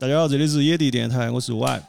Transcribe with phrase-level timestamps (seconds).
[0.00, 1.82] 大家好，这里是野地电台，我是 Y。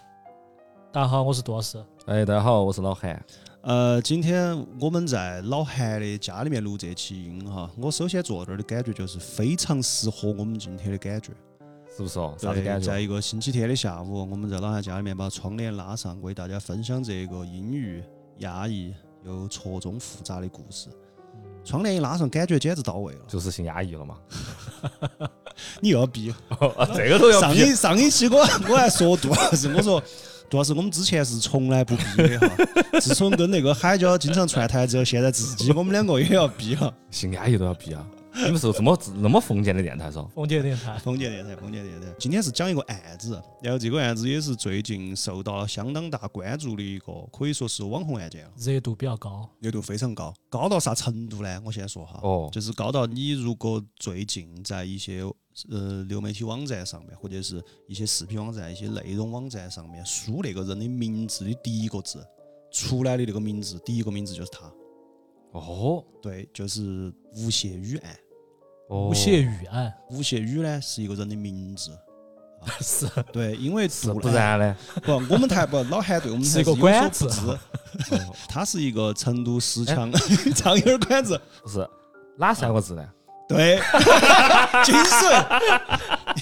[0.91, 1.77] 大家好，我是杜老师。
[2.07, 3.23] 哎，大家好，我是老韩。
[3.61, 11.33] 呃，今天我们在老韩的家里面录这期音哈，我首先坐这儿的感觉就是非常适合我们今天的感觉，
[11.95, 12.33] 是不是哦？
[12.39, 12.87] 啥子感觉？
[12.87, 18.03] 在一个星期天的下午，我们在老韩家里面把窗帘拉上，为大家分享这个阴郁、
[18.39, 18.91] 压抑
[19.23, 20.89] 又错综复杂的故事。
[21.63, 24.15] 窗帘一拉上，感觉简直到位了，就是性压抑了嘛。
[25.81, 26.33] 你又要逼，
[26.95, 30.01] 这个都要上一上一期我我还说杜老师，我说
[30.49, 32.49] 杜老师，我们之前是从来不逼的哈，
[33.01, 38.05] 自从跟那个海椒经常串台之后，现在自己我们两个也要逼了，性压抑都要逼啊。
[38.45, 40.27] 你们是这么那么封建的电台嗦？
[40.29, 42.07] 封建电台，封建电台，封建电台。
[42.17, 51.61] 今天是讲一个案子，然后这个案子也是最近受到了相当大关注的一个，可以说是网红案件了热度比较高，热度非常高，高到啥程度呢？
[51.65, 55.21] 我先说哈，哦，就是高到你如果最近在一些
[55.69, 62.25] 呃流媒体网站上面，或者是一些视频网站、一些内容网站上面输那个人的名字的第一个字
[62.71, 64.71] 出来的那个名字，第一个名字就是他。
[65.51, 68.15] 哦，对，就是吴谢宇案。
[68.89, 71.91] 吴谢宇案，吴谢宇呢是一个人的名字，
[72.81, 74.75] 是对，因为是不然呢？
[75.03, 77.27] 不，我们台不老韩对我们是一个管子
[78.49, 80.11] 他是一个成都十强
[80.55, 81.87] 苍蝇馆子，不是
[82.37, 83.07] 哪三个字呢？
[83.47, 83.79] 对，
[84.83, 85.61] 精髓，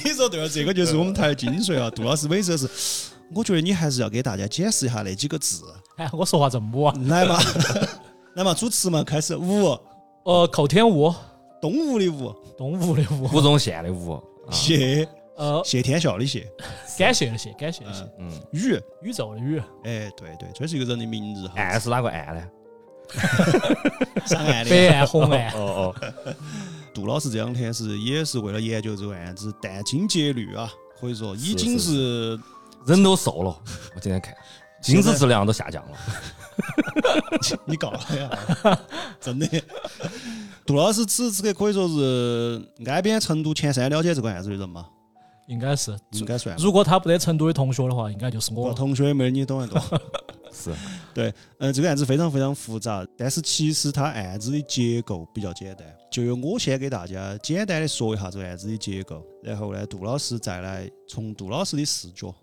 [0.03, 1.89] 你说对了，这个就是我们台的精髓啊！
[1.89, 5.63] 杜老师每次是，我觉得你还是要给大家解释一下那几个字。
[5.97, 6.93] 哎，我说话这么母啊？
[7.07, 7.39] 来嘛，
[8.35, 9.77] 来嘛，主持嘛，开始五，
[10.23, 11.13] 呃，寇天吴。
[11.61, 16.47] 东吴的吴，东吴的吴，吴宗宪的吴， 谢，呃，谢天笑的谢，
[16.97, 21.49] 感谢的谢，感谢的谢，嗯，宇，宇宙的宇，哎，对对，这是一个人的名字。
[21.55, 22.43] 岸是哪个岸呢？
[24.25, 25.51] 上岸的，北岸、红岸。
[25.53, 26.35] 哦哦，
[26.93, 30.69] 杜老师这两天是也是为了研究这个案子，殚精竭虑啊，
[30.99, 32.37] 可以说已经是
[32.85, 33.57] 人都瘦了。
[33.95, 34.35] 我今天看，
[34.81, 35.97] 精子质量都下降了。
[37.65, 38.79] 你告了呀？
[39.21, 39.47] 真的。
[40.67, 44.85] 杜老师此时此刻可以说是挨边成都前三了解这个案子的人嘛？
[45.47, 46.53] 应该是，应该算。
[46.57, 48.73] 如果他不得成都的同学的话，应该就是我。
[48.73, 49.79] 同学也没你懂得多。
[50.51, 50.73] 是。
[51.13, 55.87] 对，嗯，这个案子非常非常复杂，但是其实它案子的结构比较简单。
[56.11, 62.35] 就由我先给大家简单的说一下这个案子的结构，然后呢，杜老师再来从杜老师的视角，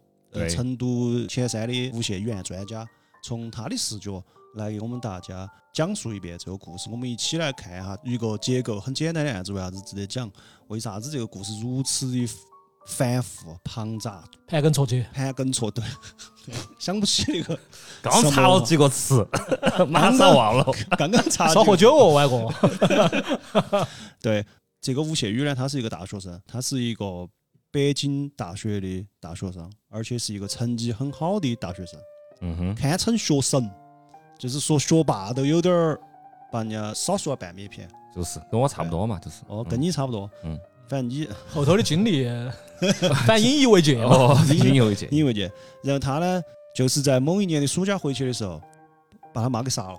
[0.49, 2.89] 成都前三的无线语言专家，
[3.23, 4.25] 从他的视角。
[4.55, 10.31] 来给我们大家讲述一遍这个故事，我们一起来看一下一个结构很简单的案子为啥子值得讲？
[10.69, 12.29] 为啥子这个故事如此的
[12.87, 14.23] 繁复庞杂？
[14.47, 15.85] 盘根错节，盘根错对，
[16.79, 17.59] 想不起那个。
[18.01, 19.27] 刚查了几个词，
[19.89, 20.65] 马上忘了。
[20.97, 21.49] 刚刚查。
[21.49, 22.53] 少喝酒哦，外公。
[24.23, 24.45] 对，
[24.81, 27.29] 这个吴谢宇呢，他是一个大学生，他是一个
[27.71, 31.99] 北京大学的大学生，而且是一个成绩很好的大学生。
[32.41, 33.69] 嗯哼，堪称学神。
[34.39, 36.01] 就是说，学霸都有点儿
[36.51, 39.43] 把人家少说了半米片，就是跟我差不多嘛，就是。
[39.49, 40.59] 哦，跟你差不多，嗯，
[40.89, 42.27] 反正你后头的经历，
[43.27, 45.51] 反正引以为戒哦，引以为戒，引以为戒。
[45.83, 46.43] 然后他呢，
[46.75, 48.61] 就是在某一年的暑假回去的时候，
[49.33, 49.99] 把他妈给杀了，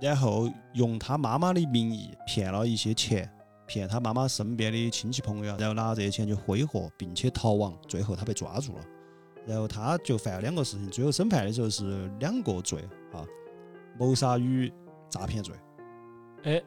[0.00, 3.28] 然后用他妈妈的名义骗了一些钱，
[3.66, 8.84] 骗他妈妈身边的亲戚朋友，然后拿这些钱去挥霍，并且逃亡，最后他被抓住了。
[9.46, 12.80] 然后他就犯了两个事情，最后审判的时候是两个罪
[13.12, 13.24] 啊，
[13.98, 14.72] 谋杀与
[15.08, 15.54] 诈骗罪。
[16.42, 16.62] 哎，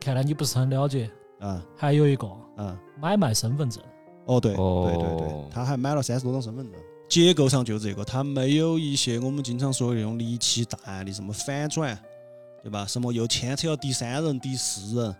[0.00, 1.64] 看来你不是很了解啊。
[1.76, 2.26] 还有一个
[2.56, 3.82] 嗯，买卖身份证。
[4.26, 6.80] 哦，对，对对对，他还买了三十多张身份证。
[7.08, 11.96] 结构上就这个，他没有一些我们经常说的那种离奇大案的什么反转，
[12.62, 12.86] 对吧？
[12.86, 15.14] 什么又牵扯到第三人、第四人，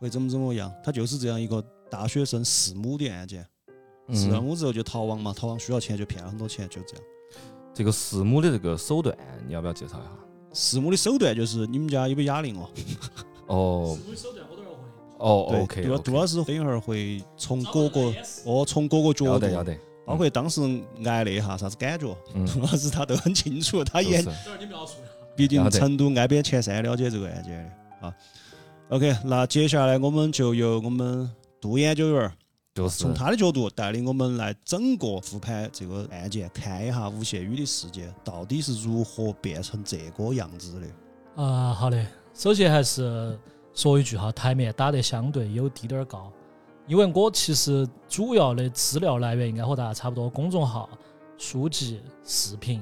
[0.00, 0.72] 会怎么怎么样？
[0.82, 3.46] 他就是这样一个大学生弑母的案件。
[4.08, 7.04] 弑了母之后就逃亡嘛，逃亡需要钱就骗了很多钱，就这样。
[7.74, 10.10] 这个弑母的这个手段，你要不要介绍一下？
[10.52, 12.70] 弑母的手段就是你们家有没有哑铃哦？
[13.46, 13.98] 哦。
[13.98, 14.76] 弑母的手段我都要会。
[15.18, 15.82] 哦，OK。
[15.84, 18.12] 杜杜老师等一会儿会从各个
[18.44, 20.62] 哦，从各个角度，要得要得，包括当时
[21.04, 22.06] 挨那哈啥子感觉，
[22.46, 24.24] 杜老师他都很清楚，他也。
[25.36, 27.64] 毕竟成都挨边前三了解这个案件
[28.00, 28.14] 的啊。
[28.88, 31.30] OK，那接下来我们就由我们
[31.60, 32.32] 杜研究员。
[32.78, 41.42] 就是从他的角度带领我们来整个复盘这个案件，看一下吴谢宇的事件到底是如何变成这个样子的。
[41.42, 43.36] 啊，好的，首先还是
[43.74, 46.32] 说一句哈，台面打得相对有滴点儿高，
[46.86, 50.88] 因为我其实主要的资料来源应该和大家差不多，公众号、
[51.36, 52.80] 书籍、视频。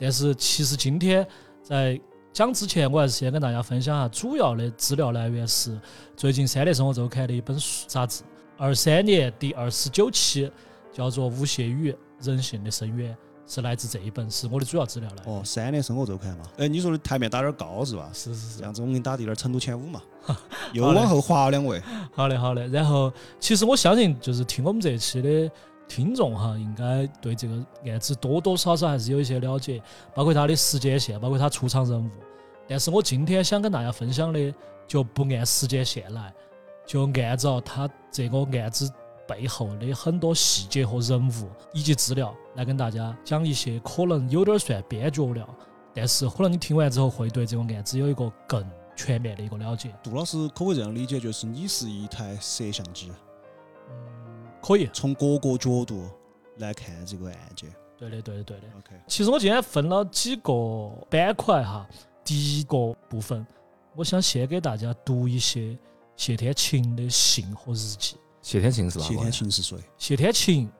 [0.00, 1.26] 但是其实今天
[1.62, 2.00] 在
[2.32, 5.78] 讲之前，我还是先跟大家分享下主要的资料来源是
[6.16, 8.22] 最近《三联生活周刊》的一本书杂志。
[8.56, 10.50] 二三年第二十九期
[10.92, 13.16] 叫做吴谢宇人性的深渊，
[13.46, 15.24] 是来自这一本，是我的主要资料来。
[15.26, 16.44] 哦，三年生活周刊嘛。
[16.58, 18.08] 哎，你说的台面打点儿高是吧？
[18.12, 18.64] 是是是这。
[18.64, 20.00] 样子我给你打第点儿成都前五嘛。
[20.72, 21.82] 又往后滑两位。
[22.14, 22.66] 好嘞，好嘞。
[22.68, 25.50] 然后，其实我相信，就是听我们这一期的
[25.86, 27.54] 听众哈，应该对这个
[27.84, 29.82] 案子多多少少还是有一些了解，
[30.14, 32.08] 包括它的时间线，包括它出场人物。
[32.66, 34.54] 但是我今天想跟大家分享的，
[34.88, 36.32] 就不按时间线来，
[36.86, 38.90] 就按照他这个案子
[39.26, 45.48] 背后的很多细节和人物以及资料来跟大家讲一些可能有点算边角料，
[45.94, 48.64] 但是可能你听完之后会对这个案子有一个更
[48.94, 49.94] 全面的一个了解。
[50.02, 53.10] 杜老师可不可以这样理解，就是你是一台摄像机，
[53.90, 54.88] 嗯，可以。
[54.92, 56.08] 从各个角度
[56.58, 57.74] 来看这个案件。
[57.96, 58.66] 对的，对的，对的。
[58.76, 60.52] OK，其实我今天分了几个
[61.08, 61.88] 板块哈，
[62.22, 63.46] 第一个部分，
[63.96, 65.78] 我想先给大家读一些
[66.16, 68.16] 谢天晴的信和日记。
[68.40, 69.30] 谢天晴是哪谢天个？
[69.30, 69.78] 琴是谁？
[69.96, 70.70] 谢天晴，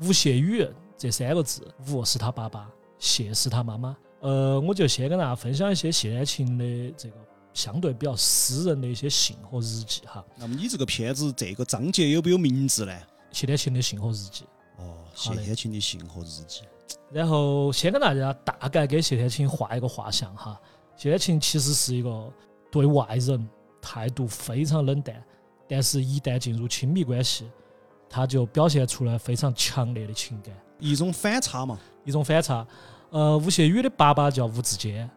[0.00, 3.96] 吴谢宇这三个字，吴是他爸爸，谢是他妈妈。
[4.20, 7.16] 呃，我就先跟大家分享一些谢天晴的这个
[7.52, 10.24] 相对比较私人的一些信和日记哈。
[10.36, 12.92] 那么你这个片子这个章节有没有名字呢？
[13.32, 14.44] 谢天晴的信和日记。
[14.78, 16.62] 哦，谢天晴的信和日记。
[17.10, 20.60] 然后先跟大家大概给谢天晴画一个画像哈。
[20.96, 22.32] 谢天晴其实是一个
[22.70, 23.48] 对外人
[23.84, 25.22] 态度非常冷淡，
[25.68, 27.44] 但是一旦进入亲密关系，
[28.08, 31.78] 他就表现出来非常强烈的情感，一种反差嘛。
[32.04, 32.66] 一种反差。
[33.10, 35.08] 呃，吴谢宇的爸爸叫吴志坚，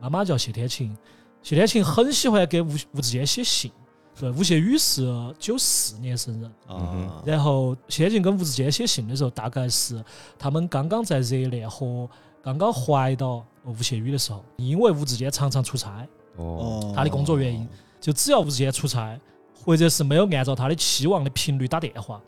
[0.00, 0.96] 妈妈叫谢天琴。
[1.42, 3.70] 谢天琴很喜欢给吴吴志坚写信。
[4.18, 5.06] 对，吴谢宇是
[5.38, 10.02] 九四年生人，嗯啊，然后谢天琴跟吴志坚写信的时候，大概是
[10.38, 12.08] 他们刚刚在热恋和
[12.42, 16.06] 刚刚怀到吴谢宇的时候，因为吴志坚常常出差，
[16.36, 17.68] 哦，哦，他的工作原因，
[18.06, 19.18] 就只要吴志坚出差，
[19.52, 22.22] 或者是没有按照他的期望的频率打电话，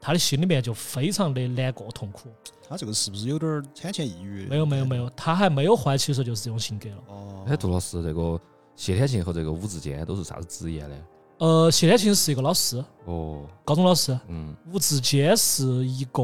[0.00, 2.28] 他的心里面就非常的难过痛苦。
[2.68, 4.44] 他这个是不是有点儿产前抑郁？
[4.46, 6.96] 没有没有没有，他还没有怀起的时候就是这种性格了。
[7.06, 8.40] 哦，哎，杜老师，这个
[8.74, 10.96] 谢天庆和这个吴志坚都是啥子职业呢？
[11.38, 16.22] 呃，谢天庆是一个老师，哦，高中老师，嗯，吴志坚是一个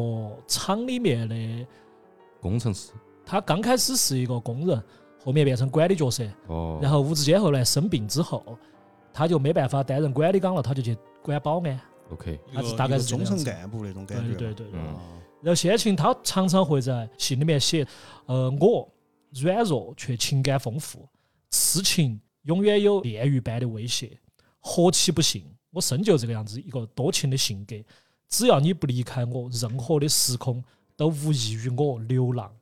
[0.49, 1.67] 厂里面的，
[2.41, 2.91] 工程师。
[3.25, 4.83] 他刚开始是一个工人，
[5.25, 6.25] 后面变成管理角色。
[6.49, 8.45] 哦，然后吴志坚后来生病之后，
[9.17, 11.81] 他就没办法担任管理岗了，他就去管保安。
[12.11, 14.35] OK，他是大概是中层干部那种感觉。
[14.35, 14.79] 对对对
[15.41, 17.87] 然后谢天琴他常常会在信里面写，
[18.27, 18.87] 呃，我
[19.31, 21.09] 软弱却情感丰富，
[21.51, 24.19] 痴情永远有炼狱般的威胁，
[24.61, 25.47] 何其不幸！
[25.71, 27.75] 我生就这个样子一个多情的性格，
[28.29, 30.63] 只要你不离开我，任何的时空
[30.95, 32.55] 都无异于我流浪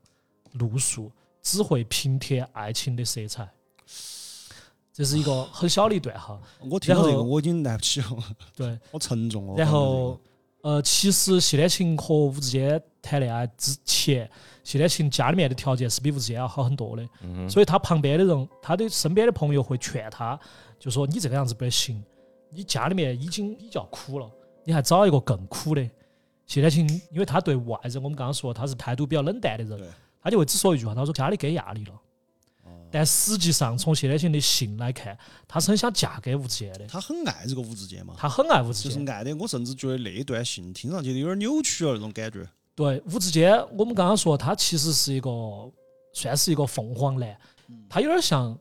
[0.52, 1.10] 露宿，
[1.42, 3.48] 只会平添爱情的色彩。
[4.94, 8.06] 这是一个很小的一段哈， 我听到这个我已经来不起了，
[8.54, 8.78] 对。
[8.92, 9.54] 好沉重哦。
[9.58, 10.20] 然后，
[10.62, 14.30] 呃，其实谢天琴和吴志坚谈恋爱之前，
[14.62, 20.38] 谢天琴家里面的条件是比吴志坚要好很多的，嗯所以他旁边的人，他的身边的朋友会劝他，
[20.78, 22.00] 就说你这个样子不得行，
[22.50, 24.30] 你家里面已经比较苦了，
[24.62, 25.82] 你还找一个更苦的。
[26.46, 29.88] 谢天琴，因为他对外人，我们刚刚说他是态度比较冷淡的人对，
[30.22, 31.92] 他就会只说一句话，他说家里给压力了。
[32.94, 35.18] 哦但实际上，从谢天琴的信来看，
[35.48, 38.92] 他是很想嫁给吴志坚的，他很爱这个吴志坚嘛，他很爱吴志坚。
[38.92, 42.48] 就是爱的，我甚至觉得那一段信听上去有点扭曲了那种感觉。
[42.76, 45.28] 对，吴志坚，我们刚刚说他其实是一个
[46.12, 47.36] 算是一个凤凰男，
[47.88, 48.56] 他有点像，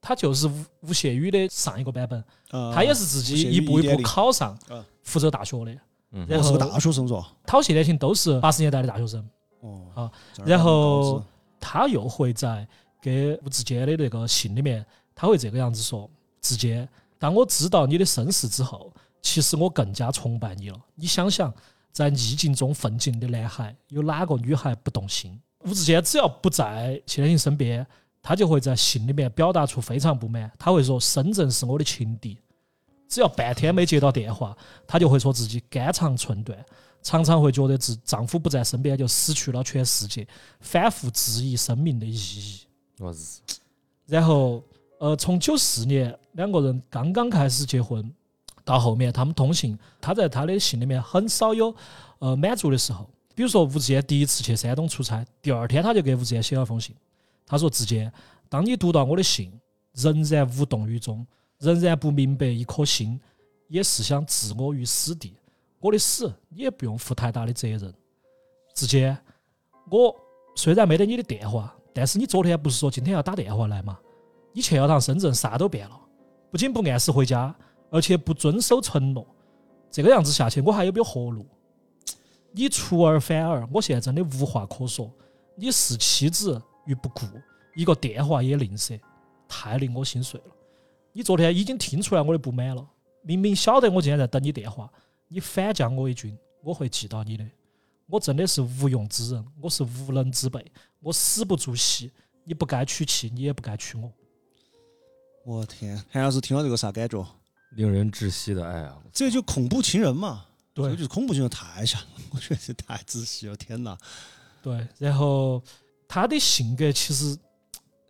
[0.00, 5.72] 他就是吴吴谢宇的上一个版本，呃他也是自己一步一步考上嗯福州大学的。
[6.12, 7.32] 嗯然后我是个大学生是吧？
[7.44, 9.28] 他和谢天琴都是八十年代的大学生，
[9.60, 10.10] 哦，啊
[10.46, 11.22] 然后
[11.60, 12.66] 他又会在
[13.04, 14.82] 给吴志坚的那个信里面，
[15.14, 16.08] 他会这个样子说
[16.40, 20.80] ：“志坚，当我知道你的身世之后，其实我更加崇拜你了。
[20.94, 21.52] 你想想，
[21.92, 27.86] 在逆境中奋进的男孩，有哪个女孩不动心？”吴志坚只要不在谢天琴身边，
[28.22, 30.50] 他就会在信里面表达出非常不满。
[30.58, 32.38] 他会说：“深圳是我的情敌。”
[33.06, 34.56] 只要半天没接到电话，
[34.86, 36.58] 他就会说自己肝肠寸断，
[37.02, 40.26] 常常会觉得自丈夫不在身边就失去了全世界，
[40.60, 42.60] 反复质疑生命的意义。
[42.98, 43.16] 我日，
[44.06, 44.62] 然后，
[44.98, 48.08] 呃，从九四年两个人刚刚开始结婚，
[48.64, 51.74] 到后面他们通信，他在他的信里面很少有
[52.18, 53.08] 呃满足的时候。
[53.34, 56.94] 比如说吴志坚第一次去山东出差，第二天他就给吴志坚写了封信，
[57.44, 58.12] 他说：“志坚，
[58.48, 59.52] 当你读到我的信，
[59.92, 61.26] 仍然无动于衷，
[61.58, 63.20] 仍然不明白一颗心
[63.66, 65.34] 也是想置我于死地，
[65.80, 67.92] 我的死你也不用负太大的责任。
[68.72, 69.18] 志坚，
[69.90, 70.14] 我
[70.54, 73.98] 虽然没得你的电话，但是你昨天不是说今天要打电话来吗？
[74.52, 76.00] 你去了趟深圳，啥都变了，
[76.50, 77.54] 不仅不按时回家，
[77.90, 79.26] 而且不遵守承诺。
[79.90, 81.46] 这个样子下去，我还有没有活路？
[82.52, 85.10] 你出尔反尔，我现在真的无话可说。
[85.56, 87.26] 你视妻子于不顾，
[87.76, 89.00] 一个电话也吝啬，
[89.48, 90.46] 太令我心碎了。
[91.12, 92.84] 你昨天已经听出来我的不满了，
[93.22, 94.90] 明明晓得我今天在等你电话，
[95.28, 97.44] 你反将我一军，我会记到你的。
[98.06, 100.64] 我真的是无用之人，我是无能之辈，
[101.00, 102.12] 我死不足惜。
[102.44, 104.12] 你不该娶妻，你也不该娶我。
[105.46, 107.26] 我天，韩老师听到这个啥感觉？
[107.76, 108.96] 令人窒息的爱啊！
[109.12, 110.44] 这就恐怖情人嘛？
[110.74, 113.96] 这对就是恐怖情人，太像了，我觉得这太窒息了，天哪！
[114.62, 115.62] 对，然后
[116.06, 117.36] 她的性格其实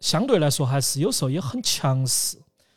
[0.00, 2.36] 相对来说还是有时候也很强势。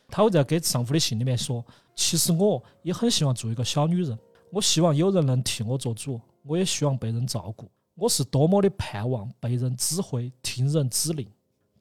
[0.10, 4.18] 她会在给丈夫的信里面说：“其实我也很希望做一个小女人，
[4.52, 7.70] 我希望有人能替我做主，我也希望被人照顾。
[7.96, 11.28] 我是多么的盼望被人指挥、听人指令。”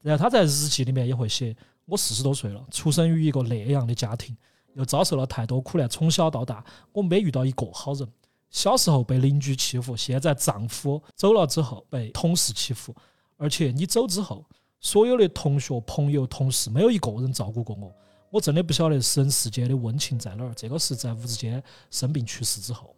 [0.02, 1.54] 然后他在日记里面也会写
[1.84, 4.36] ：“我四十多岁了，出生于一个那样的家庭，
[4.74, 8.08] 又遭受了太多苦难，从小到大我没遇到一个好人。
[8.48, 12.94] 小时候被邻居欺负，现在丈夫走了之后被同事欺负，
[13.36, 14.44] 而且你走之后，
[14.80, 17.92] 所有的同学、朋友、同事没有一个人照顾过我。
[18.30, 20.52] 我真的不晓得人世间的温情在哪儿。
[20.54, 22.94] 这个是在吴志坚生病去世之后，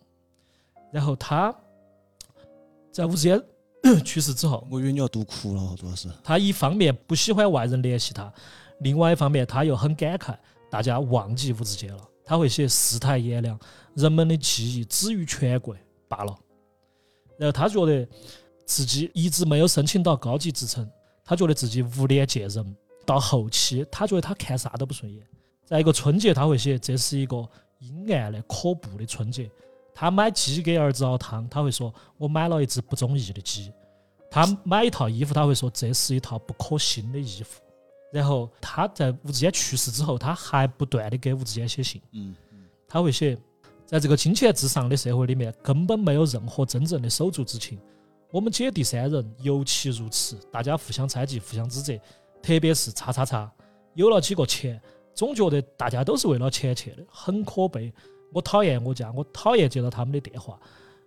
[0.92, 1.54] 然后他
[2.90, 3.42] 在吴志坚
[4.04, 8.32] 去世之后，我以为你要读哭了，主要是他一方面不喜欢外人联系他，
[8.80, 10.36] 另外一方面他又很感慨
[10.70, 12.02] 大家忘记吴志坚了。
[12.24, 13.58] 他会写世态炎凉，
[13.94, 15.78] 人们的记忆止于权贵
[16.08, 16.38] 罢了。
[17.38, 18.06] 然后他觉得
[18.66, 20.86] 自己一直没有申请到高级职称，
[21.24, 22.76] 他觉得自己无脸见人。
[23.06, 25.26] 到后期，他觉得他看啥都不顺眼。
[25.64, 29.50] 在一个春节，他会写这是一个阴暗的、可怖的春节。
[30.00, 33.72] 他买鸡给儿子熬汤，他会说：“我买了一只不中意的鸡。”
[34.30, 37.60] 他买一套衣服，他会说：“这是一套不可信的衣服。”
[38.14, 42.00] 然后他在吴志坚去世之后，他还不断的给吴志坚写信。
[42.12, 42.32] 嗯，
[42.86, 43.36] 他会写，
[43.84, 47.76] 在这个金钱至上的社会里面，根本没有任何真正的手足之情。
[48.30, 51.98] 我们姐弟三人尤其如此，大家互相猜忌，互相指责，
[52.40, 53.52] 特别是叉叉叉，
[53.94, 54.80] 有了几个钱，
[55.12, 57.92] 总觉得大家都是为了钱去的，很可悲。
[58.32, 60.58] 我讨厌我家，我讨厌接到他们的电话，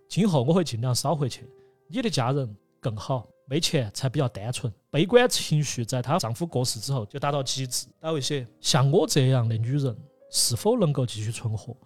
[0.08, 1.48] 今后我会尽量少回去。
[1.88, 4.72] 你的家人更好，没钱才比较单纯。
[4.90, 7.86] 悲观情绪在她丈夫过世之后就达到极致。
[8.00, 9.96] 她会写：像我这样的女人
[10.30, 11.76] 是否能够继续存活？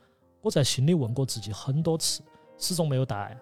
[0.40, 2.23] 我在心里问过自己很多次，
[2.57, 3.38] 始终没有答案。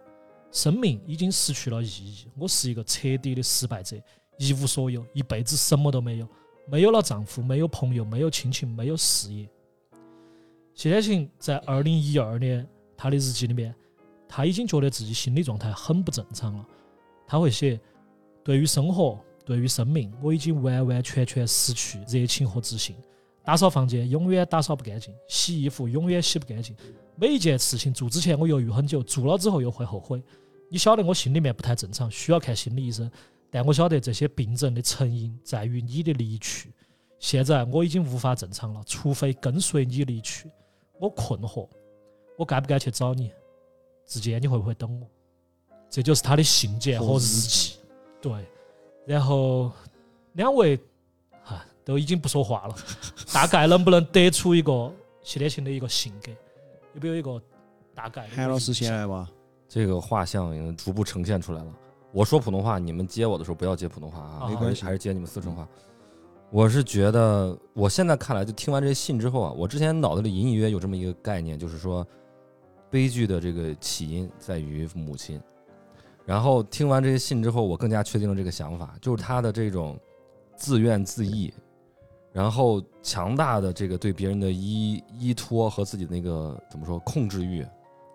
[0.51, 3.97] 生命已经失去了意义，我是一个彻底的失败者，
[4.39, 6.29] 一无所有，一辈子什么都没有，
[6.67, 9.49] 没有了丈夫，没有朋友，没有亲情，没有事业。
[10.75, 12.66] 谢天晴在二零一二年
[12.97, 13.73] 她的日记里面，
[14.28, 16.66] 她已经觉得自己心理状态很不正常了。
[17.26, 17.81] 她会写：
[18.43, 22.97] 对于生活，对于生命，我已经完完全全失去热情和自信。
[23.45, 26.75] 打扫房间永远打扫不干净，洗衣服永远洗不干净。
[27.14, 30.21] 每一件事情做之前我犹豫很久，做了之后又会后悔。
[30.69, 33.09] 你晓得我心里面不太正常，需要看心理医生。
[33.49, 36.73] 但我晓得这些病症的成因在于你的离去。
[37.21, 40.50] 现在我已经无法正常了，除非跟随你离去。
[40.99, 41.69] 我困惑，
[42.37, 43.33] 我该不该去找你？
[44.07, 45.07] 之间，你会不会等我？
[45.91, 47.77] 这就是他的信件和日记。
[48.21, 48.33] 对，
[49.07, 49.71] 然后
[50.33, 50.79] 两位
[51.43, 52.75] 哈都已经不说话了，
[53.33, 56.31] 大概能不能得出一个谢天晴的一个性格？
[56.95, 57.41] 有没有一个
[57.95, 58.27] 大概？
[58.29, 59.31] 韩老师先来吧。
[59.69, 61.75] 这个画像已经逐步呈现出来了。
[62.13, 65.67] 我说普通话，你们接我的时候不要接普通话啊，啊没关系还是接你们四川话。
[66.51, 72.07] 我是觉得，我现在看来，就听完这些信之后啊，我之前脑子里隐隐约有这么一个概念，就是说，
[72.91, 75.41] 悲剧的这个起因在于母亲。
[76.25, 79.99] 然后听完这些信之后，我更加确定了这个想法，就是他的这种
[80.57, 81.53] 自怨自艾，
[82.33, 87.67] 然后强大的这个对别人的依依托和自己的那个怎么说控制欲，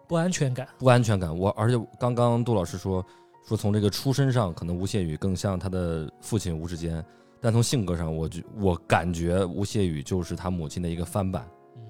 [0.07, 0.67] 不安全感。
[0.79, 1.37] 不安全感。
[1.37, 3.05] 我而且刚刚杜老师说
[3.45, 7.05] 说从这个出身上，可能吴谢宇更像他的父亲吴志坚，
[7.41, 11.83] 但从性格上，我觉我感觉吴谢宇就是他母亲的一个翻版，嗯，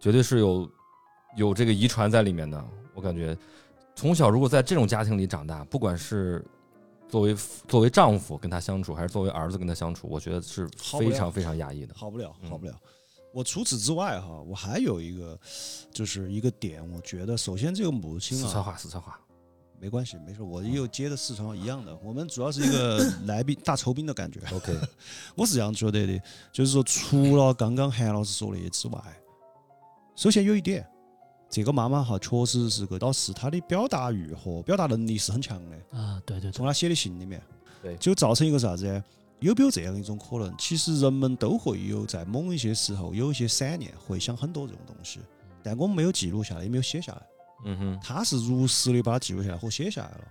[0.00, 0.70] 绝对是有
[1.36, 2.62] 有这个遗传在里面的。
[2.94, 3.36] 我感觉
[3.94, 6.44] 从小如果在这种家庭里长大，不管是
[7.08, 7.36] 作为
[7.68, 11.94] 作为丈夫跟他相处，还是作为儿子跟他相处，我觉得是非常非常压抑的。
[11.94, 12.74] 好不了，嗯好不了。
[13.32, 15.38] 我除此之外哈，我还有一个，
[15.92, 19.20] 就是一个点，我觉得首先这个母亲啊，四川话，四川话，
[19.80, 24.40] 没关系，没事，我又接的四川话一样的，我们主要是一个 来宾大酬宾的感觉。
[24.52, 24.74] OK，
[25.36, 26.20] 我是这样觉得的，
[26.52, 29.00] 就是说，除了刚刚韩老师说的之外，
[30.14, 30.86] 首先有一点，
[31.50, 35.98] 这个妈妈哈确实是个导师，她的表达欲和表达能力是很强的。
[35.98, 37.42] 啊，对对对从，她写的信里面，
[37.82, 39.04] 对就造成一个啥子呢？
[39.40, 40.54] 有没有这样一种可能？
[40.58, 45.20] 其实人们都会有在某一些时候有一些闪念，会想很多这种东西，
[45.62, 47.22] 但我们没有记录下来，也没有写下来。
[47.64, 50.24] 嗯哼，他是如实的把它记录下来和写下来了。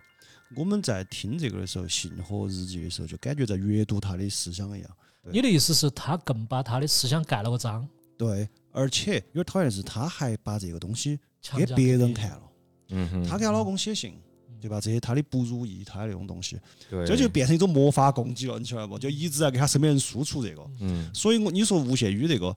[0.56, 4.90] 我们在听这个的时候，信和日记的时候，就感觉在阅读他的思想一样。
[5.32, 11.20] 你的意思是，他更把他的思想盖了个章，对，而且有点讨厌的是，他还把这个东西
[11.58, 12.42] 给别人看了。
[12.90, 14.14] 嗯哼，他给她老公写信，
[14.62, 14.80] 对吧？
[14.80, 19.00] 这些他的不如意，他的那种东西，这就变成一种魔法攻击了，你晓得不？
[19.00, 20.64] 就一直在给他身边人输出这个。
[20.80, 22.56] 嗯所以我你说吴谢宇这个，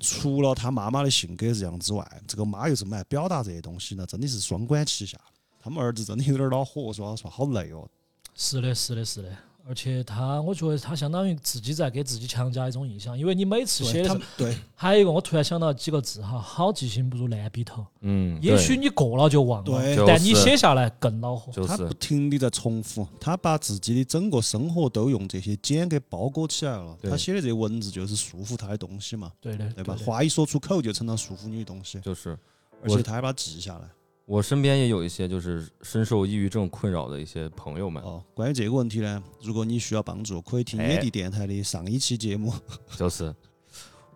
[0.00, 5.18] 除了他妈妈的性格这样之外，这个妈又怎么来表达这些东西呢，真的是双管齐下。
[5.60, 7.88] 他们儿子真的有点恼火，说实话好累哦。
[8.34, 9.36] 是的，是的，是的。
[9.68, 17.84] 而且他，我觉得他相当于自己在给自己强加一种印象，因为你每次写的时候对还有一个我突然想到几个字哈，好记性不如烂笔头。
[18.00, 21.52] 嗯，也许你过了就忘了，对但你写下来更恼火。
[21.52, 26.96] 就是他不停的在重复，他把自己的整个生活都用这些茧给包裹起来了。
[27.02, 29.94] 他写的这些文字就是束缚他的东西嘛，对的，对吧？
[29.94, 32.38] 的话一说出口就成了束缚你的东西，就是
[32.82, 33.86] 而且他还把它记下来。
[34.28, 42.52] 我身边也有一些就是深受抑郁症困扰的一些朋友们，哦，关于这个问题呢，如果你需要帮助，可以听哎野地电台的上一期节目。
[42.94, 43.34] 就是，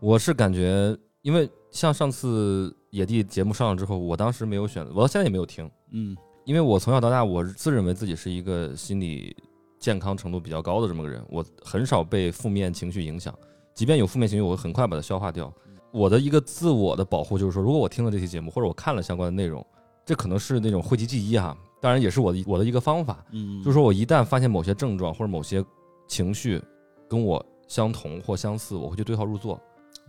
[0.00, 6.14] 我是感觉，因为像上次野地节目上了之后，我当时没有选，我到现在也没有听，嗯
[6.44, 9.34] 因为我从小到大，我自认为自己是一个心理
[9.78, 13.34] 健康程度比较高的这么个人，我很少被负面情绪影响，
[13.72, 15.50] 即便有负面情绪，我会很快把它消化掉。
[15.90, 19.64] 我的一个自我的保护就是说，如果我听了这期节目，或者我看了相关的内容，
[20.04, 25.64] 这可能是那种讳疾忌医哈，当然也是我的我的一个方法，嗯，就是说我一旦发现某些症状或者某些
[26.08, 26.62] 情绪
[27.08, 29.60] 跟我相同或相似，我会去对号入座。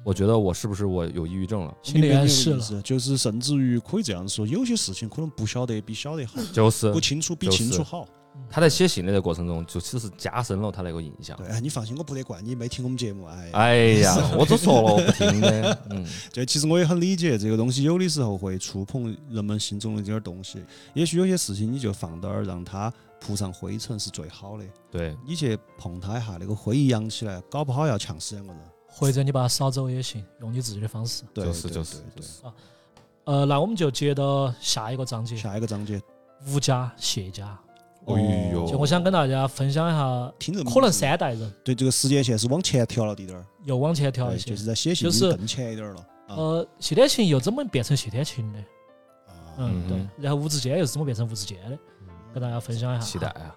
[0.03, 1.73] 我觉得我是不是我有抑郁症了？
[1.81, 8.05] 心理暗示就是甚至于可以这样说，有些事情可能不晓得比晓得好，就是不清楚比清楚好。
[8.49, 11.35] 他在写信的过程中，就只是加深了他那个印象。
[11.37, 13.25] 对，哎你放心，我不得怪你没听我们节目。
[13.25, 20.63] 哎，哎呀， 我都说了我不听的，嗯，这其实我也很理解，这个东西有的时候会触碰人们心中的这点东西。
[20.93, 24.63] 也许有些事情你就放到那儿，让它铺上灰尘是最好的。
[24.91, 28.61] 对，你去碰它一下，那个灰一扬起来，搞不好要呛死两个人。
[28.87, 31.23] 或者你把它扫走也行，用你自己的方式。
[31.33, 32.41] 对，就是对就是对就是，
[33.23, 35.99] 呃，那我们就接到下一个章节，下一个章节，
[36.47, 37.59] 吴家、谢家。
[38.07, 44.55] 哎呦就我想跟大家分享一下，听着可能三代人对这个时间线是往前调了滴点儿，又往前调了，一些就。
[44.55, 46.01] 是在写信就是更前一点儿了。
[46.27, 48.59] 啊呃，谢天琴又怎么变成谢天琴的？
[49.27, 50.09] 啊嗯，对嗯。
[50.17, 51.77] 然后吴志坚又是怎么变成吴志坚的？
[52.33, 53.05] 跟大家分享一下。
[53.05, 53.27] 期待。
[53.27, 53.55] 啊，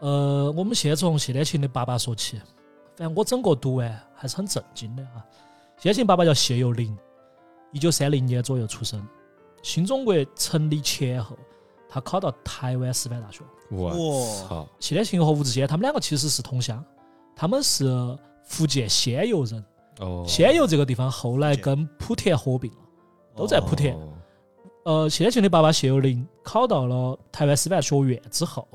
[0.00, 2.38] 呃，我们先从谢天琴的爸爸说起。
[2.96, 5.24] 反正我整个读完还是很震惊的啊。
[5.78, 6.94] 谢天琴爸爸叫谢有林，
[7.72, 9.06] 一九三零年左右出生。
[9.62, 11.38] 新中国成立前后，
[11.92, 13.42] 他考到台湾师范大学。
[13.70, 16.82] 我哇操，谢天庆和吴志坚他们两个其实是同乡，
[17.36, 17.86] 他们是
[18.44, 19.62] 福建仙游人。
[20.00, 22.78] 哦，仙游这个地方后来跟莆田合并了，
[23.36, 23.94] 都在莆田。
[23.94, 24.08] 哦
[24.84, 28.66] 呃，谢天庆的爸爸谢有林考到了台湾师范学院之后，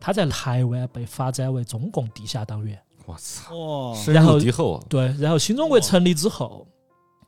[0.00, 2.76] 他在台湾被发展为中共地下党员。
[3.06, 3.54] 我操，
[3.90, 6.66] 哇，然后敌后啊，对，然后新中国成立之后，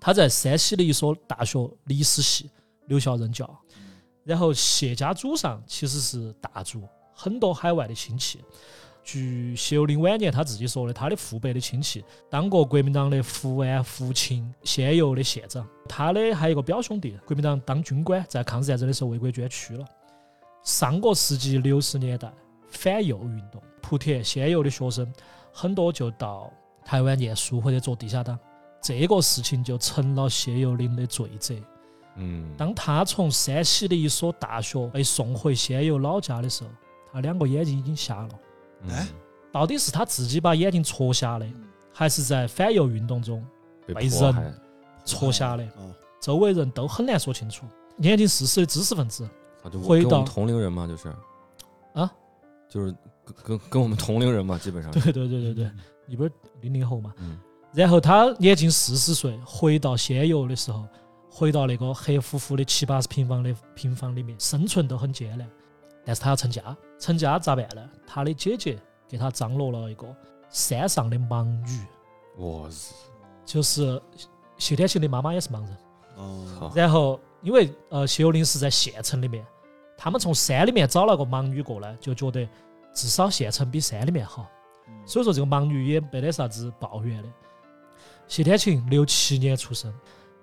[0.01, 2.51] 他在山西的一所大学历史系
[2.87, 3.49] 留校任教。
[4.27, 6.83] 然后谢家祖上其实是大族，
[7.15, 8.43] 很多海外的亲戚。
[9.05, 15.65] 据谢幼林晚年他自己说的，他的父辈的亲戚当过国民党的福安、福清仙游的县长。
[15.89, 19.85] 他的还有一个表兄弟，国民党当军官，在抗日战争的时候为国捐躯了。
[20.65, 22.29] 上个世纪六十年代
[22.69, 25.09] 反右运动，莆田仙游的学生
[25.53, 26.53] 很多就到
[26.85, 28.37] 台湾念书或者做地下党，
[28.83, 31.55] 这个事情就成了谢幼林的罪责。
[32.17, 36.71] 嗯，当他从山西的一所大学被送回仙游老家的时候，
[37.13, 38.29] 他两个眼睛已经瞎了。
[38.83, 38.91] 嗯。
[38.91, 39.09] 哎？
[39.53, 41.47] 到底是他自己把眼睛戳瞎的，
[41.91, 43.43] 还是在反右运动中
[43.87, 44.55] 被被人
[45.05, 45.63] 戳瞎的？
[45.65, 45.89] 啊，
[46.21, 47.65] 周围人都很难说清楚。
[47.97, 49.25] 年近四十的知识分子，
[49.63, 51.09] 啊就回到同龄人嘛，就是。
[51.95, 52.13] 啊，
[52.69, 54.93] 就是跟跟跟我们同龄人嘛，基本上。
[54.93, 55.71] 对对对对对，
[56.05, 57.15] 你不是零零后嘛？
[57.19, 57.39] 嗯。
[57.73, 60.85] 然后他年近四十岁回到仙游的时候，
[61.39, 65.47] 回到那个黑乎乎的七八十平方的平房里面，生存都很艰难。
[66.03, 67.87] 但是他要成家，成家咋办呢？
[68.07, 70.07] 他的姐姐给他张罗了一个
[70.49, 71.85] 山上的盲女，
[72.39, 72.75] 我日
[73.45, 74.01] 就是
[74.57, 75.77] 谢天琴的妈妈也是盲人。
[76.17, 79.45] 哦，然后因为呃谢有林是在县城里面，
[79.95, 82.49] 他们从山里面找了个盲女过来，就觉得
[82.95, 84.49] 至少县城比山里面好，
[85.05, 87.29] 所以说这个盲女也没得啥子抱怨的。
[88.27, 89.93] 谢天琴六七年出生，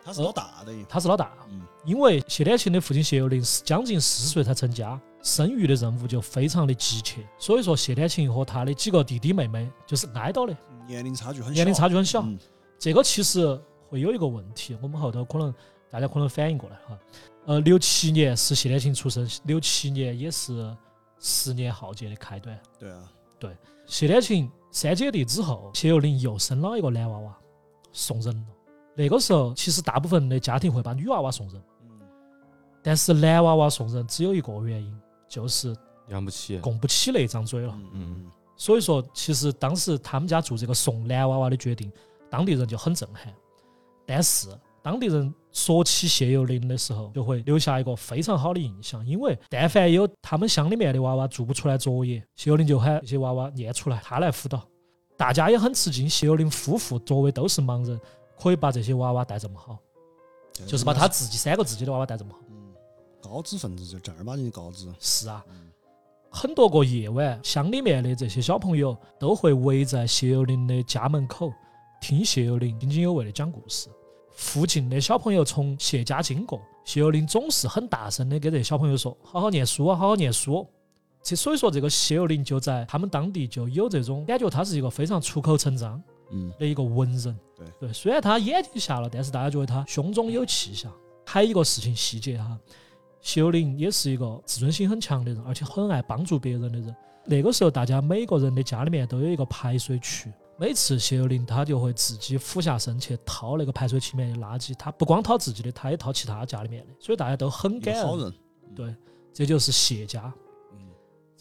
[0.03, 10.55] 他是老大的，他是老大，嗯，因为谢天琴的父亲谢有林是将近四十岁才成家，生育的任务就非常的急切，所以说谢天琴和他的几个弟弟妹妹就是挨到的，
[10.87, 12.21] 年龄差距很小，年龄差距很小。
[12.21, 12.37] 嗯
[12.79, 15.55] 这个其实会有一个问题，我们后头可能
[15.89, 16.99] 大家可能反应过来哈。
[17.45, 20.75] 呃，六七年是谢天庆出生，六七年也是
[21.17, 22.59] 十年浩劫的开端。
[22.77, 27.37] 对啊，对谢天庆三姐弟之后，谢幼林又生了一个男娃娃，
[27.93, 28.47] 送人了。
[28.95, 31.89] 那个时候，其实大部分的家庭会把女娃娃送人，嗯，
[32.81, 34.95] 但是男娃娃送人只有一个原因，
[35.27, 35.75] 就是
[36.09, 36.57] 养不起。
[36.59, 37.73] 供不起那张嘴了。
[37.75, 41.91] 嗯嗯所以说，其实当时他们家做这个送男娃娃的决定，
[42.29, 43.33] 当地人就很震撼。
[44.05, 44.47] 但是
[44.81, 54.61] 当地人说起谢幼玲的时候，就会留下一个非常好的印象，因为但凡有他们乡里面的娃娃做不出来作业，谢幼玲就喊这些娃娃念出来，他来辅导。
[55.17, 57.99] 大家也很吃惊，谢幼玲夫妇作为都是盲人，
[58.39, 59.77] 可以把这些娃娃带这么好，
[60.59, 62.39] 嗯，就是把他自己三个自己的娃娃带这么好。
[62.49, 62.73] 嗯
[63.21, 64.93] 高知分子就正儿八经的高知。
[64.99, 65.71] 是啊，嗯
[66.29, 71.53] 很多个夜晚，乡里面的这些小朋友都会围在谢幼玲的家门口，
[72.01, 73.87] 听谢幼玲津津有味的讲故事。
[74.31, 80.67] 附近的小朋友从谢家经过，谢幼玲总是很大声的给这些小朋友说：“好好念书啊，好好念书。”
[81.23, 87.39] 这所以说，这个谢幼玲就在他们当地就有这种感觉，他是一个非常出口成章嗯的一个文人。
[87.55, 90.91] 对对，虽然他眼睛瞎了，但是大家觉得他胸中有气象。
[91.25, 92.59] 还有一个事情细节哈，
[93.21, 96.95] 谢幼玲也是一个自尊心很强的人，而且很爱帮助别人的人。
[97.25, 108.05] 那个时候，大家每个人的家里面都有一个排水渠，每次谢幼玲他就会自己俯下身去掏那个排水渠里面的垃圾，他不光掏自己的，他也掏其他家里面的，所以大家都很感恩。
[108.05, 108.33] 好人。
[108.75, 108.93] 对，
[109.33, 110.23] 这就是谢家。
[110.73, 110.79] 嗯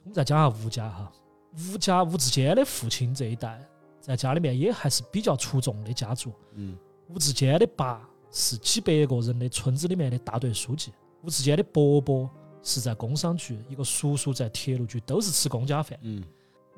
[0.04, 1.12] 我们再讲下吴家哈，
[1.56, 3.60] 吴家吴志坚的父亲这一代，
[4.02, 6.32] 在家里面也还是比较出众的家族。
[6.54, 6.76] 嗯
[7.08, 12.28] 吴志坚的爸是几百个人的村子里面的大队书记，吴志坚的伯伯
[12.62, 15.98] 是在工商局，一个叔叔在铁路局，都是吃公家饭。
[16.02, 16.22] 嗯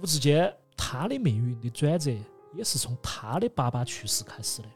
[0.03, 2.11] 吴志坚他的命运的转折
[2.53, 4.69] 也是从他的爸爸去世开始的。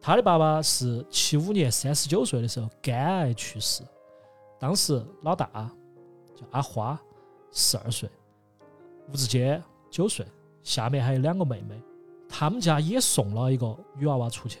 [0.00, 3.82] 他的爸爸是七五年三十九岁的时候肝癌去世，
[4.58, 5.48] 当时老大
[6.34, 6.98] 叫阿花，
[7.50, 8.08] 十二岁，
[9.12, 10.24] 吴志坚九岁，
[10.68, 11.80] 下面还有两个妹妹。
[12.28, 14.60] 他们家也送了一个女娃娃出去。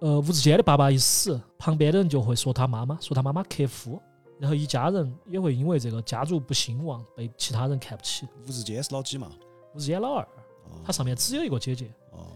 [0.00, 3.98] 呃，吴志坚的爸爸一死，旁边的人就会说他妈妈，说他妈妈克夫，
[4.38, 8.28] 然后一家人也会因为这个家族不兴旺，被其他人看不起。
[8.46, 9.30] 吴志坚是老几嘛？
[9.74, 10.22] 吴志坚老二，
[10.64, 12.26] 哦他上面只有一个姐姐，哦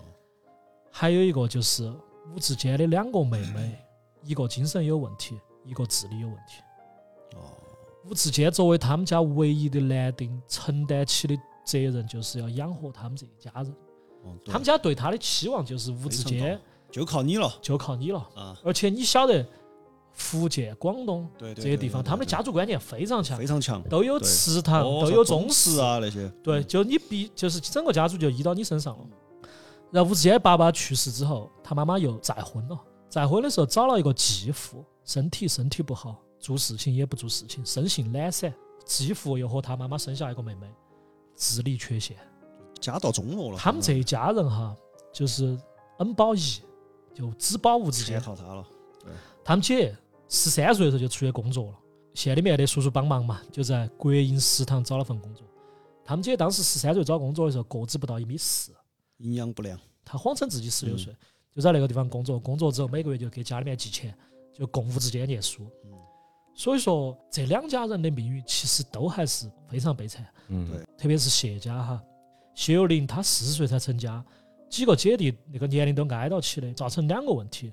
[0.90, 1.92] 还有一个就是
[2.35, 3.78] 吴志坚的两个妹妹，
[4.24, 6.62] 一个精神有问题，一个智力有问题。
[7.37, 7.40] 哦
[8.09, 13.75] 吴志坚作为他们家唯一的男丁，承担起的责任就是要养活他们这一家人。
[14.23, 18.18] 哦，他们家对他的期望就是吴志坚就靠你了就靠你了。
[18.35, 18.57] 啊！
[18.62, 19.46] 而且你晓得，
[20.12, 25.49] 福建、广东对对，这些地方，他们的家族观念非常强非，常强，都有祠堂，哦都有宗。
[25.49, 26.29] 祠啊那些。
[26.42, 29.07] 对，就你必就是整个家族就依到你身上了。
[29.90, 32.79] 然后吴志坚爸爸去世之后，他妈妈又再婚了。
[33.09, 38.53] 再婚的时候找了一个继父，身体身体不好，做事情也不做事情，生性懒散。
[38.85, 40.66] 继父又和他妈妈生下一个妹妹，
[41.40, 42.14] 智力缺陷。
[42.79, 43.59] 家道中落了。
[43.59, 44.76] 他们这一家人哈，
[45.11, 45.59] 就是
[45.98, 46.61] 恩保义，
[47.14, 48.20] 就只保吴志全坚。
[48.20, 48.66] 靠他了。
[49.42, 49.96] 他们姐
[50.29, 51.79] 十三岁的时候就出去工作了，
[52.14, 55.46] 县里面的叔叔帮忙嘛，就在国营食堂找了份工作。
[56.05, 58.72] 他们姐当时十三岁找工作的时候，个子不到一米四，
[59.16, 59.79] 营养不良。
[60.05, 61.16] 她谎称自己十六嗯岁，
[61.55, 62.38] 就在那个地方工作。
[62.38, 64.14] 工作之后每个月就给家里面寄钱，
[64.53, 65.64] 就供吴志坚念书。
[65.85, 65.92] 嗯
[66.61, 70.85] 所以说，这两家人的命运其实都还是非常悲惨，嗯，对。
[70.99, 72.03] 特别是谢家哈，
[72.55, 74.23] 谢幼玲她四十岁才成家，
[74.68, 77.73] 几个姐弟那个年龄都挨到起的，造成两个问题。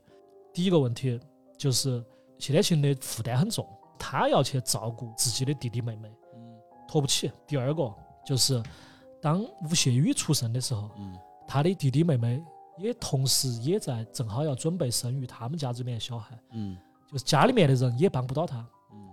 [0.53, 1.19] 第一个问题
[1.57, 2.01] 就是
[2.39, 3.67] 谢天庆的负担很重，
[3.99, 6.57] 他要去照顾自己的弟弟妹妹，嗯。
[6.87, 7.29] 拖不起。
[7.45, 7.93] 第二个
[8.25, 8.63] 就是
[9.21, 11.13] 当吴谢宇出生的时候，嗯
[11.45, 12.41] 他的弟弟妹妹
[12.77, 16.77] 也同时也在正好要准备生育他们家这边的小孩，嗯。
[17.11, 18.67] 就是家里面的人也帮不到他，嗯，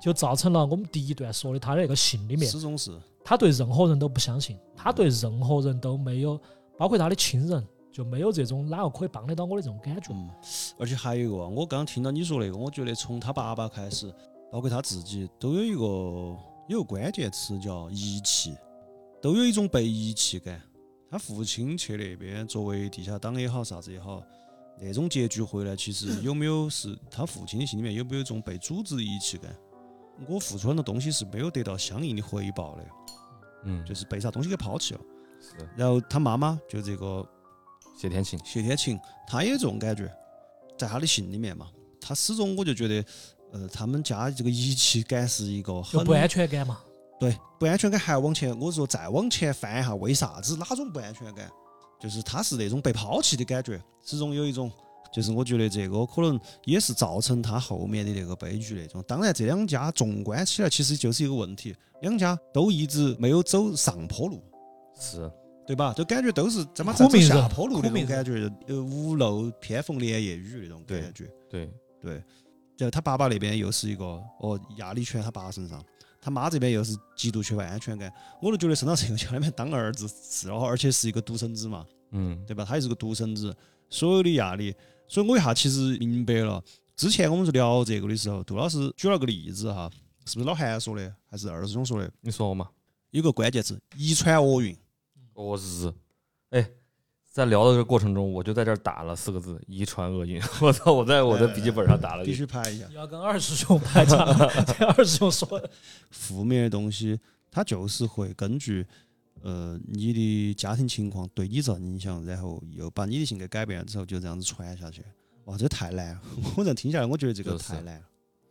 [0.05, 6.39] 就造成了我们第一段说的他的那个信里面，始终是他对任何人都不相信，他对任何人都没有，
[6.77, 10.13] 包括他的亲人，就没有这种哪个可以帮得到我的这种感觉。
[10.13, 10.29] 嗯，
[10.79, 14.13] 而且还有一个，我刚刚听到你说那个，我觉得从他爸爸开始，
[14.53, 16.37] 包括他自己，都有一个
[16.69, 18.55] 有个关键词叫遗弃，
[19.23, 20.61] 都有一种被遗弃感。
[21.11, 24.23] 他父亲去那边作为地下党也好，啥子也好，
[24.79, 29.51] 那种结局回来，其实有没有是他父亲的心里面有没有一种被组织遗弃感？
[30.29, 32.85] 我付出很多东西是没有得到相应的回报的，
[33.65, 35.01] 嗯，就是被啥东西给抛弃了。
[35.41, 37.27] 是然后他妈妈就这个
[37.99, 40.11] 谢天晴，谢天晴，他也有这种感觉，
[40.79, 41.69] 在他的信里面嘛，
[42.01, 43.05] 他始终我就觉得，
[43.53, 46.81] 呃，他们家这个遗弃感是一个很不安全感嘛，
[47.21, 51.51] 对不安全感，还要往前，我说再往前翻一下，为啥子哪种不安全感？
[52.01, 54.71] 就是他是那种被抛弃的感觉，始终有一种
[55.15, 59.01] 就是我觉得这个可能也是造成他后面的那个悲剧那种。
[59.07, 61.73] 当然，这两家纵观起来，其实就是一个问题，
[62.03, 64.43] 两家都一直没有走上坡路，
[64.99, 65.31] 是
[65.65, 65.95] 对吧？
[65.97, 71.31] 就感觉都是怎么在走下坡路那种感觉，呃，屋漏偏逢连夜雨那种感觉。
[71.49, 71.71] 对，
[72.03, 72.23] 对，
[72.77, 74.05] 就他爸爸那边又是一个
[74.41, 75.81] 哦，压力全他爸身上，
[76.21, 78.13] 他妈这边又是极度缺乏安全感。
[78.43, 82.65] 我都觉得生到这个家里面当儿子是了，而且是一个独生子嘛，嗯，对吧？
[82.65, 83.57] 他也是个独生子，
[83.89, 84.75] 所有的压力，
[85.07, 86.63] 所以我一下其实明白了。
[86.97, 89.91] 之前我们是聊这个的时候，杜老师举了个例子哈，
[90.25, 92.11] 是不是老韩说的，还是二师兄说的？
[92.21, 92.69] 你说嘛？
[93.11, 94.77] 有个关键词：遗传厄运。
[95.35, 95.93] 我日，
[96.51, 96.71] 哎，
[97.33, 100.41] 在聊的这个过程中，我就在这儿打了四个字：遗传厄运。
[100.63, 100.93] 我操！
[100.93, 102.35] 我在我的笔记本上打了一必。
[102.35, 102.87] 须拍一下。
[102.89, 104.25] 你要跟二师兄拍照，
[104.79, 105.69] 这二师兄说的，
[106.11, 107.19] 负面的东西，
[107.51, 108.87] 它就是会根据
[109.45, 115.05] 呃你的家庭情况对你造成影响，然后又把你的性格改变了之后，就这样子传下去。
[115.45, 116.21] 哇，这太难了！
[116.57, 118.07] 我这样听下来，我觉得这个太难了。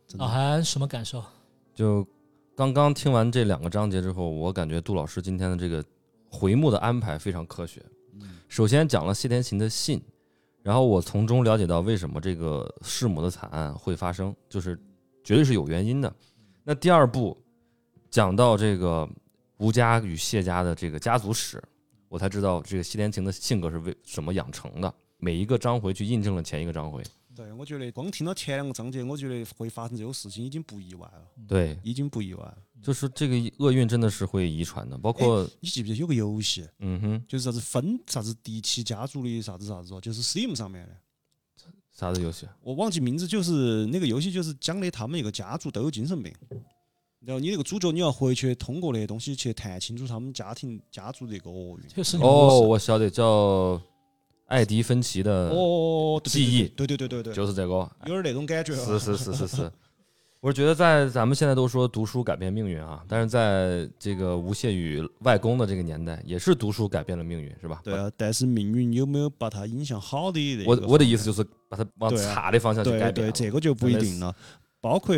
[0.06, 1.20] 真老的，韩什么感受？
[1.74, 2.06] 就
[2.54, 5.84] 刚刚听完这两个章节之后，我感觉杜老师今天的这个
[6.28, 7.84] 回目的安排非常科学。
[8.48, 10.00] 首先讲了谢天琴的信，
[10.62, 14.78] 然后我从中了解到为什么这个弑母的惨案会发生，就是
[15.24, 16.14] 绝对是有原因的。
[16.62, 17.36] 那第二步
[18.08, 19.08] 讲到这个
[19.58, 21.62] 吴家与谢家的这个家族史，
[22.08, 24.92] 我才知道这个谢天行的性格是为什么养成的。
[25.18, 27.02] 每一个章回去印证了前一个章回，
[27.34, 32.58] 对我觉得光听到前两个章节，我觉得会发生这种事情已经不意外了，对，已经不意外了。
[32.82, 40.96] 就是这个厄运真的是会遗传的，包括你记不记得有个游戏，嗯哼，就是啥子分啥子第七家族的啥子啥子哦，就是 Steam 上面的。
[41.90, 42.44] 啥子游戏？
[42.60, 46.34] 我忘记名字，就是那个游戏，就是讲的他们一个家族都有精神病，
[47.26, 52.20] 然后你那个主角你要回去通过那些东西去探清楚他们家庭家族的一个厄运。
[52.20, 53.80] 哦，我晓得叫
[54.46, 57.90] 艾迪芬奇的，哦，记忆对对对对对对，就是这个。
[58.06, 58.74] 有点那种感觉。
[58.74, 59.72] 是是是是是，
[60.40, 67.80] 我是觉得在咱们现在都说读书改变命运啊，但是在这个吴谢宇外公的这个年代，也是读书改变了命运，是吧？
[67.82, 70.78] 对啊，但是命运有没有把它影响好的我？
[70.86, 73.32] 我的意思就是把它往差的方向去对对，改变对。
[73.32, 74.36] 这个就不一定了。
[74.82, 75.16] 包括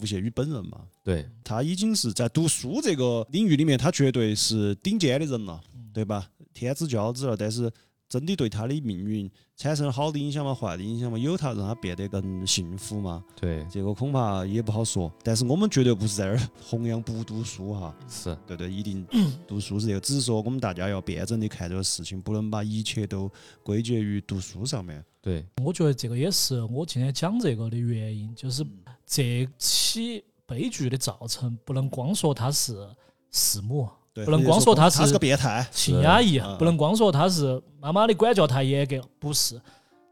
[0.00, 5.60] 吴谢宇本人嘛，对他已经是在读书这个领域里面，他绝对是顶尖的人了，
[5.92, 6.28] 对吧？
[6.52, 7.70] 天之骄子了，但是
[8.08, 10.54] 真的对他的命运产生了好的影响吗？
[10.54, 11.16] 坏的影响吗？
[11.16, 13.24] 有他让他变得更幸福吗？
[13.34, 15.10] 对这个恐怕也不好说。
[15.22, 19.06] 但是我们绝对不是在这儿弘扬不读书哈，是，对对，一定
[19.46, 23.30] 读书是这个，只是说我们大家要辩证的看这个事情，不能把一切都
[23.62, 25.02] 归结于读书上面。
[25.22, 28.66] 对我觉得这个也是我今天讲这个的原因，就是
[29.12, 32.88] 这起悲剧的造成，不能光说他是
[33.30, 39.60] 弑母、不能光说他是他是个变态，性压抑嗯，不能光说他是妈妈的管教太严格，不是。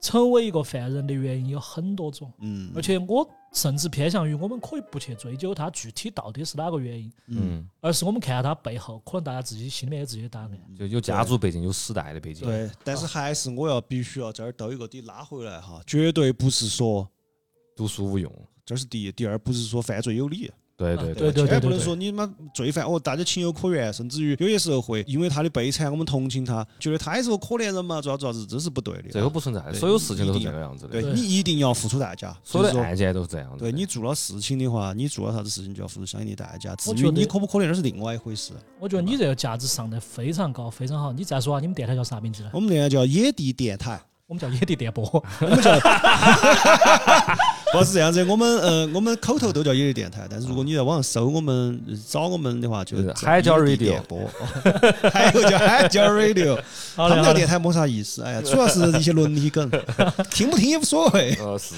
[0.03, 10.51] 成为一个犯人的原因有很多种，嗯，而且我甚至偏向于我们可以不去追究他具体到底是哪个原因，嗯，嗯，而是我们看下他背后，可能大家自己心里面有自己的答案。
[10.79, 12.47] 就有家族背景，有时代的背景。
[12.47, 17.07] 对，但是还是我要必须要这儿兜一个底拉回来哈，绝对不是说
[17.77, 18.33] 读书无用。
[18.71, 29.09] 这是第一，第二不是说犯罪有理，对对对对千万不能说你妈罪犯哦，大家情有可原，甚至于有些时候会因为他的悲惨，我们同情他，觉得他也是个可怜人嘛，做啥做啥子，这是不对的。
[29.11, 30.93] 这个不存在，对所有事情都是这个样子的。
[30.93, 33.59] 对对你一定要付出代价，所有的案件都是这样的。
[33.59, 36.77] 对你做了事情的话，你做了啥子事情就要付出相应的代价。
[36.77, 38.53] 至我觉得于你可不可怜，那是另外一回事。
[38.79, 41.13] 我觉得你这个价值上的非常高，非常好。
[41.13, 42.51] 你再说下你们电台叫啥名字呢？
[42.55, 44.01] 我们电台叫野地电台，
[44.31, 45.05] 我们叫野地电波。
[45.41, 45.77] 我们叫
[47.75, 54.31] 不是这样子，我们呃我们口头都叫野地电台，但是如果你在网上搜我们找我们的话，就是海椒 radio 电波，
[55.13, 56.57] 还有 叫海椒 radio。
[56.95, 59.69] 他们叫电，台没啥意思，哎呀，主要是一些伦理梗，
[60.31, 61.35] 听不听也无所谓。
[61.41, 61.75] 呃是，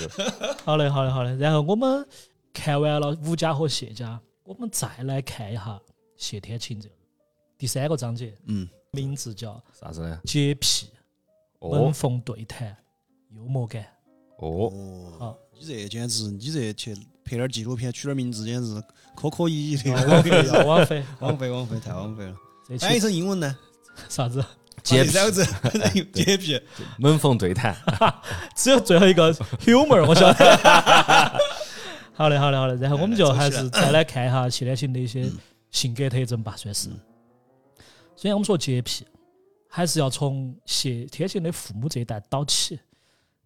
[0.62, 1.35] 好嘞，好嘞，好嘞。
[1.37, 2.07] 然后我们
[2.53, 5.81] 看完了吴家和谢家，我们再来看一下
[6.19, 6.95] 谢天晴这个
[7.57, 10.21] 第三个章节，嗯，名字叫啥子呢？
[10.25, 10.88] 洁癖、
[11.62, 12.77] 哦门缝对谈、
[13.31, 13.87] 幽默感。
[14.38, 16.92] 哦，好你这简直，你这去
[17.25, 18.83] 拍点纪录片取点名字，简直
[19.14, 19.92] 可可以义的。
[19.92, 21.05] 枉费，枉费。
[21.20, 22.35] 枉费枉费，太枉费了。
[22.68, 23.57] 这翻译期成英文呢？
[24.09, 24.44] 啥子？
[24.83, 25.11] 洁癖
[26.12, 26.61] 洁癖。
[26.98, 27.77] 门 缝对谈。
[28.57, 30.59] 只有最后一个 humor，我晓得。
[32.14, 32.75] 好嘞，好嘞，好嘞。
[32.81, 35.31] 然后我们就还是再来看一下谢天琴的一些
[35.70, 36.88] 性格特征吧，算是。
[38.16, 39.07] 虽然我们说洁癖，
[39.75, 42.79] 还是要从谢天琴的父母这一代倒起。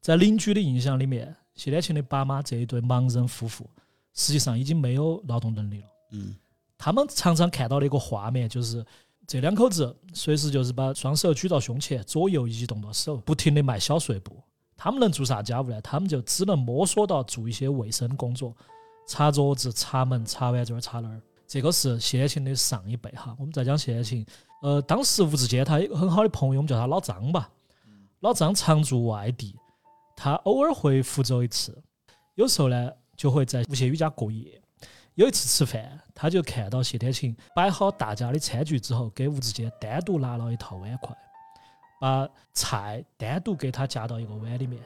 [0.01, 3.65] 在邻居的印象里面，谢天琴的爸妈这一对盲人夫妇，
[4.13, 5.87] 实际上已经没有劳动能力了。
[6.11, 6.35] 嗯
[6.77, 8.85] 他们常常看到的一个画面就是。
[9.29, 14.41] 这两口子随时就是把双手举到胸前，左右移动到手，不停的迈小碎步，
[14.77, 15.81] 他们能做啥家务呢？
[15.81, 18.57] 他们就只能摸索到做一些卫生工作，
[19.05, 21.21] 擦桌子、擦门、擦碗这儿擦那儿。
[21.47, 23.35] 这个是谢天庆的上一辈哈。
[23.39, 24.27] 我们再讲谢天庆，
[24.63, 27.51] 呃，当时吴志坚他有个很好的朋友，我们叫他老张吧。
[28.21, 29.55] 老张常住外地，
[30.17, 31.81] 他偶尔会福州一次，
[32.35, 34.61] 有时候呢就会在吴谢宇家过夜。
[35.15, 41.17] 有一次吃饭，他就看到谢天琴摆好大家的餐具之后，给吴志坚单独拿了一套碗筷，
[42.01, 44.83] 把菜单独给他夹到一个碗里面。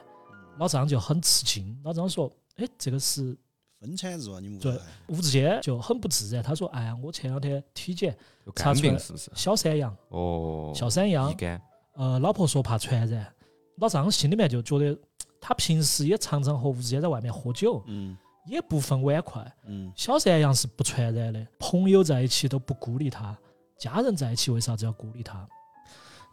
[0.57, 3.35] 老张就很吃惊，老张说：“哎，这个是
[3.81, 8.15] 分产日啊，你们屋对头吴志坚就很不自然，他说：“哎呀，我前两天体检
[8.55, 9.31] 查出来是不是？
[9.33, 11.59] 小三阳，哦，小三阳乙，肝，
[11.93, 13.33] 呃，老婆说怕传染。”
[13.77, 14.95] 老张心里面就觉得，
[15.39, 18.15] 他平时也常常和吴志坚在外面喝酒，嗯
[18.45, 19.43] 也不分碗筷。
[19.65, 23.35] 嗯，小三阳是不传染的，朋友在一起都不孤立他，
[23.79, 25.47] 家人在一起为啥子要孤立他？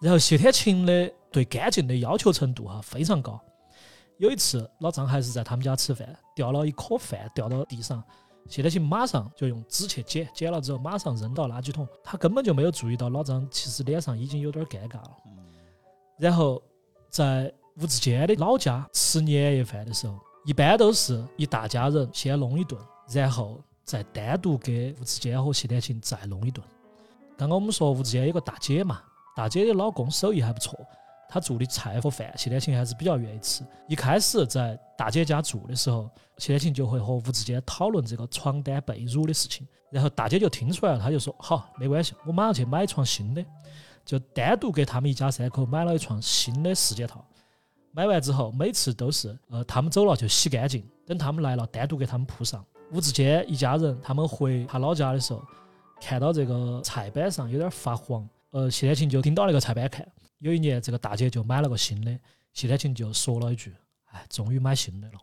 [0.02, 3.40] 然后谢天琴的对干净的要求程度哈非常高。
[4.18, 8.00] 有一次，老张还是在他们家吃饭，掉了一颗饭掉到地上，
[8.48, 15.10] 谢天庆马上就用纸去捡，捡了之后马上扔到垃圾桶，他根本就没有注意到老张其实脸上已经有点尴尬了。
[16.16, 16.62] 然后
[17.10, 26.64] 在吴志坚的老家吃年夜饭的时候，一般都是一大家人先弄一顿，然后再单独给吴志坚和谢天庆再弄一顿。
[27.36, 29.02] 刚刚我们说吴志坚有个大姐嘛，
[29.34, 30.78] 大姐的老公手艺还不错，
[31.28, 33.62] 他做的菜和饭谢天庆还是比较愿意吃。
[33.86, 43.44] 一开始在大姐家住的时候，谢天庆就会和吴志坚讨论这个床单被褥的事情，然后大姐就听出来了，她就说好，没关系，我马上去买一床新的。
[44.04, 47.22] 就单独给他们一家三口买了一床新的四件套。
[47.92, 52.64] 买完之后，每次都是呃他们走了就洗干净，等他们来了单独给他们铺上。
[52.90, 55.42] 吴志坚一家人他们回他老家的时候，
[56.00, 60.08] 看到这个菜板上有点发黄，呃谢天庆就盯到那个菜板看。
[60.38, 62.18] 有一年这个大姐就买了个新的，
[62.52, 63.74] 谢天庆就说了一句
[64.12, 65.14] ：“哎，终于买新的了。”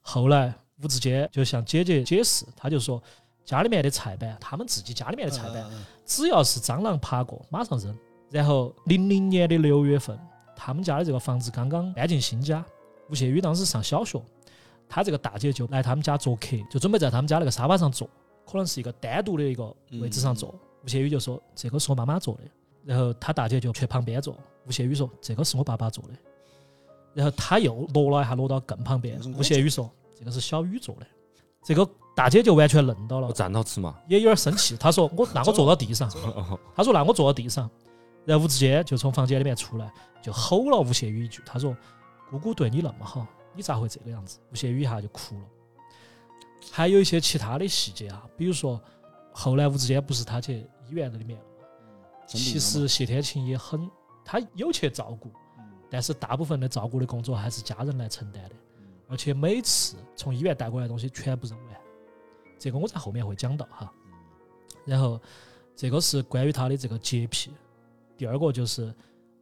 [0.00, 3.02] 后来吴志坚就向姐姐解释，他就说
[3.44, 5.62] 家里面的菜板，他们自己家里面的菜板。
[5.70, 7.96] 嗯只要是蟑螂爬过，马上扔。
[8.28, 10.18] 然后零零年的六月份，
[10.54, 12.62] 他们家的这个房子刚刚搬进新家，
[13.08, 14.20] 吴谢宇当时上小学，
[14.88, 18.06] 他这个大姐就来他们家做客，就准备在他们家那个沙发上坐，
[18.44, 20.54] 可能是一个单独的一个位置上坐。
[20.84, 22.42] 吴谢宇就说：“这个是我妈妈做的。”
[22.84, 24.36] 然后他大姐就去旁边坐。
[24.66, 26.10] 吴谢宇说：“这个是我爸爸做的。”
[27.14, 31.06] 然后他又挪了一下，挪到更旁边吴谢宇说：“这个是小雨做的。”
[31.64, 33.96] 这个大姐就完全愣到了，站到吃嘛。
[34.08, 34.76] 也有点生气。
[34.76, 36.10] 她说：“我那我坐到地上。
[36.74, 37.68] ”她说：“那我坐到地上。”
[38.24, 39.92] 然后吴志坚就从房间里面出来，
[40.22, 41.76] 就吼了吴谢宇一句：“他说，
[42.30, 45.44] 姑姑对你那么好，你咋会这个样子？”吴谢宇一下就哭了。
[46.70, 48.80] 还有一些其他的细节啊，比如说
[49.32, 51.36] 后来吴志坚不是他去医院里面
[52.38, 53.90] 其实谢天庆也很，
[54.24, 55.30] 他有去照顾，
[55.90, 58.54] 但是大部分的照顾的工作还是家人来承担的，
[59.08, 61.76] 而且每次从医院带过来的东西全部扔完，
[62.58, 63.92] 这个我在后面会讲到哈。
[64.84, 65.20] 然后
[65.76, 67.52] 这个是关于他的这个洁癖，
[68.16, 68.92] 第二个就是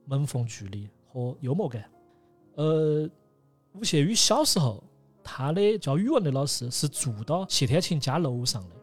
[0.05, 1.90] 门缝距离和幽默感。
[2.57, 3.09] 呃，
[3.72, 4.83] 吴谢宇小时候，
[5.22, 8.76] 他的教语文的老师是住到谢天庆家楼上的。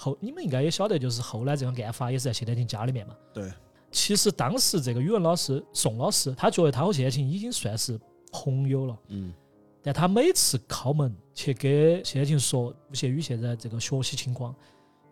[0.00, 3.14] 后你们应该也晓得，就是后来这个案发也是在谢天庆家里面嘛。
[3.32, 3.52] 对。
[3.90, 8.00] 其实当时这个语文老师宋老师，他觉得他和谢天庆已经算是
[8.32, 9.34] 朋友了，嗯
[9.82, 14.54] 但他每次敲门去给谢天庆说吴谢宇现在这个学习情况，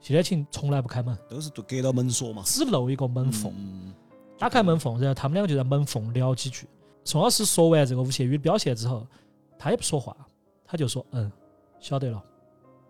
[0.01, 3.53] 谢天庆从来不开门，都是都隔到门锁嘛，只露一个门缝。
[3.57, 3.93] 嗯
[4.39, 6.69] 打开门缝，然后他们两个就在门缝聊几句。
[7.03, 9.05] 宋老师说完这个吴谢宇的表现之后，
[9.59, 10.17] 他也不说话，
[10.65, 11.33] 他就说：“嗯，
[11.81, 12.23] 晓得了。”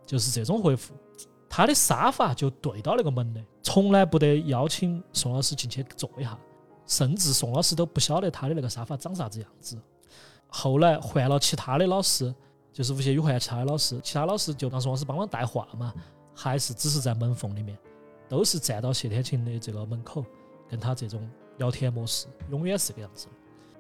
[0.04, 0.92] 就是这种回复。
[1.48, 6.38] 他的沙发就对到那个门的，从来不得邀请宋老师进去坐一下，
[6.87, 9.78] 甚至宋老师都不晓得他的那个沙发长啥子样子。
[10.46, 12.34] 后来换了其他的老师，
[12.72, 15.94] 就是吴谢宇换其他的老师，其他老师就让宋老师帮忙带话嘛，
[16.34, 17.78] 还是只是在门缝里面，
[18.28, 20.24] 都是站到谢天庆的这个门口。
[20.70, 23.26] 跟他这种聊天模式永远是这个样子。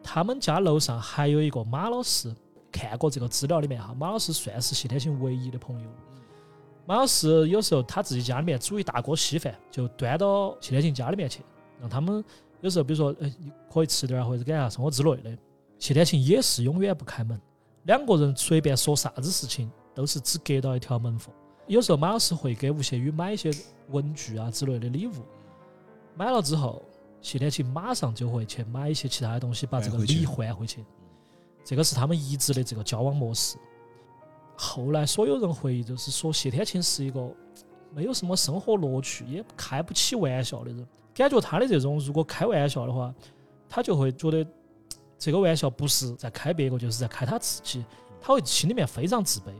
[0.02, 2.34] 他们家楼上还有一个马老师，
[2.72, 5.90] 看过这个资料里面哈，马老师算是谢天庆唯一的朋友。
[6.88, 11.42] 马老师有时候他自己家里面煮一大锅稀饭，就端到谢天庆家里面去，
[11.78, 12.24] 让他们
[12.62, 15.36] 有时候比如说，哎，你可以吃点儿或者干啥生活之类的。
[15.78, 17.38] 谢天庆也是永远不开门，
[17.82, 21.30] 两个人随便说啥子事情都是只隔到一条门缝。
[21.66, 23.50] 有时候马老师会给吴谢宇买一些
[23.90, 25.12] 文具啊之类的礼物，
[26.14, 26.82] 买了之后，
[27.20, 30.82] 谢天庆马上就会去买一些其他的东西，把这个礼还回去。
[31.62, 33.58] 这个是他们一直的这个交往模式。
[34.60, 37.32] 后来所有人回忆，就是说谢天庆是一个
[37.94, 40.84] 没有什么生活乐趣，也开不起玩笑的人。
[41.14, 43.14] 感觉他的这种，如果开玩笑的话，
[43.68, 44.44] 他就会觉得
[45.16, 47.84] 这个玩笑不是在开别个，就是在开他自己，
[48.20, 49.52] 他会心里面非常自卑。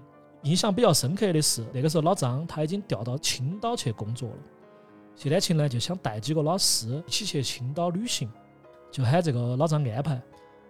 [0.43, 4.37] 印象比较深刻的是，那个时候老张他已经调到青岛去工作了，
[5.15, 8.29] 谢天琴呢就想带几个老师一起去青岛旅行，
[8.91, 10.21] 就喊这个老张安排。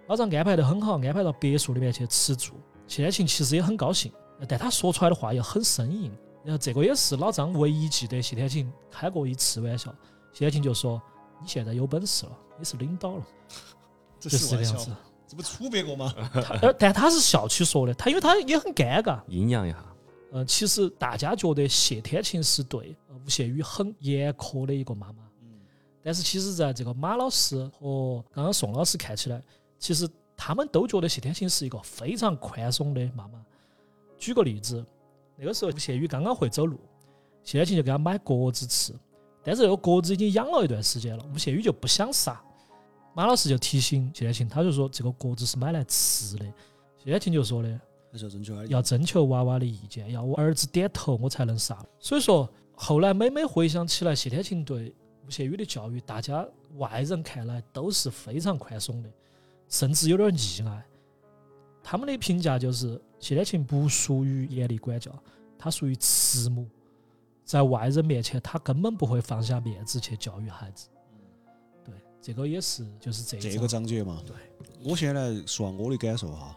[0.07, 2.55] 老张安排得很好，安排到别墅里面去吃住。
[2.89, 4.11] 谢天晴其实也很高兴，
[4.49, 6.11] 但他说出来的话又很生硬。
[6.43, 9.95] 然后这个也是老张唯一记得谢天晴开过一次玩笑。
[10.33, 11.01] 谢天晴就说
[11.43, 13.27] ：“你现在有本事了，你是领导了。”
[14.19, 14.91] 这就是这个样子。
[15.27, 16.11] 这不处别个吗？
[16.63, 19.21] 呃但他是笑起说的，他因为他也很尴尬。
[19.29, 19.85] 阴阳一下，
[20.33, 25.61] 呃，其实大家觉得谢天晴是对呃吴谢宇很严苛的一个妈妈，嗯
[26.03, 29.43] 但是其实在这个马老师和刚刚宋老师看起来，
[29.79, 30.09] 其实
[30.41, 33.45] 他们都觉得谢天琴是一个非常宽松的妈妈。
[34.17, 34.85] 举个例子，
[35.37, 36.79] 那个时候吴谢宇刚刚会走路，
[37.43, 38.95] 谢天琴就给他买鸽子吃，
[39.43, 42.41] 但是这个鸽子已经养了一段时间了，吴谢宇就不想杀。
[43.15, 46.45] 马老师就提醒谢天琴，他就说这个鸽子是买来吃的。
[46.99, 47.69] 谢天琴就说的，
[48.13, 51.77] 要征求要征求娃娃的意见，要我儿子点头我才能杀。
[51.99, 54.95] 所以说，后来每每回想起来，谢天琴对
[55.27, 59.11] 吴谢宇的教育，大家外人看来都是非常宽松的，
[59.69, 60.85] 甚至有点溺爱。
[61.83, 65.11] 他们的评价就是谢天琴不属于严厉管教，
[65.59, 66.69] 他属于慈母，
[67.45, 70.89] 在外人面前他根本不会放下面子去教育孩子。
[71.85, 74.23] 对，这个也是就是这一这个章章节嘛。
[74.27, 74.37] 对，
[74.85, 76.55] 我先来说下我的感受哈。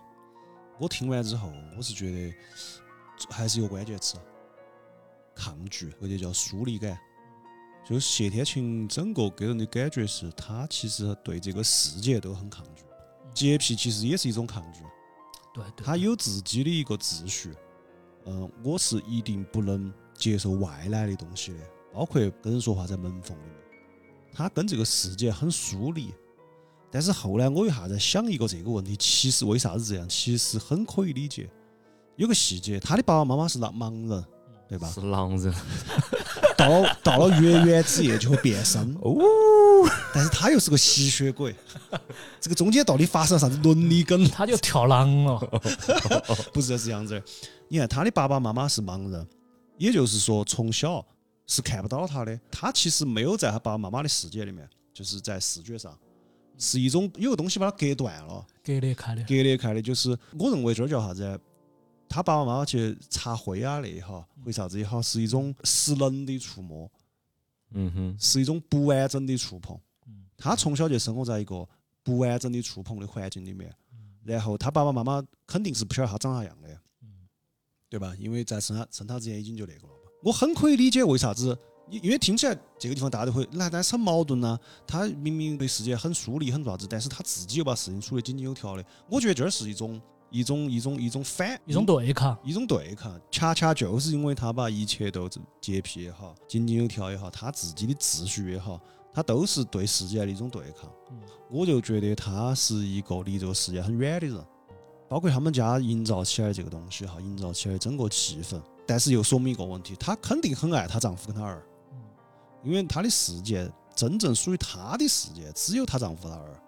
[0.78, 2.34] 我听完之后，我是觉得
[3.30, 4.18] 还是一个关键词，
[5.34, 7.00] 抗拒或者叫疏离感。
[7.88, 12.84] 就是谢天琴整个给人的感觉是，他其实对这个世界都很抗拒。
[13.34, 14.82] 洁癖其实也是一种抗拒，
[15.54, 17.54] 对对，他有自己的一个秩序。
[18.26, 21.60] 嗯、我是一定不能接受外来的东西的，
[21.92, 23.56] 包括跟人说话在门缝里面。
[24.32, 26.14] 他跟这个世界很疏离。
[26.92, 30.08] 但是后来我一下在想一个这个问题，其实为啥子这样？
[30.08, 31.50] 其实很可以理解。
[32.16, 34.24] 有个细节，他的爸爸妈妈是盲盲人，
[34.70, 34.88] 对吧？
[34.90, 35.54] 是狼人
[36.56, 39.16] 到了到了月圆之夜就会变身，哦，
[40.14, 41.56] 但是他又是个吸血鬼，
[42.40, 44.24] 这个中间到底发生了啥子伦理梗？
[44.26, 45.40] 他就跳狼了。
[46.54, 47.24] 不是这样子的。
[47.68, 49.28] 你看他的爸爸妈妈是盲人，
[49.78, 51.06] 也就是说从小
[51.48, 55.98] 是看不到他的，他其实没有在他爸爸妈妈的世界里面，就是在视觉上
[56.58, 58.46] 是一种有个东西把他隔断了。
[58.64, 59.24] 隔裂开的。
[59.24, 61.40] 隔裂开的，就是我认为这儿叫啥子？
[62.10, 66.92] 他爸爸妈妈去擦灰啊那也好，或啥子也好，是一种失能的触摸，
[67.74, 70.26] 嗯哼，是一种不完整的触碰嗯。
[70.38, 71.68] 他从小就生活在一个
[72.04, 73.74] 不完整的触碰的环境里面，
[74.24, 76.68] 然后他爸爸妈妈肯定是不晓得他长啥样的，
[77.90, 78.14] 对吧？
[78.18, 80.10] 因为在生他生他之前已经就那个了嘛。
[80.24, 81.58] 我很可以理解为啥子，
[81.90, 88.86] 因因为听起来这个地方大家都会，那但是很矛盾呐、他明明对世界很疏离很啥子，但是他自己又把事情处理井井有条的。
[89.10, 90.00] 我觉得这儿是一种
[90.32, 92.36] 一种一种一种反一种对抗。
[92.44, 95.30] 一种对抗，恰恰就是因为他把一切都
[95.60, 98.80] 洁癖也好，井井有条也好，他自己的秩序也好，
[99.14, 100.90] 他都是对世界的一种对抗。
[101.12, 101.20] 嗯。
[101.50, 104.42] 我就觉得他是一个离这个世界很远的人，
[105.10, 111.62] 包括他们家营造起来这个东西哈，营造起来整个气氛，但是又说明一个问题，她肯定很爱她丈夫跟她儿，
[111.92, 112.00] 嗯。
[112.64, 116.64] 因为她的世界真正属于她的世界只有她丈夫她儿。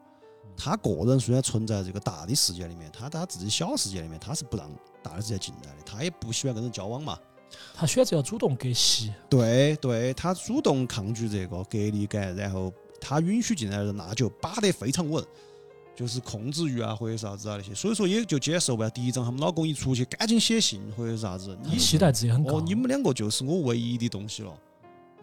[0.56, 4.70] 她个人虽然存在这个大的世界里面，他在她自己小世界里面，他是不让
[5.02, 7.18] 大的世界进来的，他也不喜欢跟人交往嘛。
[7.76, 15.24] 他选择要主动割席，对对，他主动抗拒这个隔离感，然后他允许进来的人，那就把得非常稳，
[15.96, 18.90] 就是控制欲啊或者啥子啊那些，所以说也就接受不了。
[18.90, 22.58] 第一章他们老公一出去，赶紧写信或者啥子，你期待值也很高。
[22.58, 24.52] 哦，你们两个就是我唯一的东西了，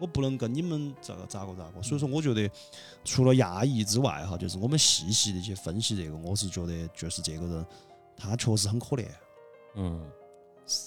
[0.01, 1.81] 我不能跟你们咋个咋个咋个。
[1.83, 2.49] 所以说，我觉得
[3.05, 7.65] 除了压抑之外，哈，就是我们细细的去分析这个，我是觉得就是这个人
[8.17, 9.05] 他确实很可怜，
[9.75, 10.03] 嗯，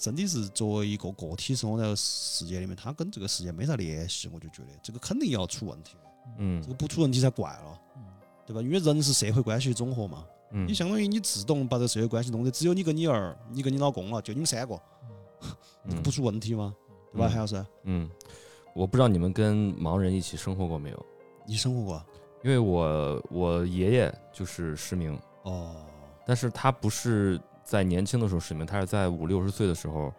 [0.01, 5.95] 真的是作为一个个体生活在世界里面，他跟这个世界没啥联系，我就觉得这个肯定要出问题，
[6.37, 6.61] 嗯。
[6.61, 7.79] 这个不出问题才怪了，
[8.45, 8.61] 对吧？
[8.61, 10.67] 因为人是社会关系的总和嘛，嗯。
[10.67, 14.79] 你相当于你自动把这个社会关系弄得只有你跟你儿，你跟你老公了，就你们三个，
[15.89, 16.75] 这个不出问题吗？
[17.11, 17.65] 对吧，嗯韩老师？
[17.83, 18.09] 嗯，
[18.75, 21.05] 我不知道你们跟盲人一起生活过没有？
[21.47, 22.05] 你生活过啊？
[22.43, 25.77] 因为我我爷爷就是失明，哦，
[26.25, 30.13] 但是他不是在年轻的时候失明，他是在五六十岁的时候，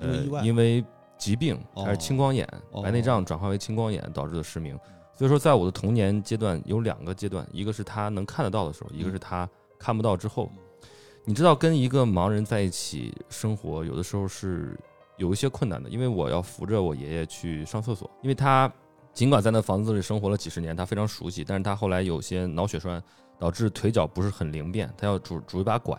[0.00, 0.84] 呃因为
[1.16, 4.76] 疾病，哦他是青光眼，哦白内障转化为青光眼导致的失明。
[5.14, 9.48] 所以说，在我的童年阶段有两个阶段，一个是他能看得到的时候，一个是他
[9.78, 10.50] 看不到之后。
[11.26, 14.76] 你知道，跟一个盲人在一起生活，有的时候是
[15.20, 18.72] 有一些困难的，因为我要扶着我爷爷去上厕所，因为他
[19.12, 23.02] 尽管在那房子里生活了几十年，他非常熟悉，但是他后来有些脑血栓，
[23.38, 25.96] 导致腿脚不是很灵便，他要拄拄一把拐。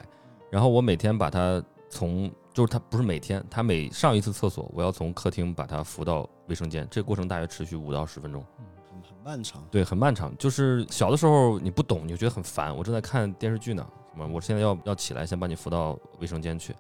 [0.49, 8.43] 然后我每天把他从，就是他不是每天，他每上一次厕所，我要从客厅把他扶到卫生间，这个过程大约持续五到十分钟。
[8.89, 9.63] 很很漫长。
[9.69, 10.36] 对，很漫长。
[10.38, 12.76] 就是小的时候你不懂，你就觉得很烦。
[12.76, 14.28] 我正在看电视剧呢，什么？
[14.28, 16.74] 我现在要要起来，先把你扶到卫生间去。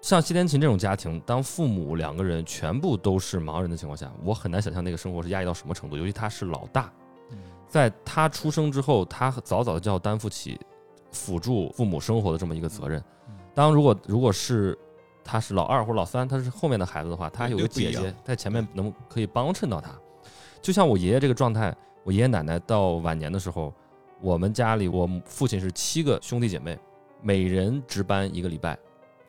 [0.00, 5.96] 像谢天琴这种家庭，当父母两个人全部都是盲人的情况下，我很难想象那个生活是压抑到什么程度。
[5.96, 6.90] 尤其他是老大，
[7.68, 10.58] 在他出生之后，他早早的就要担负起
[11.10, 13.02] 辅助父母生活的这么一个责任。
[13.54, 14.76] 当如果如果是
[15.22, 19.90] 他是老二或老三，他是后面的孩子的话，他有个姐姐在前面能可以帮衬到他。
[20.62, 23.72] 就像我爷爷这个状态，我爷爷奶奶到晚年的时候，
[24.20, 26.78] 我们家里我父亲是七个兄弟姐妹，
[27.22, 28.78] 每人值班一个礼拜，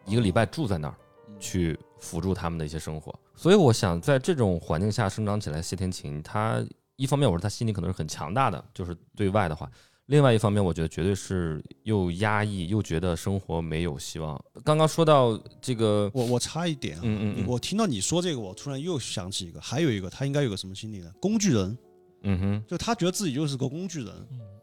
[0.06, 0.96] 一个礼拜住在那儿
[1.40, 3.14] 去辅助他们的一些生活。
[3.36, 6.64] 所以我想，在这种环境下生长起来，谢天琴他
[6.96, 9.66] 一方面我说他心里可能是很强大的，就是对外的话；
[10.08, 14.40] 另外一方面，我觉得绝对是又压抑又觉得生活没有希望。
[14.64, 21.12] 刚刚说到这个，我我插一点啊，嗯嗯嗯我听到你说这个，我突然又想起一个，还有一个他应该有个什么心理呢？
[21.20, 21.76] 工具人，
[22.24, 24.14] 嗯哼，就他觉得自己就是个工具人，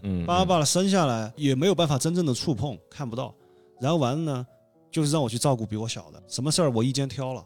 [0.02, 3.34] 嗯，爸爸把他生下来也没有办法真正的触碰，看不到，
[3.80, 4.46] 然后完了呢，
[4.90, 7.44] 就是让我去照顾比我小的，什么事儿我一肩挑了。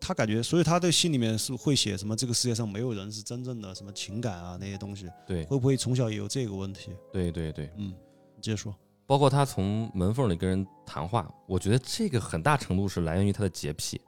[0.00, 2.16] 他感觉，所以他的心里面是会写什么？
[2.16, 6.90] 这个世界上没有人是真正的什么情感啊那些东西，对会不会从小也有这个问题？
[7.12, 7.92] 对对对，嗯，
[8.34, 8.74] 你接着说。
[9.06, 14.00] 包括他从门缝里跟人谈话，我觉得这个很大程度是来源于他的洁癖。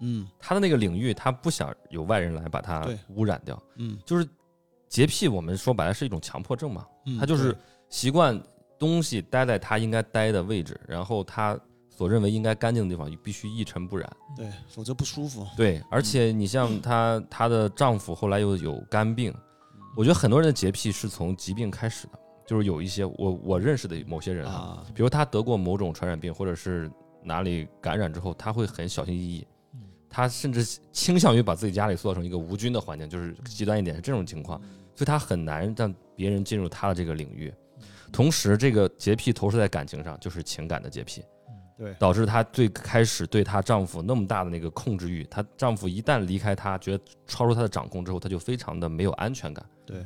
[0.00, 3.60] 嗯他的那个领域，他不想有外人来把他污染掉。
[3.76, 4.28] 嗯就是
[4.86, 6.86] 洁癖，我们说白了是一种强迫症嘛。
[7.06, 7.56] 嗯，他就是
[7.88, 8.40] 习惯
[8.78, 11.58] 东西待在他应该待的位置，然后他
[11.98, 14.08] 所认为应该干净的地方必须一尘不染。
[14.36, 15.44] 对，否则不舒服。
[15.56, 19.34] 对，而且你像 她，她的丈夫后来又有肝病，
[19.96, 22.12] 我觉得很多人的洁癖是从疾病开始的，
[22.46, 26.88] 就是有一些我我认识的某些人啊，啊，比如他得过某种传染病，或者是
[27.24, 29.44] 哪里感染之后，他会很小心翼翼
[29.74, 34.56] 嗯，他甚至倾向于把自己家里塑造成一个无菌的环境，就是极端一点是这种情况，
[34.94, 37.52] 所以他很难让别人进入他的这个领域。
[38.12, 41.22] 同时，这个洁癖投射在感情上，就是情感的洁癖，
[41.78, 49.64] 对，导致她最开始对她丈夫那么大的那个控制欲，她丈夫一旦离开她，觉得超出她的掌控之后，她就非常的没有安全感。
[49.86, 50.04] 对，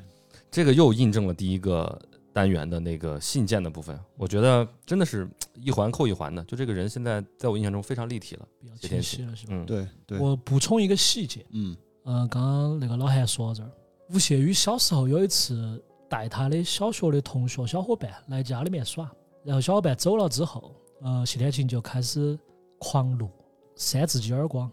[0.51, 1.99] 这个又印证了第一个
[2.33, 6.45] 单元的那个信件的部分，我觉得真的是一环扣一环的。
[6.45, 8.47] 就这个人现在在我印象中非常立体了。
[8.61, 9.55] 比较清晰了，是吧？
[9.55, 13.71] 嗯，对对，我补充一个细节，嗯嗯，刚刚那个老韩说到这儿，
[14.11, 19.11] 吴谢宇小时候有一次带他的小学的同学小伙伴来家里面耍，
[19.45, 22.39] 然后小伙伴走了之后，呃，谢天琴就开始
[22.79, 23.29] 狂怒，
[23.75, 24.71] 扇自己耳光，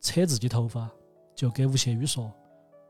[0.00, 0.90] 扯自己头发，
[1.34, 2.32] 就给吴谢宇说，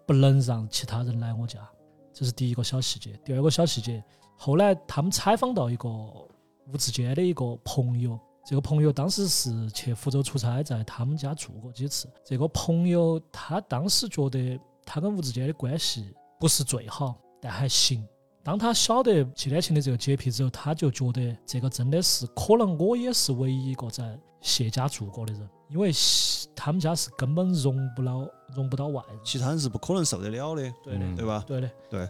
[0.07, 1.69] 不能让其他人来我家。
[2.13, 3.19] 这是第一个小细节。
[3.25, 4.03] 第二个小细节，
[4.37, 12.09] 后来他们采访到一个吴志坚的一个朋友，这个朋友当时是去福州出差，在他们家住过几次。
[12.25, 18.07] 这个朋友他当时觉得他跟吴志坚的关系不是最好，但还行。
[18.49, 28.27] 当他晓得谢天琴的这个洁癖之后，他就觉得这个真的是可能我也是唯一一个在谢家住过的人，因为谢他们家是根本容不了
[28.57, 29.21] 容不到外人。
[29.23, 31.15] 其他人是不可能受得了的，对的，嗯。
[31.15, 31.45] 对吧？
[31.47, 32.01] 对的，对。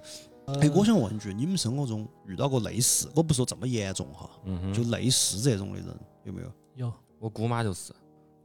[0.46, 0.60] 呃。
[0.60, 5.88] 哎，我想问一句，你们生活中遇到过类似，我不说这么严重哈，嗯，就类似这种的人
[6.22, 6.52] 有没有？
[6.76, 6.92] 有。
[7.18, 7.92] 我姑妈就是，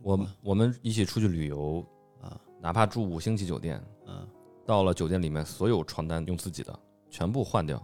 [0.01, 1.85] 我们我们一起出去旅游，
[2.23, 4.27] 啊，哪怕住五星级酒店，嗯，
[4.65, 6.79] 到了酒店里面，所有床单用自己的
[7.13, 7.79] 全部换掉，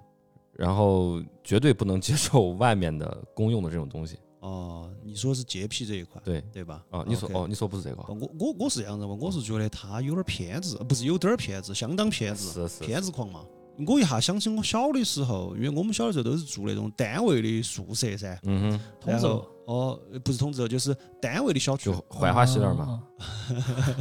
[0.53, 4.17] 然后绝对不能接受外面的公用的这种东西。
[4.39, 6.83] 哦，你说是洁癖这一块，对对吧？
[6.89, 13.45] 啊，你说哦，你说不是这个，我我我是这样子嘛，我是觉得他有点偏执，不是有点儿偏执，相当偏执，是是偏执狂嘛。
[13.87, 19.47] 我一下想起我小的时候，因为我们小的时候都是住那种单位的宿舍噻，嗯哼，然通州后？
[19.69, 21.85] 哦，不是通州，就是单位的小区。
[21.91, 23.01] 就，槐花溪那儿嘛。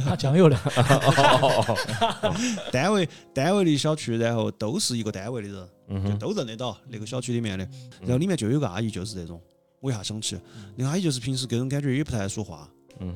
[0.03, 0.57] 打酱油的，
[2.73, 5.47] 单位单位的小区，然后都是一个单位的
[5.87, 7.63] 人，就都认得到那个小区里面的。
[8.01, 9.39] 然后里面就有个阿姨就是这种，
[9.79, 10.39] 我一下想起，
[10.75, 12.67] 那个阿姨就是平时给人感觉也不太爱说话，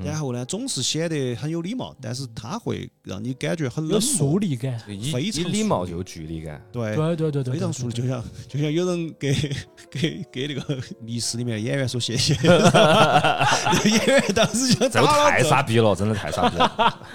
[0.03, 4.17] 然后呢总是显得很有礼貌，但是他会让你感觉很有冷漠。
[4.17, 4.79] 疏离感。
[4.79, 6.61] 非常一礼貌就有距离感。
[6.71, 9.34] 对，对对对对，非常疏离，就像就像有人给
[9.91, 17.07] 给给那个密室里面的演员说谢谢， 演员当时就这个太了傻逼了，真的太傻逼了。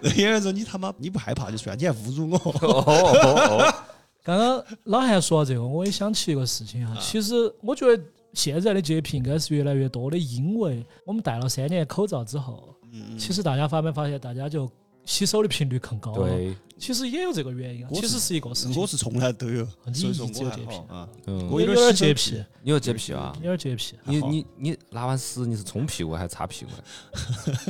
[0.00, 2.36] 那 演员说你他妈你不害怕就算，你还侮辱我。
[2.36, 3.74] 哦哦哦，
[4.22, 6.96] 刚刚老韩说到这个，我也想起一个事情哈。
[7.00, 8.00] 其实我觉得
[8.36, 14.70] 现在的洁癖应该是越来越多的，因为我们戴了三年口罩之后，嗯，其实大家发没发现，大家就
[15.06, 16.28] 洗手的频率更高了。
[16.28, 18.86] 对，其实也有这个原因啊，其实是一个事情我。
[18.86, 21.08] 是从来都有，你所以说一直有我还洁癖好啊。
[21.26, 23.56] 嗯，我有点洁癖，你有洁癖啊有？
[23.56, 23.96] 点洁癖。
[24.04, 26.70] 你你你拉完屎你是冲屁股还是擦屁股？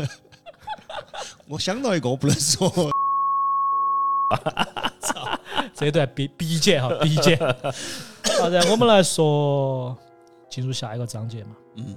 [1.46, 2.68] 我想到一个，我不能说。
[5.72, 7.38] 这段必必剪哈，必剪。
[7.38, 9.96] 好，然后我们来说，
[10.48, 11.50] 进入下一个章节嘛。
[11.76, 11.94] 嗯，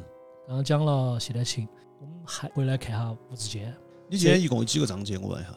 [0.47, 1.67] 刚刚讲了谢天晴，
[1.99, 3.73] 我们还回来看下吴志坚，
[4.09, 5.17] 你今天一共有几个章节？
[5.17, 5.51] 我问一下，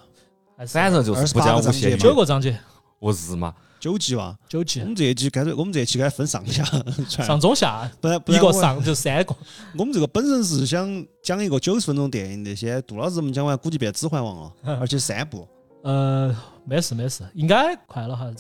[0.67, 2.59] 反正就是不讲无限28语九个章节，
[2.99, 4.39] 我日嘛，九集吧。
[4.49, 6.63] 九集我，们这一集干脆，我们这一期该分上下。
[7.09, 9.35] 上中下，不然不一个上就三个。
[9.77, 15.49] 我们这个本身是想讲一个九十分钟电影那些杜老师们讲完，估计变《指环王》了， 而且三部。
[15.83, 16.33] 呃，
[16.65, 18.31] 没事没事，应该快了哈，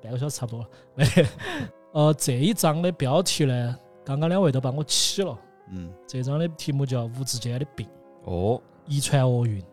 [0.00, 0.68] 半个小时差不多了。
[0.94, 1.26] 没得，
[1.92, 5.38] 呃，这一章的标题呢，刚刚两位都帮我起了。
[5.70, 7.88] 嗯，这张的题目叫“无之间的病，
[8.24, 9.64] 哦，遗传厄运，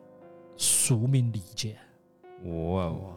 [0.55, 1.75] 宿命利剑”。
[2.45, 3.15] 哇哦，哇，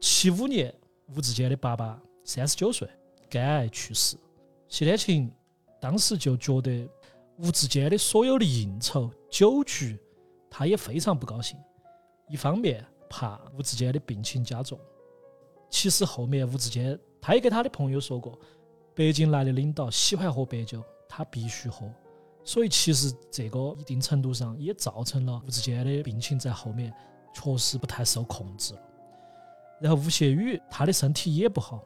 [0.00, 0.74] 七五年，
[1.14, 2.88] 吴志坚的爸爸三十九岁，
[3.28, 4.16] 肝癌去世。
[4.68, 5.30] 谢天晴
[5.80, 6.88] 当时就觉得
[7.36, 9.98] 吴志坚的所有的应酬、酒局，
[10.50, 11.56] 他也非常不高兴。
[12.28, 14.80] 一方面怕吴志坚的病情加重，
[15.68, 18.36] 其实后面吴志坚他也给他的朋友说过，
[18.94, 21.90] 北京来的领导喜欢喝白酒，他必须喝。
[22.44, 26.92] 所以其实这个一定程度上也造成了吴志坚的病情在后面
[27.32, 28.80] 确实不太受控制了。
[29.80, 31.82] 然后吴谢宇他的身体也不好，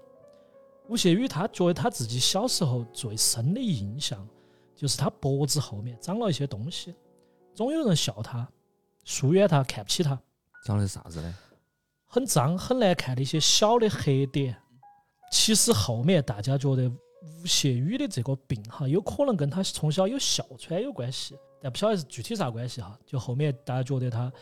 [0.88, 4.28] 吴谢宇他觉得他自己小时候最深的印象
[4.76, 6.94] 就是他脖子后面长了一些东西，
[7.54, 8.46] 总有人笑他、
[9.04, 10.20] 疏远他、看不起他，
[10.64, 11.34] 长的是啥子呢？
[12.06, 14.60] 很脏、很难看的一些小的黑点。
[15.30, 16.90] 其实后面大家觉得
[17.42, 22.98] 吴谢宇的这个病哈，有可能跟他从小有哮喘有关系，但不晓得是具体啥关系哈。
[23.04, 24.32] 就后面大家觉得他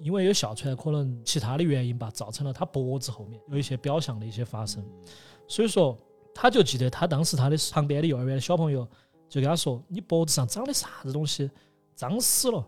[0.00, 4.84] 因为有哮喘，可能其他的原因吧，造成了他脖子后面有一些表象的一些发生。
[5.48, 5.96] 所以说，
[6.34, 8.86] 他就记得他当时他的旁边的幼儿园的小朋友
[9.28, 11.50] 就跟他说：“你脖子上长的啥子东西？
[11.94, 12.62] 脏死了，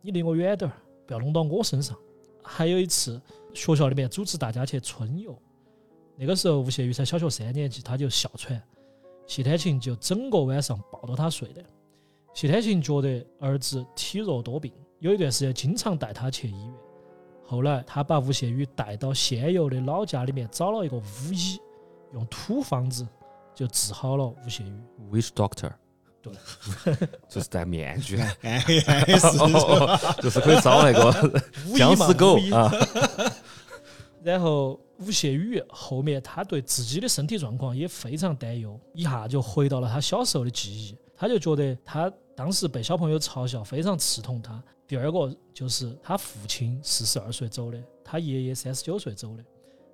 [0.00, 1.96] 你离我远点儿，不要弄到我身上。”
[2.42, 3.20] 还有一次，
[3.54, 5.40] 学校里面组织大家去春游，
[6.24, 8.62] 那个时候吴谢宇才小学三年级，他就哮喘，
[9.26, 11.60] 谢天晴就整个晚上抱着他睡的。
[12.32, 16.74] 谢天晴觉得儿子体弱多病，有一段时间经常带他去医院。
[17.44, 21.02] 后来他把吴谢宇带到仙游的老家里面找了一个巫
[21.32, 21.58] 医，
[22.14, 23.04] 用土方子
[23.52, 24.80] 就治好了吴谢宇。
[25.10, 25.72] Witch Doctor，
[26.22, 26.32] 对，
[27.28, 28.16] 就是戴面具，
[30.22, 31.42] 就是可以找那个
[31.76, 32.72] 僵尸狗啊。
[34.22, 44.62] 然后吴谢宇后面他对自己的身体状况也非常担忧，一下就回到了他小时候的记忆，他就觉得他当时被小朋友嘲笑，非常刺痛他。
[44.86, 49.44] 第二个就是他父亲四十二岁走的，他爷爷三十九岁走的，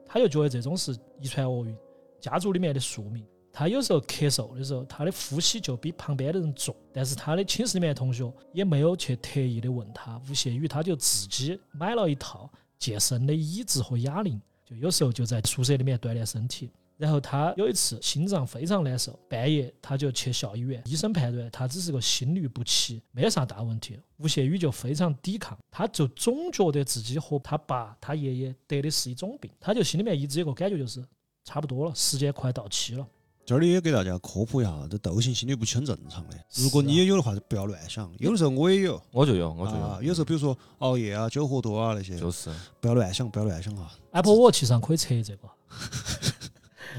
[0.06, 1.76] 他就觉得这种是遗传厄运，
[2.20, 3.24] 家族里面的宿命。
[3.52, 10.20] 他有时候咳嗽的时候，他的呼吸就比旁边的人重，但是他的寝室里面同学也没有去特意的问他。
[10.28, 12.48] 吴谢宇他就自己买了一套
[12.78, 16.70] 健身的椅子和哑铃，就有时候就在宿舍里面锻炼身体。
[16.98, 23.96] 然后他有一次心脏非常难受，半夜他就去校医院，医生判断他只是个心律不齐，没啥大问题。
[24.16, 31.00] 吴谢宇就非常抵抗，他就总觉得自己和他爸、他爷爷得的是一种病，他就心里面一直有个感觉，就是
[31.44, 33.06] 差不多了，时间快到期了。
[33.48, 36.36] 这里也给大家科普一下，这窦性心律不齐很正常的。
[36.56, 38.12] 如果你也有的话，就不要乱想。
[38.18, 43.90] 有的时候我也有，我就有，我就啊，有，有时候比如说熬夜啊、酒喝多啊那些，就是不要乱想，不要乱想啊。
[44.10, 45.48] Apple Watch 上可以测这个。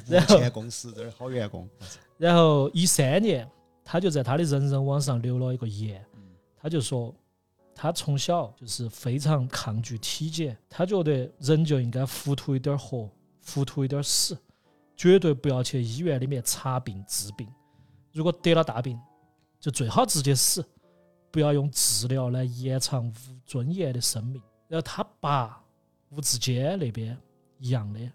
[0.07, 1.69] 然后前公司这儿好员工，
[2.17, 3.47] 然后一三年，
[3.85, 6.03] 他就在他的人人网上留了一个言，
[6.59, 7.13] 他就说
[7.75, 13.07] 他从小就是非常抗拒体检，他觉得人就应该糊涂一点儿活，
[13.53, 14.35] 糊涂一点儿死，
[14.99, 17.47] 绝对不要去医院里面查病治病。
[18.11, 18.99] 如果得了大病，
[19.57, 20.61] 就最好直接死，
[21.31, 23.13] 不要用治疗来延长无
[23.45, 24.41] 尊严的生命。
[24.67, 25.63] 然后他爸
[26.09, 27.17] 吴志坚那边
[27.59, 28.11] 一样的，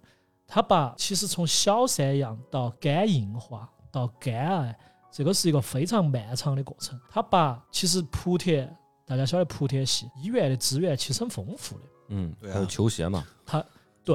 [0.47, 4.78] 他爸其实从小三阳到肝硬化到肝癌，
[5.11, 7.01] 这个是一个非常漫长的过程。
[7.09, 8.70] 他爸其实莆田，
[9.07, 11.85] 大家晓得莆田系医院的资源其实很丰富的。
[12.09, 13.26] 嗯，对啊还有球鞋嘛，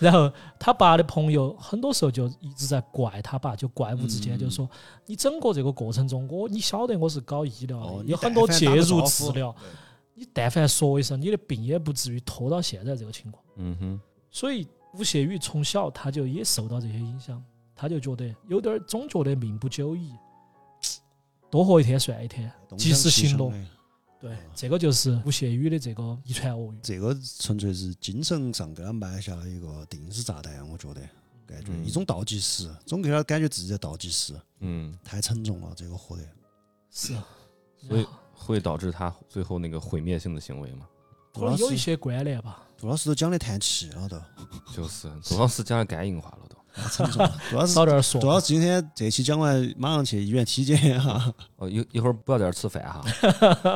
[0.00, 4.68] 然后他爸的朋友很多时候就一直在怪他爸，就怪吴志坚，嗯就说
[5.06, 9.54] 你整个这个过程中，我你晓得我是搞医疗的，哦，有很多介入治治疗，
[10.14, 13.44] 你但凡说一声，你的病也不至于拖到现在这个情况。
[13.56, 14.00] 嗯哼，
[14.30, 17.40] 所以吴谢宇从小他就也受到这些影响，
[17.76, 20.12] 他就觉得有点儿总觉得命不久矣，
[21.48, 23.52] 多活一天算一天，及时行乐。。
[24.20, 26.78] 对，这个就是吴谢宇的这个遗传恶语。
[26.82, 31.00] 这个纯粹是精神上给他埋下了一个定时炸弹，我觉得
[31.46, 36.22] 感觉嗯一种倒计时，总给他感觉自己在倒计时，嗯，太沉重了，这个活得。
[36.90, 37.24] 是啊，
[37.78, 40.88] 所以会导致他最后那个毁灭性的行为嘛？
[41.32, 42.64] 可能有一些关联吧。
[42.76, 44.20] 杜老师都讲的叹气了都，
[44.74, 46.57] 就是杜老师讲的肝硬化了都。
[46.74, 47.40] 太沉重了。
[47.50, 51.32] 杜老师，少点儿说主要是今天这期讲完，马上去医院体检哈。
[51.56, 53.02] 哦，一一会儿不要在这儿吃饭哈，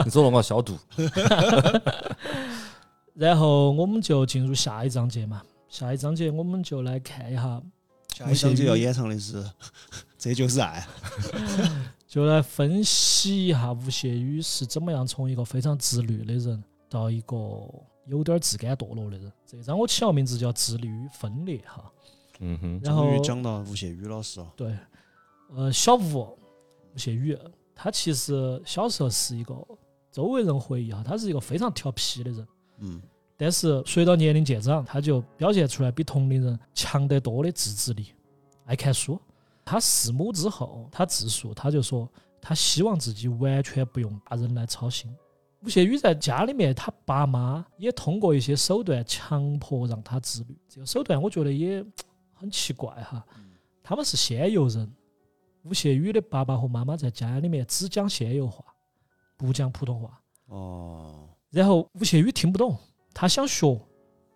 [0.05, 0.79] 你走了我要消毒。
[3.15, 5.43] 然后我们就进入下一章节嘛。
[5.69, 7.63] 下一章节我们就来看一下，
[8.15, 9.43] 下一章节要演唱的是
[10.19, 10.87] 《这就是爱》。
[12.07, 17.37] 就来分析一下吴谢宇是怎么样从一个非常自律的人到一个
[18.07, 19.33] 有点自甘堕落的人。
[19.47, 21.91] 这一章我起了名字叫《自律与分裂》哈。
[22.45, 24.53] 嗯哼，然后讲到吴谢宇老师了。
[24.57, 24.77] 对，
[25.55, 26.37] 呃，小吴
[26.93, 27.39] 吴谢宇，
[27.73, 29.57] 他其实小时候是一个
[30.11, 32.49] 周围人回忆哈，他是一个非常调皮的人。
[32.81, 33.01] 嗯，
[33.37, 38.09] 但是随着年龄渐长，他就表现出来比同龄人强得多的自制力，
[38.67, 39.17] 爱看书。
[39.65, 45.09] 他弑母之后，他自述，他就说他希望自己完全不用大人来操心。
[45.61, 50.59] 吴谢宇在家里面，他爸妈也通过一些手段强迫让他自律。
[50.69, 51.85] 这个手段我觉得也
[52.43, 53.25] 很奇怪哈，
[53.85, 54.93] 他们是仙游人。
[55.63, 58.65] 吴谢宇的爸爸和妈妈在家里面只讲仙游话，
[59.37, 60.21] 不讲普通话。
[60.47, 62.77] 哦，然后吴谢宇听不懂，
[63.15, 63.81] 他想学，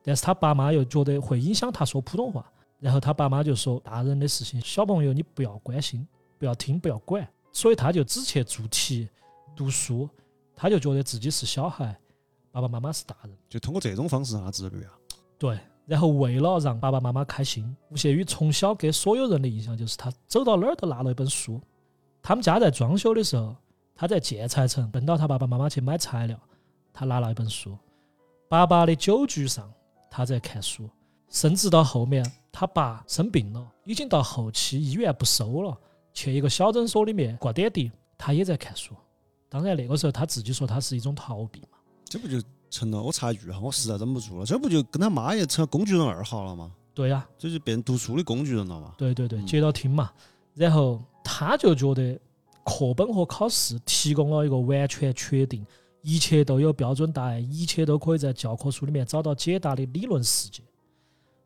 [0.05, 2.49] 但是他爸妈又觉得会影响他说普通话，
[2.79, 6.07] 然后他爸妈就说大人的事情，小朋友你不要关心，
[6.39, 9.09] 不要听，不要管，所以他就只去做题、
[9.57, 10.09] 读书，
[10.55, 11.99] 他就觉得自己是小孩，
[12.53, 13.37] 爸爸妈妈是大人。
[13.49, 14.93] 就通过这种方式让他自律啊。
[15.37, 21.61] 对，然后为了让爸爸妈妈开心，吴谢宇从小给所有人的印象就是他走到哪儿都拿了一本书。
[22.21, 23.55] 他们家在装修的时候，
[23.95, 26.37] 他在建材城奔到他爸爸妈妈去买材料，
[26.93, 27.79] 他拿了一本书。
[28.49, 29.73] 爸爸的酒局上，
[30.11, 30.91] 他在看书，
[31.29, 35.79] 甚至到后面他爸生病了，已经到后期医院不收了，
[36.13, 38.93] 去一个小诊所里面挂点滴，他也在看书。
[39.49, 41.79] 当然那个时候他自己说他是一种逃避嘛。
[42.05, 42.41] 这不就
[42.77, 43.03] 成了？
[43.03, 46.71] 我插一句哈，我实在忍不住了，这不就跟他妈也成了工具人二号了吗？
[46.93, 48.95] 对呀、这就变读书的工具人了嘛？
[48.97, 50.11] 对对对，嗯接到听嘛，
[50.55, 52.19] 然后他就觉得
[52.65, 55.67] 课本和考试提供了一个完全确定，
[56.03, 60.63] 一切都有标准答案，一切都可以在教科书里面找到解答的理论世界。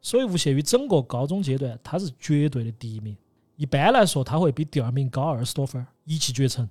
[0.01, 3.16] 所以吴谢宇整个高中阶段他是绝对的第一名，
[3.57, 6.68] 一般来说他会比第二名高二十多分儿，一骑绝尘。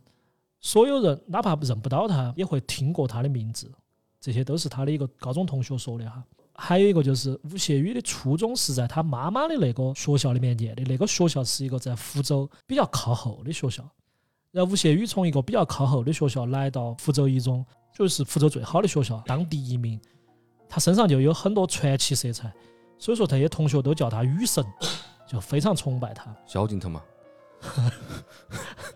[0.61, 3.71] 所有人哪怕认不到他，也会听过他的名字，
[4.19, 6.23] 这些都是他的一个高中同学说的哈。
[6.53, 13.89] 还有一个就是吴谢宇的初中是在他妈妈的那个学校里面念的，那个学校是一个在福州比较靠后的学校。
[14.51, 19.99] 然后吴谢宇从一个比较靠后的学校来到福州一中，就是福州最好的学校，当第一名。
[20.67, 22.53] 他身上就有很多传奇色彩，
[22.97, 24.63] 所以说这些同学都叫他雨神，
[25.27, 26.35] 就非常崇拜他。
[26.45, 27.01] 萧敬腾嘛，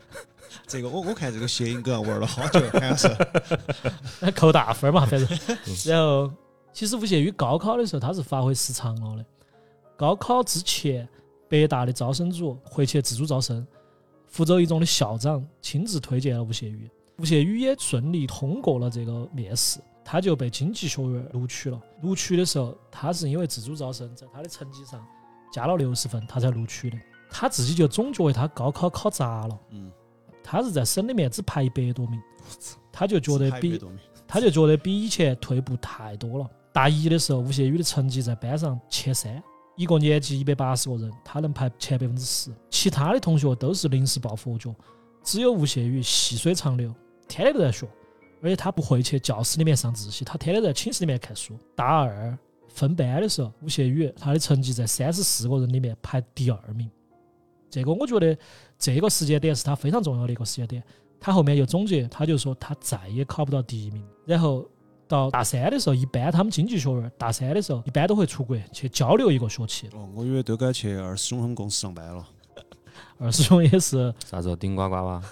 [0.73, 3.07] 这个我我看这个谐音梗玩了好久，好像是。
[4.19, 5.39] 那扣大分儿嘛，反正。
[5.85, 6.33] 然后，
[6.73, 9.25] 其实吴谢宇高考的时候他是发挥失常了的。
[9.95, 11.07] 高考之前，
[11.47, 13.63] 北大的招生组回去自主招生，
[14.25, 21.79] 福州一中的校长亲自推荐了吴谢宇，吴谢宇也顺利通过了这个面试，他就被经济学院录取了。
[22.01, 24.99] 录取的时候，他是因为自主招生，在他的成绩上
[25.53, 26.97] 加了六十分，他才录取的。
[27.29, 29.91] 他自己就总觉得他高考考砸了，嗯，
[30.43, 32.21] 他是在省里面只排一百多名，
[32.91, 33.79] 他就觉得比
[34.27, 36.49] 他就觉得比以前退步太多了。
[36.71, 39.41] 大一的时候，吴谢宇的成绩在班上前三，
[39.75, 44.73] 一个年级一百八十个人，他能排前百分之十，其他的同学都是临时抱佛脚，
[45.23, 46.91] 只有吴谢宇细水长流，
[47.27, 47.87] 天天都在学，
[48.41, 51.55] 而且他不会去教室里面上自习，他天天在寝室里面看书。
[51.75, 52.35] 大二
[52.69, 56.89] 分班的时候，吴谢宇他的成绩在三十四个人里面排第二名，
[57.73, 58.37] 这个我觉得
[58.77, 60.83] 这个时间点是他非常重要的一个时间点。
[61.19, 64.05] 他后面又总结，他就说他再也考不到第一名。
[64.27, 64.63] 然后
[65.07, 69.89] 到大三的时候，一般他们经济学院大三的时候一般都会出国去交流一个学期。
[69.93, 72.27] 哦，我以为都该去二师兄他们公司上班了。
[73.17, 75.23] 二师兄也是啥子顶呱呱哇？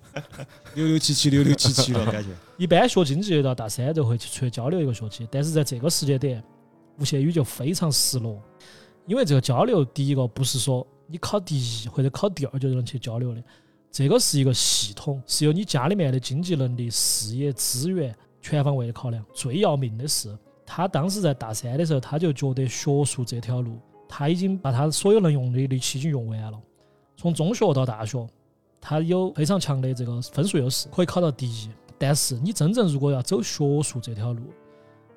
[0.74, 2.28] 六六七七，六六七七了，感觉。
[2.58, 6.44] 一般学经济的到大三就会去出去交流一个学期，但是在这个时间点，
[6.98, 8.42] 吴谢宇就非常失落，
[9.06, 13.42] 因为这个交流，第一个不是说你考第一或者考第二就能去交流的，
[13.90, 19.24] 这个是一个系统，是由你家里面的经济能力、事业资源全方位的考量。
[19.32, 20.36] 最要命的是，
[20.66, 26.60] 他当时在大三的时候，他就觉得学术这条路，他已经把他所有能用的力气已经用完了。
[27.16, 28.24] 从中学到大学，
[28.80, 31.70] 他有非常强的这个分数优势，可以考到第一。
[31.96, 34.42] 但是你真正如果要走学术这条路，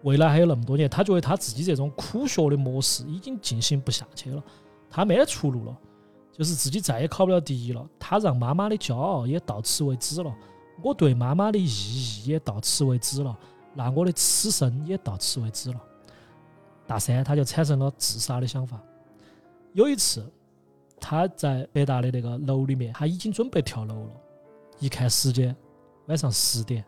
[0.03, 4.43] 未来还有那么多年，他觉得他自己这种苦学的模式已经进行不下去了，
[4.91, 5.75] 他没得出路了，
[6.31, 7.87] 就是自己再也考不了第一了。
[7.97, 10.35] 他让妈妈的骄傲也到此为止了，
[10.83, 13.35] 我对妈妈的意义也到此为止了，
[13.73, 15.81] 那我的此生也到此为止了。
[16.85, 18.79] 大三他就产生了自杀的想法。
[19.73, 20.29] 有一次，
[20.99, 24.11] 他在北大的那个楼里面，他已经准备跳楼了，
[24.79, 25.55] 一看时间，
[26.07, 26.83] 晚上十点。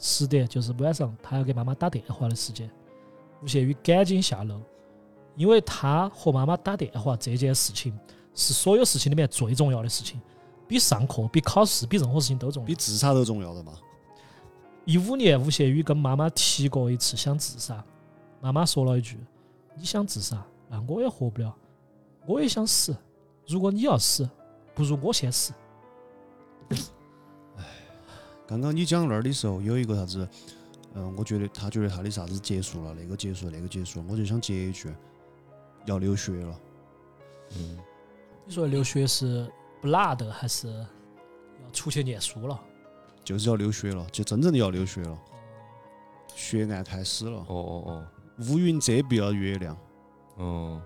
[0.00, 2.70] 十点就是晚上，他要给妈妈打电话的时间。
[3.42, 4.60] 吴谢宇赶紧下楼，
[5.38, 7.96] 因为他和妈妈打电话这件事情
[8.34, 10.20] 是所有事情里面最重要的事情，
[10.66, 12.66] 比上课、比考试、比任何事情都重要。
[12.66, 13.72] 比自杀都重要的嘛。
[14.84, 17.84] 一五年，吴谢宇跟妈妈提过一次想自杀，
[18.40, 19.16] 妈妈说了一句
[19.78, 21.54] ：“你想自杀，那我也活不了，
[22.26, 22.96] 我也想死。
[23.46, 24.28] 如果你要死，
[24.74, 25.52] 不如我先死。”
[28.46, 30.28] 刚刚你讲那儿的时候，有一个啥子？
[30.94, 34.88] 嗯，我觉得他觉得他的啥子结束了，那个结束，那个结束，我就想接一句，
[35.88, 36.60] 要留学了。
[37.56, 37.78] 嗯，
[38.46, 42.60] 你说留学是不拿的，还是要出去念书了？
[43.24, 45.18] 就是要留学了，就真正的要留学了，
[46.34, 48.06] 学案开始了，哦哦哦，
[48.48, 49.76] 乌云遮蔽了月亮。
[50.36, 50.80] 哦，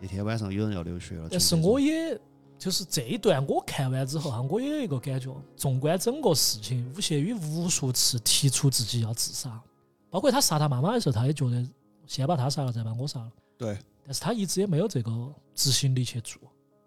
[0.00, 2.18] 那天晚上有人要留学了，但是我也
[2.58, 9.60] 就是这一段我看完之后哈，我也有一个感觉，纵观整个事情，吴谢宇无数次提出自己要自杀，
[10.08, 11.68] 包括他杀他妈妈的时候，他也觉得
[12.06, 13.30] 先把他杀了，再把我杀了。
[13.56, 13.78] 对，
[14.10, 16.42] 但是他一直也没有这个执行力去做。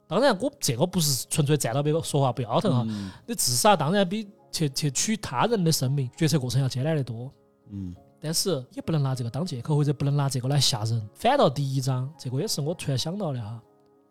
[0.05, 7.31] 当然，我这个不是纯粹站到别个说话不腰疼哈，嗯你自杀当然比去去取他人的生命决策过程要艰难得多。
[7.69, 11.09] 嗯，但是也不能拿这个当借口，或者不能拿这个来吓人。
[11.15, 13.63] 反倒第一章，这个也是我突然想到的哈，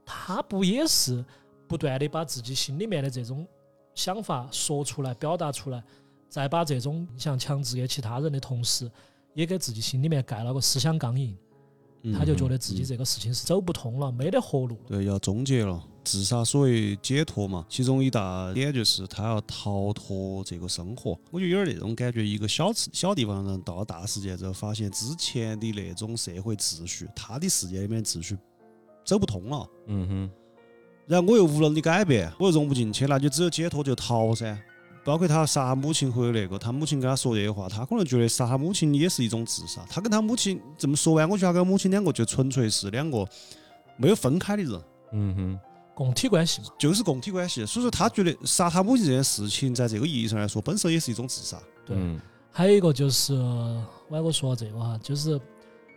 [0.06, 1.22] 他不也是
[1.68, 3.46] 不断的把自己心里面的这种
[3.94, 5.84] 想法说出来、表达出来，
[6.30, 8.90] 再把这种印象强制给其他人的同时，
[9.34, 11.36] 也给自己心里面盖了个思想钢印，嗯
[12.18, 14.80] 他就觉得自己嗯这个事情是走不通了，没得活路了。
[14.88, 15.82] 对要终结了。
[16.04, 21.16] 自杀所谓解脱嘛，其中一大点就是他要逃脱这个生活。
[21.30, 28.36] 我就有点那种感觉，一个小次小地方的人到了大世界之后，发现之前的那种社会秩序，他的世界里面秩序
[29.04, 29.64] 走不通了。
[29.86, 30.30] 嗯哼，
[31.06, 34.60] 然后我又无能的改变，我又融不进去，那就只有解脱就逃噻。
[35.04, 39.84] 包括他杀母亲回那个，他母亲跟他说这些话，他可能觉得杀他母亲也是一种自杀。
[39.88, 43.26] 他跟他母亲这么说完，我觉得他跟母亲两个就纯粹是两个
[43.96, 44.82] 没有分开的人，
[45.12, 45.60] 嗯哼，
[45.94, 47.66] 共体关系嘛，就是共体关系。
[47.66, 51.58] 所以说，他觉得杀他母亲这件事情，在这个意义上来说，本身也是一种自杀。
[51.84, 51.96] 对。
[51.98, 52.20] 嗯
[52.54, 53.32] 还有一个就是，
[54.10, 55.40] 我我说到这个哈，就是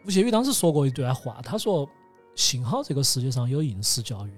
[0.06, 1.86] 吴谢宇当时说过一段话，他说
[2.34, 4.32] ：“幸好这个世界上有应试教育，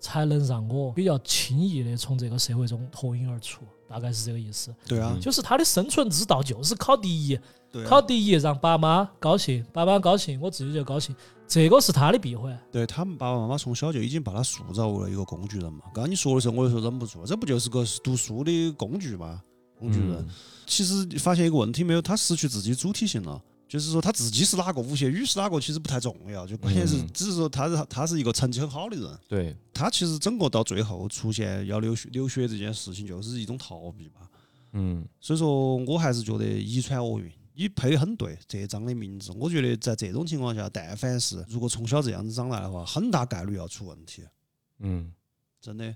[0.00, 4.72] 才能让我比较轻易的从这个社会中脱颖而出。”大概是这个意思。
[4.86, 7.36] 对啊嗯，就是他的生存之道就是考第一，
[7.72, 11.12] 对啊考第一让爸妈高兴，爸妈高兴，我自己就高兴，
[11.48, 12.56] 这个是他的闭环。
[12.70, 15.80] 对他们爸爸妈妈从小就已经把他塑造为了一个工具人嘛。
[15.86, 19.42] 刚刚你说的时候，我就说忍不住，这不就是个读书的工具吗？
[19.76, 20.18] 工具人。
[20.18, 20.28] 嗯
[20.70, 23.42] 其实发现一个问题没有，他失去自己主体性了。
[23.70, 26.44] 就是说他自己是哪个，吴谢宇是哪个，其实不太重要。
[26.44, 29.18] 就关键是嗯，只是说他是他是一个成绩很好的人。
[29.28, 34.28] 对，他其实整个到最后出现要留学留学这件事情，就是一种逃避吧。
[34.72, 39.30] 嗯所以说我还是觉得遗传厄运，你配的很对这张的名字。
[39.36, 44.24] 我觉得在这种情况下，但凡是如果从小这样子长大的话，很大概率要出问题，
[44.80, 45.12] 嗯，
[45.60, 45.94] 真的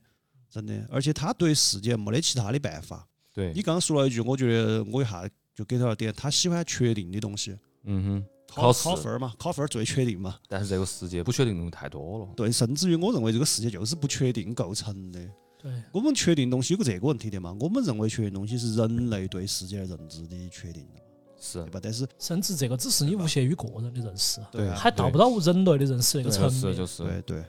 [0.49, 0.87] 真的。
[0.89, 3.05] 而且他对世界没得其他的办法。
[3.33, 10.37] 对你，刚刚说了一句，我觉得我一下就给到了点，他喜欢确定的东西，嗯哼，考考分儿嘛，考分儿最确定嘛。
[10.49, 12.29] 但是这个世界不确定的东西太多了。
[12.37, 15.21] 对，甚至于我认为这个世界就是不确定构成的。
[15.63, 21.01] 对，我们确定东西有个这个问题的嘛，我们认为确定东西是人类对世界认知的确定的，
[21.41, 21.81] 是对，吧？
[21.83, 26.61] 但是甚至这个只是你无限于个人的认识，对啊还到不到人类的认识那个层面。
[26.61, 27.45] 是就是，对对，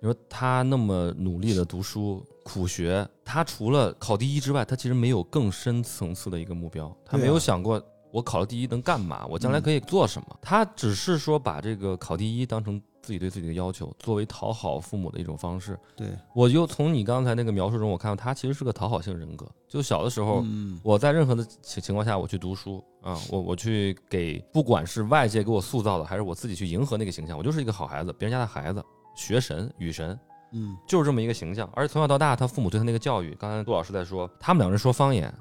[0.00, 10.38] 你说他那么努力的读书苦学，他除了考第一之外，他其实没有更深层次的一个目标，他没有想过我考了第一能干嘛，我将来可以做什么。
[10.40, 15.78] 他只是说把这个考第一当成自己对自己的要求，作为讨好父母的一种方式。
[15.96, 19.46] 对，我就从你刚才那个描述中，我看到他其实是个讨好性人格。
[19.68, 28.82] 就小的时候，嗯，我在任何的情情况下，我去读书啊，我我去给，不管是外界给我塑造的，还是我自己去迎合那个形象，我就是一个好孩子，别人家的孩子，
[29.16, 30.16] 学神雨神，
[30.52, 31.68] 嗯，就是这么一个形象。
[31.74, 35.32] 而且从小到大，他父母对他那个教育，刚才杜老师在说，他们两人说方言，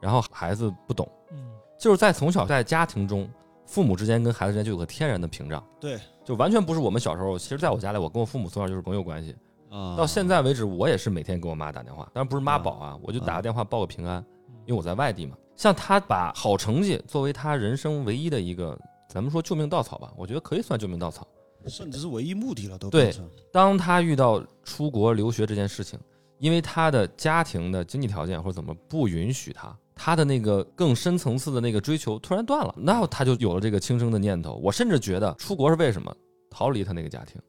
[0.00, 1.38] 然后孩子不懂，嗯，
[1.78, 3.26] 就是在从小在家庭中，
[3.64, 7.38] 父母之间跟孩子之间就有个天然的屏障，对就完全不是我们小时候。
[7.38, 9.34] 其实在我家里，我跟我父母从小就是朋友关系，
[9.70, 14.24] 啊，到现在为止，我也是每天给我妈打电话，当然不是妈宝啊，我就打啊个电话报个平安，
[14.66, 15.36] 因为我在外地嘛。
[15.56, 18.76] 像他把好成绩作为他人生唯一的一个，
[19.08, 21.24] 咱们说救命稻草吧，我觉得可以算救命稻草。
[21.68, 23.14] 甚至是唯一目的了，都对
[23.52, 25.98] 当他遇到出国留学这件事情，
[26.38, 34.54] 因为他的家庭的经济条件或者怎么不允许他，他的那个更深层次的那个追求突然断了，那他就有了这个轻生的念头。
[34.62, 36.14] 我甚至觉得出国是为什么？
[36.50, 37.40] 逃离他那个家庭，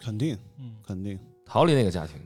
[0.00, 2.16] 肯定嗯，肯定，逃离那个家庭。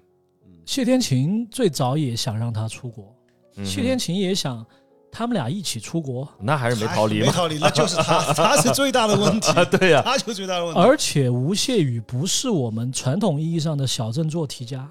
[0.64, 3.12] 谢天琴最早也想让他出国，
[3.57, 4.64] 嗯谢天琴也想
[5.11, 7.26] 他们俩一起出国，那还是没逃离嘛？
[7.26, 10.80] 没逃离，那就是他， 他是最大的问题，对呀、他就最大的问题。
[10.80, 14.88] 而且吴谢宇不是我们传统意义上的小镇做题家。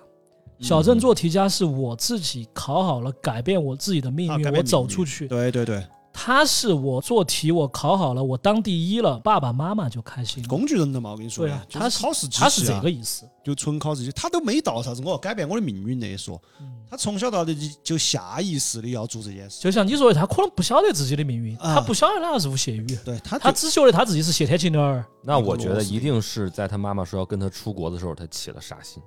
[0.60, 5.28] 小镇做题家是我自己考好了，改变我自己的命运，我啊命运走出去。
[5.28, 5.86] 对对对，
[6.20, 10.46] 他是我做题，我考好了，我当第一了，爸爸妈妈就开心。
[10.48, 13.30] 工具人的嘛，我跟你说对啊，就他是考试机器、啊，他是这个意思。
[13.46, 19.62] 就纯考试机，他都没到啥子我要改变我的命运那一说，嗯他从小到大就就下意识的要做这件事。
[19.62, 25.06] 就像你说的，他可能不晓得自己的命运，啊他不晓得哪个是吴谢宇，对他他只晓得他自己是谢天琴的儿。
[25.24, 29.04] 那我觉得一定是在他妈妈说要跟他出国的时候，他起了杀心。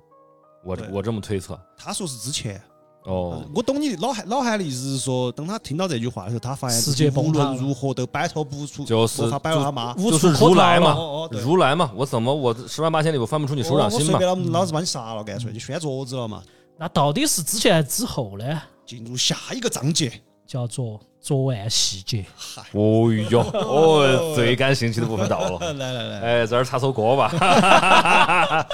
[0.63, 1.59] 我我这么推测。
[1.75, 2.61] 他说是之前，
[3.03, 9.93] 哦，我懂你老汉老汉的意思是说，当他听到这句话的时候，他发现世界崩塌了论如何都摆脱不出，就是无法摆脱他妈。
[9.95, 14.05] 就是如来嘛哦哦，如来嘛，我怎么我十万八千里我翻不出你手掌心嘛？
[14.05, 16.43] 我随便老老子把你杀了，干脆就掀桌子了嘛。
[16.77, 18.61] 那到底是之前还是之后呢？
[18.85, 20.11] 进入下一个章节，
[20.45, 22.25] 叫做作案细节。
[22.35, 25.73] 嗨，哦哟， 哦，最感兴趣的部分到了。
[25.73, 27.31] 来来来，哎，这儿插首歌吧。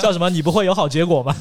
[0.00, 0.30] 叫什么？
[0.30, 1.36] 你不会有好结果吧？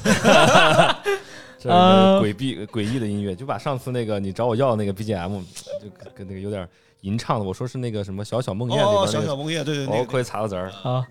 [1.60, 5.44] 这诡秘诡异的音乐，就把上次那个你找我要的那个 BGM，
[5.82, 6.68] 就跟跟那个有点
[7.02, 10.70] 吟唱的，我说是那个什么小小梦魇里哦，边那个，小小梦魇，对对哦，对，可以查到这儿。
[10.70, 11.06] 好，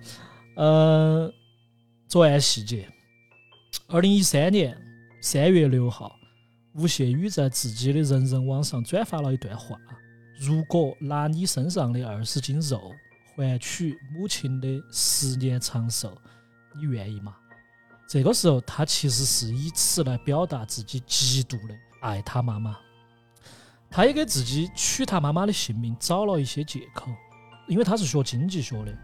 [0.57, 1.33] 呃，
[2.09, 2.89] 作案细节。
[3.89, 4.77] 二零一三年
[5.21, 6.13] 三月六号，
[6.75, 9.77] 吴谢宇在自己的人人网上转发了一段话
[10.41, 12.93] ：“如果拿你身上的二十斤肉
[13.35, 16.17] 换取母亲的十年长寿，
[16.75, 17.37] 你愿意吗？”
[18.09, 22.77] 这个时候，他其实是以此来表达自己极度的爱他妈妈。
[23.91, 27.07] 他也给自己取他妈妈的性命找了一些借口，
[27.67, 28.97] 因为他是学经济学的，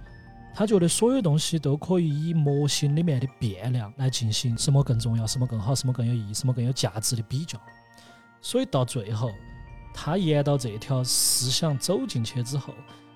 [0.55, 7.59] 他觉得所有东西都可以以模型里面的变量来进行什么更重要、什么更好、什么更有意义、什么更有价值的比较。
[8.41, 9.31] 所以到最后，
[9.95, 12.75] 他沿到这条思想走进去之后，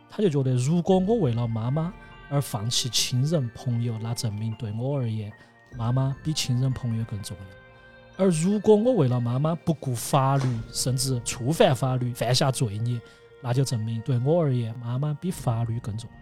[0.09, 1.93] 他就觉得，如果我为了妈妈
[2.31, 5.33] 而放弃亲人朋友，那证明对我而言，
[5.77, 8.25] 妈妈比亲人朋友更重要。
[8.25, 12.99] 而如果我为了妈妈不顾法律，甚至触犯法律，犯下罪孽，
[13.43, 16.17] 那就证明对我而言，妈妈比法律更重要。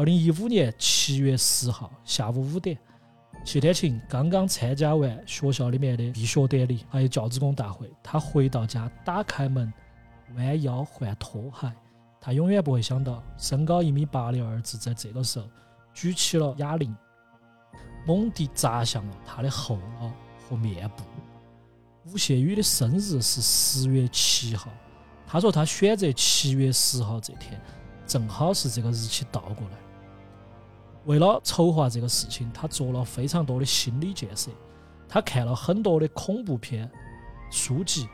[0.00, 2.76] 二零一五年七月十号下午五点，
[3.44, 9.72] 谢天琴刚刚参加完学校里面的闭学典礼，还有教职工大会，他回到家，打开门，
[10.36, 11.72] 弯腰换拖鞋。
[12.20, 15.46] 他永远不会想到，身高一米八的儿子在这个时候
[15.94, 16.94] 举起了哑铃，
[18.08, 20.10] 猛地砸向了他的后脑
[20.48, 21.04] 和面部。
[22.06, 24.70] 吴谢宇的生日是十月七号，
[25.26, 27.60] 他说他选择七月十号这天，
[28.06, 29.76] 正好是这个日期倒过来。
[31.04, 34.50] 为了筹划这个事情，他做了非常多的心理建设，
[35.06, 36.90] 他看了很多的恐怖片
[37.50, 38.08] 书籍，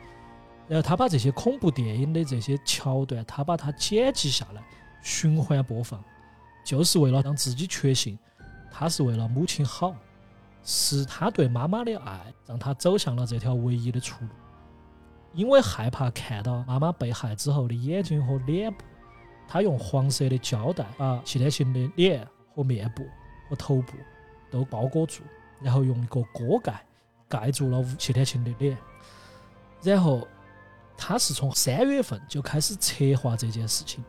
[0.66, 4.64] 然后他把这些恐怖电影的这些桥段，他把它剪辑下来，
[5.04, 6.02] 循环播放，
[6.64, 8.18] 就是为了让自己确信，
[8.76, 9.94] 他是为了母亲好，
[10.64, 14.30] 是他对妈妈的爱让他走向了这条唯一的出路。
[15.32, 18.84] 因为害怕看到妈妈被害之后的眼睛和脸部，
[19.46, 23.06] 他用黄色的胶带把谢天琴的脸和面部
[23.48, 23.92] 和头部
[24.50, 25.22] 都包裹住，
[25.60, 26.84] 然后用一个锅盖
[27.28, 28.76] 盖住了谢天琴的脸。
[29.82, 30.26] 然后
[30.96, 34.02] 他是从三月份就开始策划这件事情。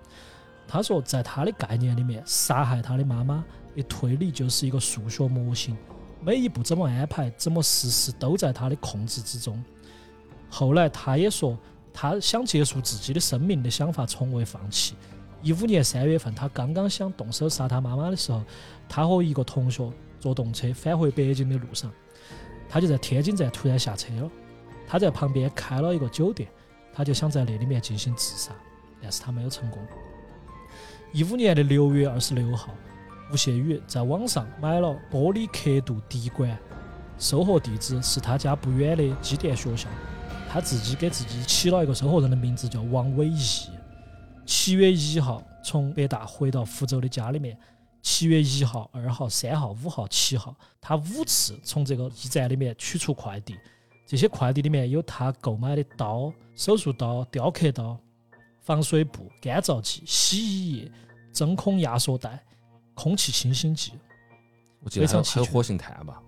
[0.67, 3.43] 他说，在他的概念里面，杀害他的妈妈
[3.75, 5.77] 的推理就是一个数学模型，
[6.21, 9.63] 每一步怎么安排、怎么实施都在他的控制之中。
[10.49, 11.57] 后来他也说，
[11.93, 14.95] 他想结束自己的生命的想法从未放弃。
[15.41, 18.43] 一五年三月份，他刚刚想动手杀他妈妈的时候，
[18.89, 21.91] 他和一个同学坐动车返回北京的路上，
[22.67, 24.31] 他就在天津站突然下车了。
[24.87, 26.49] 他在旁边开了一个酒店，
[26.93, 28.51] 他就想在那里面进行自杀，
[29.01, 29.85] 但是他没有成功。
[31.11, 32.73] 一五年的六月二十六号，
[33.31, 36.57] 吴谢宇在网上买了玻璃刻度滴管，
[37.17, 39.89] 收货地址是他家不远的机电学校。
[40.47, 43.69] 他自己给自己起了一个收货人的名字叫王伟义。
[44.45, 47.57] 七月一号从北大回到福州的家里面，
[48.01, 53.55] 七月一号、二号、三号、五号、七号，他五次从这个驿站里面取出快递。
[54.05, 57.97] 这些快递里面有他购买的刀、手术刀、雕刻刀，
[58.61, 60.91] 防水布、干燥剂、洗衣液、
[61.33, 62.41] 真空压缩袋、
[62.95, 63.93] 空气清新剂
[64.79, 66.19] 我记得还有活性炭吧？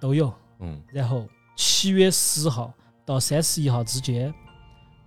[0.00, 0.32] 都有。
[0.60, 2.72] 嗯，然后七月十号
[3.04, 4.32] 到三十一号之间，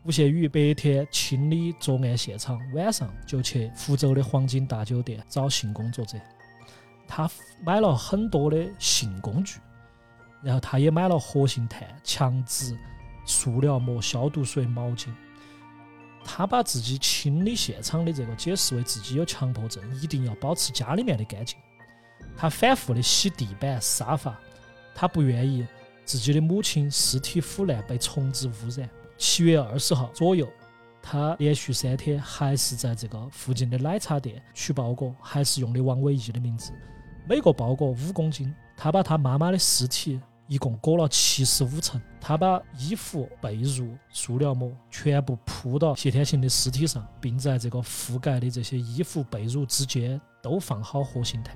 [0.04, 6.20] 吴谢宇白天清理作案现场，晚上就去福州的黄金大酒店找性工作者。
[7.08, 7.30] 他
[7.64, 9.60] 买了很多的性工具，
[10.42, 12.78] 然后他也买了活性炭、墙纸、
[13.26, 15.08] 塑料膜、消毒水、毛巾。
[16.30, 21.58] 他把自己清理现场的这个解释为自己有强迫症，一定要保持家里面的干净。
[22.36, 24.38] 他反复的洗地板、沙发，
[24.94, 25.66] 他不愿意
[26.04, 28.88] 自己的母亲尸体腐烂被虫子污染。
[29.18, 30.48] 七月二十号左右，
[31.02, 36.74] 他连续三天还是在这个附近的奶茶店取包裹，还是用的王伟义的名字，
[37.28, 38.54] 每个包裹五公斤。
[38.76, 51.56] 他把他妈妈的尸体一共裹了七十五层，他把衣服、被褥、塑料膜全部铺到谢天行的尸体上，并在这个覆盖的这些衣服、被褥之间都放好活性炭。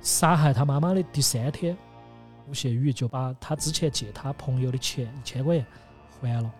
[0.00, 1.76] 杀害他妈妈的第三天，
[2.48, 5.66] 吴谢宇就把他之前借他朋友的钱一千块钱
[6.20, 6.50] 还了。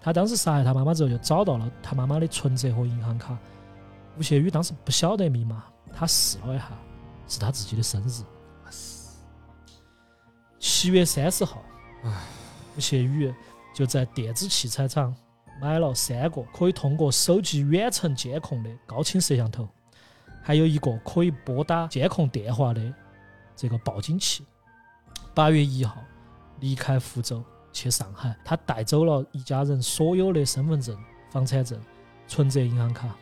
[0.00, 3.36] 他当时杀害他妈妈之后，就找到了他妈妈的存折和银行卡。
[4.16, 6.70] 吴谢宇当时不晓得密码，他试了一下，
[7.26, 8.22] 是他自己的生日。
[10.66, 11.62] 七月三十号，
[12.74, 13.30] 吴谢宇
[13.74, 15.14] 就在电子器材厂
[15.60, 19.68] 买了三个可以通过手机远程监控的高清摄像头，
[20.42, 22.80] 还有一个可以拨打监控电话的
[23.54, 24.42] 这个报警器。
[25.34, 26.02] 八月一号
[26.60, 30.98] 离开福州去上海，他带走了一家人所有的身份证、
[31.30, 31.78] 房产证、
[32.26, 33.14] 存折、银行卡，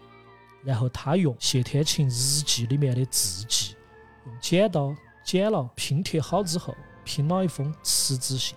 [0.63, 2.13] 然后他用谢天琴日
[2.43, 3.75] 记里面的字迹，
[4.27, 6.73] 用剪刀剪了拼贴好之后，
[7.05, 8.57] 拼了一封辞职信，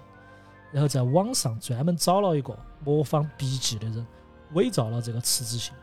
[0.71, 4.05] 然后在网上专门找了一个模仿笔记的人，
[4.53, 5.73] 伪造了这个辞职信，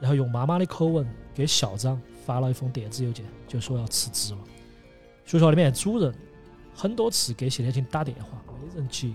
[0.00, 4.40] 然后用妈妈的口吻给校长发了一封电子邮件，就说要辞职了。
[5.24, 6.14] 学校里面主任
[6.74, 9.10] 很多次给谢天琴打电话，没人接，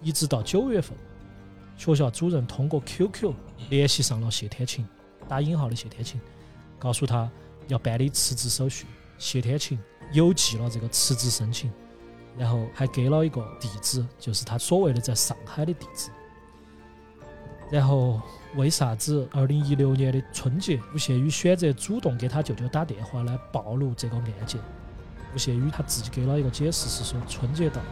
[0.00, 0.96] 一直到九月份，
[1.76, 3.32] 学校主任通过 QQ
[3.70, 4.86] 联系上了谢天琴，
[5.28, 6.20] 打引号的谢天琴，
[6.78, 7.28] 告诉他
[7.66, 8.86] 要办理辞职手续。
[9.18, 9.76] 谢天琴
[10.12, 11.68] 邮寄了这个辞职申请，
[12.38, 16.10] 然后还给了一个地址，就是他所谓的在上海的地址。
[17.70, 18.22] 然后
[18.56, 24.58] 为啥子二零一六年的春节，吴谢宇选择主动给他舅舅打电话来暴露这个案件？
[25.34, 27.82] 吴谢宇他自己给了一个解释，是说春节到，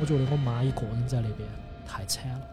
[0.00, 1.48] 我觉得我妈一个人在那边
[1.86, 2.48] 太惨了。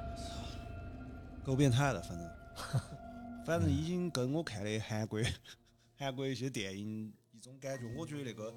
[1.43, 2.81] 够变态了，反正，
[3.43, 5.19] 反正已经跟我看的韩国
[5.97, 8.53] 韩国一些电影一种感觉，我觉得那个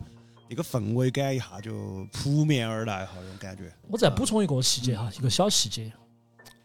[0.49, 3.73] 那个氛围感一下就扑面而来哈，那种感觉。
[3.89, 5.93] 我再补充一个细节哈，一个小细节。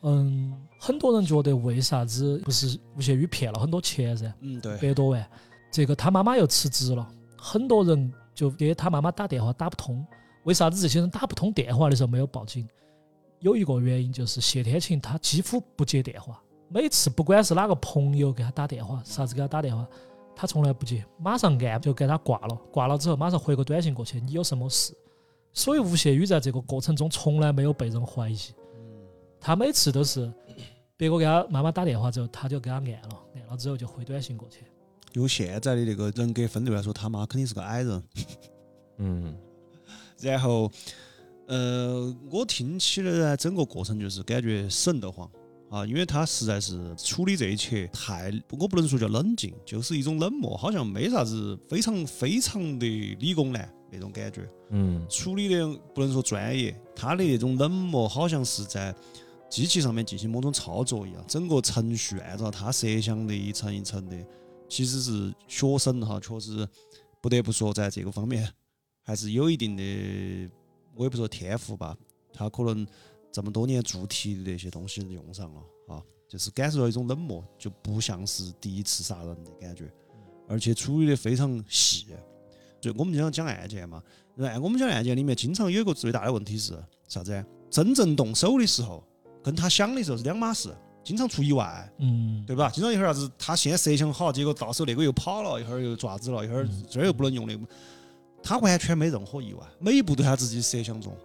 [0.02, 5.30] 嗯，很多人觉得为啥子不是吴谢宇骗了很多钱噻，嗯，对，百多万，
[5.72, 7.06] 这个他妈妈又辞职了，
[7.38, 10.06] 很多人就给他妈妈打电话打不通。
[10.46, 12.66] 为啥子这些人打不通电话的时候没有报警？
[13.40, 19.86] 有一个原因就是谢天琴他几乎不接电话，每次不管是哪个朋友给他打电话，啥子给他打电话，
[20.40, 24.94] 他从来不接，马上按就给他挂了，挂了之后马上回个短信过去，你有什么事？
[25.52, 28.38] 所以吴谢宇在这个过程中从来没有被人怀疑，
[29.38, 30.32] 他每次都是
[30.96, 34.64] 别个给他妈妈打电话之后，他就给他按了，按了之后就回短信过去。
[35.12, 38.02] 用现在的那个人格分类来说，他妈肯定是个矮人。
[39.00, 39.36] 嗯，
[40.22, 40.72] 然后，
[41.47, 45.30] 呃，我听起来呢，整个过程就是感觉瘆得慌
[45.70, 54.50] 啊，因为他实在是处理这一切太，我不能说叫冷静，就是一种冷漠，好像没啥子非常非常的理工男那种感觉。
[54.71, 58.93] 嗯，处理的不能说专业，他的那种冷漠好像是在
[59.47, 64.17] 机器上面进行某种操作一样，整个程序按照他设想的一层一层的，
[64.67, 66.67] 其实是学生哈，确实
[67.21, 68.51] 不得不说在这个方面
[69.04, 70.50] 还是有一定的，
[70.96, 71.96] 我也不说天赋吧，
[72.33, 72.87] 他可能
[73.32, 79.92] 这么多年做题的那些东西用上了啊，就是感受到一种冷漠，就不像是第一次杀人的感觉，
[80.47, 82.08] 而且处理的非常细。
[82.82, 84.01] 就我们经常讲案件嘛，
[84.38, 86.74] 按我们讲案件里面，经常有一个最大的问题是
[87.08, 87.46] 啥子？
[87.70, 89.04] 真正动手的时候，
[89.43, 90.74] 跟他想的时候是两码事，
[91.04, 92.70] 经常出意外，嗯，对吧？
[92.70, 97.64] 经常一会儿啥子，他先设想好，结果到时候那个又跑了，一会儿又爪子了，一会儿这儿又不能用那个，
[98.42, 101.16] 他完全没任何意外，每一步都他自己设想中。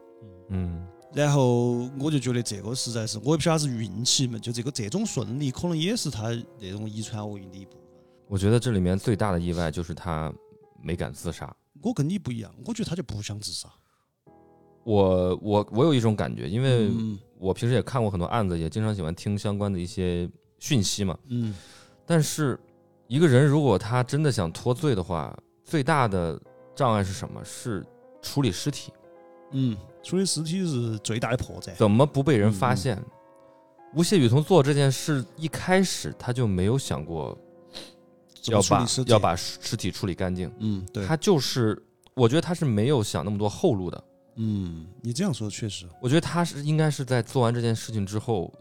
[0.50, 7.80] 嗯，然后我就觉得这个实在是，我也不晓得是运气嘛，就这个这种顺利，可能也是他那种遗传奥运的一部分。
[8.26, 10.32] 我觉得这里面最大的意外就是他
[10.82, 11.54] 没敢自杀。
[11.82, 13.68] 我跟你不一样，我觉得他就不想自杀。
[14.82, 20.28] 我我我有一种感觉，因为嗯我平时也看过很多案子，也经常喜欢听相关的一些
[20.58, 21.16] 讯息嘛。
[21.28, 21.54] 嗯
[22.04, 22.58] 但是
[23.06, 26.40] 一个人如果他真的想脱罪的话，最大的
[26.74, 27.42] 障碍是什么？
[27.44, 27.86] 是
[28.20, 28.92] 处理尸体，
[29.52, 31.74] 嗯，处理尸体是最大的破绽。
[31.74, 33.02] 怎么不被人发现？
[33.94, 37.38] 吴谢宇从做这件事一开始他就没有想过
[38.46, 41.80] 要把要把尸体处理干净，嗯对，他就是
[42.12, 44.04] 我觉得他是没有想那么多后路的。
[44.36, 48.52] 嗯，你这样说确实，我觉得他是应该是在做完这件事情之后，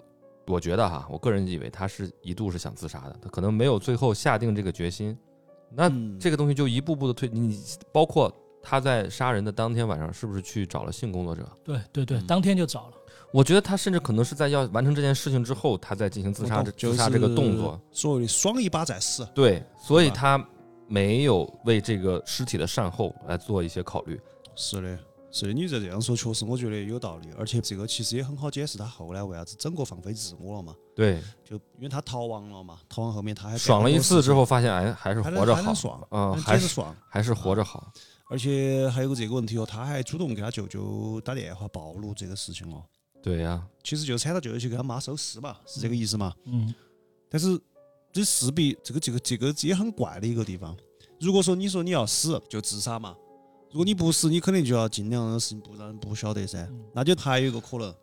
[0.46, 5.18] 我觉得哈，我个人以为他是一度是想自杀的，他可能没有最后下定这个决心。
[5.76, 7.60] 那嗯这个东西就一步步的推，你
[7.92, 8.32] 包括
[8.64, 11.46] 他在杀人的当天晚上是不是去找了性工作者？
[11.64, 12.94] 对对对，嗯当天就找了。
[13.32, 19.28] 我觉得他甚至可能是在要完成这件事情之后，他再进行自杀自杀这个动作。，就是所谓的爽一把再死。
[19.36, 20.44] 对，所以他
[20.88, 24.22] 没有为这个尸体的善后来做一些考虑。
[24.56, 25.00] 是的，
[25.32, 37.92] 是的，你再这样说，确实我觉得有道理，而且这个其实也很好解释他后来为啥子整个放飞自我了嘛，对，就因为他逃亡了嘛，逃亡后面他还爽了一次之后，发现哎还是活着好，爽，嗯，还还是爽，还是活着好。
[38.34, 42.84] 而且还有个这个问题哦，他还主动给他舅舅打电话暴露这个事情哦，
[43.22, 46.34] 对呀、其实就喊他舅舅去给他妈收尸嘛，是这个意思嘛？
[46.46, 46.74] 嗯，
[47.30, 47.56] 但是
[48.12, 50.76] 这势必这个这个这个也很怪的一个地方。
[51.20, 53.16] 如果说你说你要死就自杀嘛，
[53.70, 56.68] 如果你不死，你肯定就要尽量让事情不让人不晓得噻。
[56.72, 56.84] 嗯。
[56.92, 57.94] 那就还有一个可能，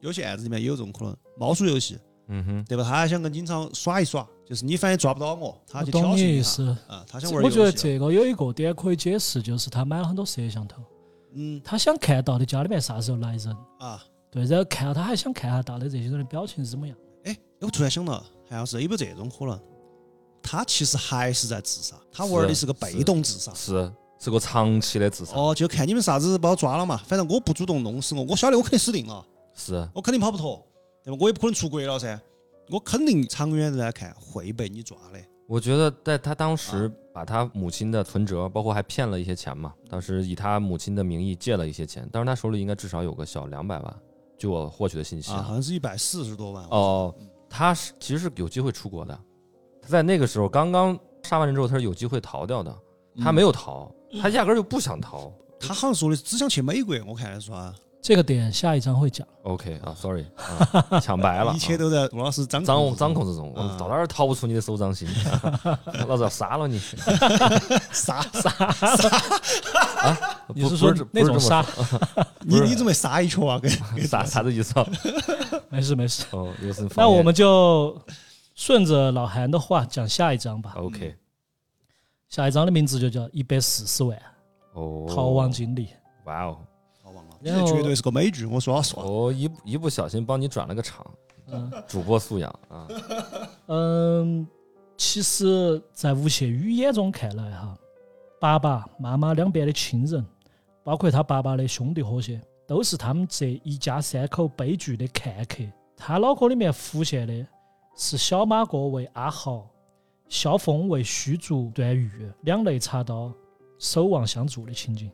[0.00, 1.96] 有些案子里面也有这种可能，猫鼠游戏，
[2.28, 2.84] 嗯哼，对吧？
[2.84, 6.38] 他还想跟警察耍一耍，就是你反正抓不到我，他我去挑懂你衅一下。
[6.38, 6.76] 意思。
[6.88, 7.70] 啊，他想玩我觉得。
[7.70, 10.82] 这个有一个点可以解释，就是他买了很多摄像头，
[11.34, 11.60] 嗯。
[11.64, 16.96] 他想看到底家里面啥时候来人，啊，对，然后看他还想看下到底这些人的表情是怎么样。
[17.24, 19.58] 哎，我突然想到，韩老师有没有这种可能？
[20.42, 23.52] 他其实还是在自杀，他玩的是个被动自杀。
[23.54, 23.92] 是。
[24.18, 29.22] 是个长期的自杀，哦，就看你们啥子把我抓了嘛，反正我不主动弄死我，我晓得我肯定死定了，
[29.54, 29.86] 是。
[29.92, 30.65] 我肯定跑不脱，
[31.06, 31.18] 对吧？
[31.20, 32.20] 我也不可能出国了噻，
[32.68, 35.20] 我肯定长远的来看会被你抓的。
[35.46, 43.96] 我觉得在他当啊时把他母亲的存折，包括还骗了一些钱嘛，当时以他母亲的名义借了一些钱，当时他手里应该至少有个小两百万，
[44.36, 46.64] 据我获取的信息啊，好像是一百四十多万。
[46.70, 47.14] 哦，
[47.48, 49.16] 他是其实是有机会出国的，
[49.80, 52.76] 他在那个时候刚刚杀完人之后，他是有机会逃掉的，
[53.22, 53.88] 他没有，逃，
[54.20, 55.32] 他压根儿就不想逃。
[55.60, 57.72] 他好像说的是只想去美国，我看的是吧？
[58.06, 59.26] 这个点下一章会讲。
[59.42, 65.08] OK 啊，sorry，啊、抢白了， 一切啊都在杜老师掌掌控掌控之中，我啊到哪儿逃不出你的手掌心？
[66.06, 66.78] 老子要杀了你！
[67.90, 68.24] 杀
[70.54, 71.66] 你是说那种杀？
[72.42, 73.58] 你你准备杀一拳啊？
[73.58, 74.86] 给给啥啥子意思啊？
[75.68, 76.24] 没事没事。
[76.30, 78.00] 哦，又是那我们就
[78.54, 80.74] 顺着老韩的话讲下一章吧。
[80.76, 81.16] OK
[82.28, 84.16] 下一章的名字就叫一百四十万
[84.74, 85.88] 哦，逃亡经历。
[86.26, 86.58] 哇哦
[87.42, 89.02] 这绝对是个美剧，我说老实话。
[89.02, 91.06] 哦，一不一不小心帮你转了个场，
[91.48, 92.88] 嗯主播素养啊，
[93.68, 94.46] 嗯，
[94.96, 97.76] 其实，在吴谢宇眼中看来，哈，
[98.40, 100.24] 爸爸妈妈两边的亲人，
[100.82, 105.64] 包括他爸爸的兄弟伙些，都是他们这一家三口悲剧的看客。
[105.96, 107.46] 他脑壳里面浮现的
[107.96, 109.66] 是小马哥为阿豪，
[110.28, 112.10] 萧峰为虚竹段誉
[112.42, 113.32] 两肋插刀，
[113.78, 115.10] 守望相助的情景。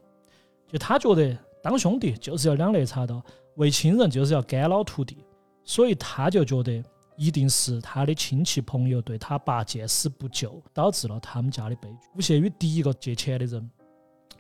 [0.69, 3.23] 就他觉得当兄弟就是要两肋插刀，
[3.57, 5.25] 为亲人就是要肝脑涂地，
[5.63, 6.83] 所以他就觉得
[7.17, 12.09] 一定是他的亲戚朋友对他爸见死不救，导致了他们家的悲剧。
[12.17, 13.71] 吴谢宇第一个借钱的人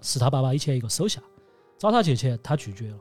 [0.00, 1.22] 是他爸爸以前一个手下，
[1.78, 2.98] 找他借钱，他拒绝了，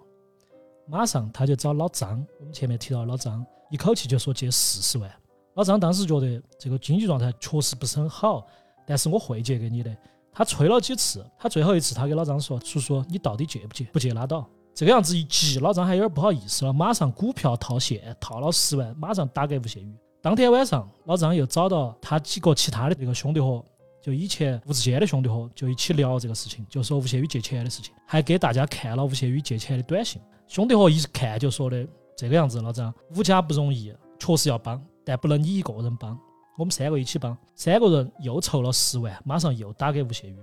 [0.88, 5.12] 马上他就找老张，我们前面提到老张，一口气就说借四十万。
[5.56, 8.46] 老张当时觉得这个经济状态确实不是很好，
[8.86, 9.98] 但是我会借给你的。
[10.34, 13.84] 他催了几次，他最后一次他给老张说：“叔叔，你到底借不借？
[13.86, 19.94] 不借拉倒。”这个样子一急，老张还有点不好意思了，马上股票套现，套了十万，马上打给吴谢宇。
[20.22, 23.64] 当天晚上，老张又找到他几个其他的这个兄弟伙，
[24.02, 30.22] 就以前吴志坚的兄弟伙，就一起聊这个事情，就说吴谢宇借钱的事情，还给大家看了吴谢宇借钱的短信。
[30.48, 31.86] 兄弟伙一看就说的
[32.16, 36.18] 这个样子，老张，吴家不容易，确实要帮，但不能你一个人帮，
[36.58, 37.38] 我们三个一起帮。
[37.56, 40.38] 三个人又凑了十万，马上又打给吴谢宇。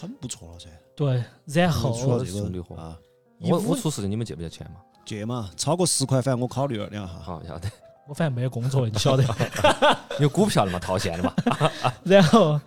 [0.00, 0.68] 很不错了噻。
[0.96, 2.98] 对，然后出后了这个啊，
[3.38, 4.80] 一五我我出事情你们借不借钱嘛？
[5.04, 7.14] 借嘛，超过十块，反正我考虑了两下。
[7.14, 7.70] 好，晓得，
[8.08, 9.24] 我反正没有工作的，你晓得。
[10.20, 11.32] 有股票的嘛，套现的嘛。
[12.04, 12.60] 然后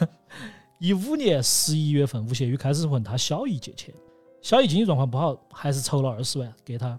[0.78, 3.92] 一五年十一月份，吴谢宇开始问他小姨借钱，
[4.42, 6.98] 小姨经济状况不好，还是筹了二十万给他。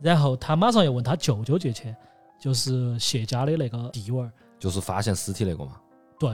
[0.00, 1.94] 然后他马上又问他舅舅借钱，
[2.40, 4.32] 就是谢家的那个弟娃儿。
[4.58, 5.80] 就是发现尸体那个嘛。
[6.18, 6.30] 对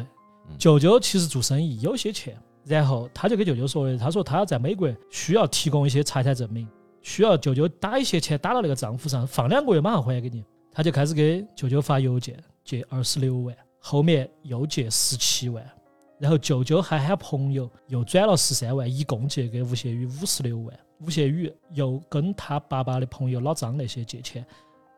[0.49, 6.69] 嗯，舅舅其实做生意有些钱，然后他就给舅舅说的，他说他在美国需要提供一些财产证明，
[7.01, 10.45] 需要舅舅打一些钱打到那个账户上，放两个月马上还给你。
[10.73, 15.65] 他就开始给舅舅发邮件，借二十六万，后面又借十七万，
[16.19, 20.75] 然后舅舅还喊朋友又转了十三万，一共借给吴谢宇五十六万。
[21.01, 24.47] 吴谢宇又跟他爸爸的朋友老张那些借钱，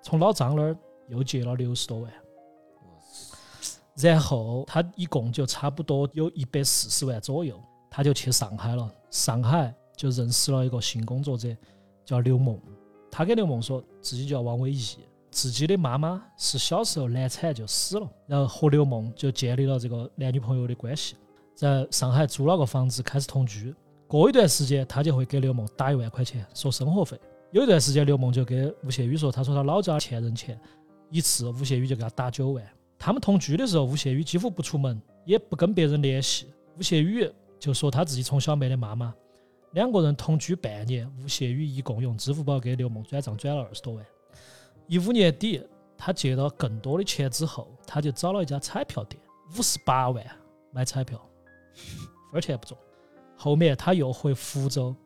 [0.03, 0.77] 从老张那儿
[1.09, 2.13] 又借了六十多万。
[3.97, 7.61] 然后他一共就差不多有一百四十万左右，
[7.91, 8.91] 他就去上海了。
[9.11, 11.57] 上海就认识了一个性工作者，
[12.05, 12.59] 叫刘梦。
[13.11, 14.99] 他给刘梦说自己叫王伟义，
[15.31, 21.15] 自己的妈妈是小时候难产就死了，然后和刘梦就建立了这个男女朋友的关系，
[21.55, 23.73] 在上海租了个房子开始同居。
[24.09, 27.17] 过一段时间，他就会给刘梦打一万块钱说生活费。
[27.53, 30.61] 有一段时间，刘梦就给吴谢宇说，他说他老家欠人钱，
[31.11, 32.65] 一次吴谢宇就给他打九万。
[33.05, 36.51] 他们同居的时候，吴谢宇几乎不出门，也不跟别人联系。
[36.79, 39.15] 吴谢宇就说他自己从小没得妈妈。
[39.73, 44.07] 两个人同居半年，吴谢宇一共用支付宝给刘梦转账转了二十多万。
[44.87, 45.63] 一五年底，
[45.99, 49.23] 他借到更多的钱之后，他就找了一家彩票店，
[49.59, 50.25] 五十八万
[50.73, 51.21] 买彩票，
[52.33, 52.75] 分钱不中。
[53.37, 54.97] 后面他又回福州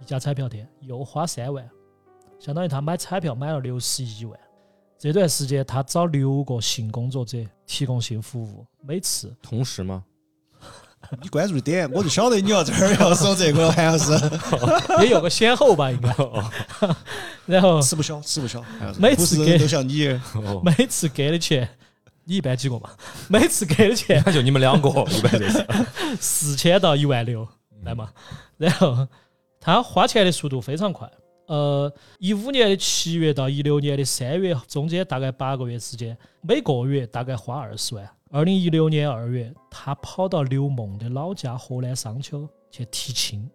[0.00, 1.70] 一家彩票店，又花三万，
[2.40, 4.36] 相当于他买彩票买了六十一万。
[4.98, 10.02] 这段时间，他找六个性工作者提供性服务，每次同时吗？
[11.22, 14.12] 你关注的点，我就晓得你要这儿要说这个，好像是
[15.00, 16.14] 也有个先后吧，应该。
[17.46, 18.62] 然后吃不消，吃不消，
[18.98, 21.66] 每次都像你，哦，每次给的钱，
[22.24, 22.90] 你一般几个嘛？
[23.30, 25.64] 每次给的钱那就你们两个， 一般就是。
[26.20, 27.46] 四千到一万六，
[27.84, 28.10] 来嘛。
[28.56, 29.06] 然后
[29.60, 31.08] 他花钱的速度非常快，
[31.48, 38.08] 呃，一五年的七月到一六年的三月中间大概八个月时间，每个月大概花二十万。
[38.30, 43.48] 二零一六年二月，他跑到刘梦的老家河南商丘去提亲，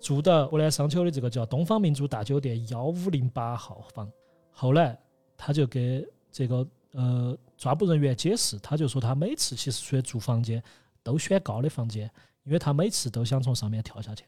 [0.00, 4.08] 住到河南商丘的这个叫东方明珠大酒店幺五零八号房。
[4.52, 4.96] 后来
[5.36, 10.62] 他就给这个呃抓捕人员解释，他就说他每次其实出去住房间
[11.02, 12.08] 都选高的房间，
[12.44, 14.24] 因为他每次都想从上面跳下去。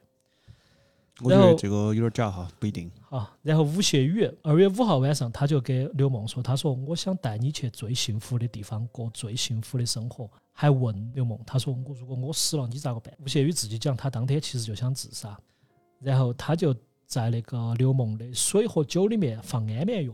[1.23, 2.91] 我觉得这个有点假哈，不一定。
[3.09, 15.39] 好，然后吴谢宇二月五号晚上，他就给刘梦说：“他说我想带你去最幸福的地方，过最幸福的生活。”还问刘梦：“他说我如果我死了，你咋个办？”吴谢宇自己讲，他当天其实就想自杀，
[16.01, 16.75] 然后他就
[17.07, 20.13] 在那个刘梦的水和酒里面放安眠药。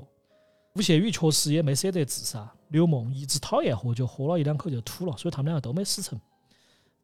[0.74, 6.20] 吴谢宇确实也没舍得自杀，刘梦一直讨厌喝酒，喝了一两口就吐了，所以他们两个都没死成。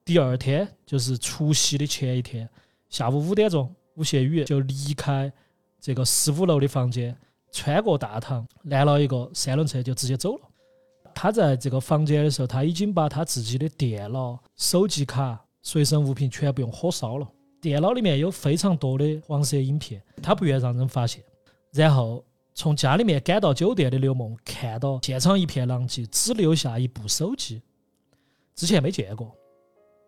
[0.04, 2.48] 第二天就是除夕的前一天，
[2.90, 5.32] 下午五点钟，吴谢宇就离开
[5.80, 7.16] 这个十五楼的房间，
[7.50, 10.48] 穿过大堂，拦了一个三轮车就直接走了。
[11.14, 17.28] 他在这个房间的时候，他已经把他自己的电脑、手机卡、随身物品全部用火烧了。
[17.60, 21.22] 电脑里面有非常多的黄色影片，他不愿让人发现。
[21.70, 22.24] 然后
[22.54, 27.62] 从家里面赶到酒店的刘梦看到现场一片狼藉，只留下一部手机，
[28.54, 29.36] 之前没见过。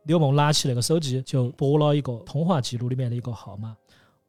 [0.04, 3.76] 刘梦拿起那个手机就拨了一个通话记录里面的一个号码，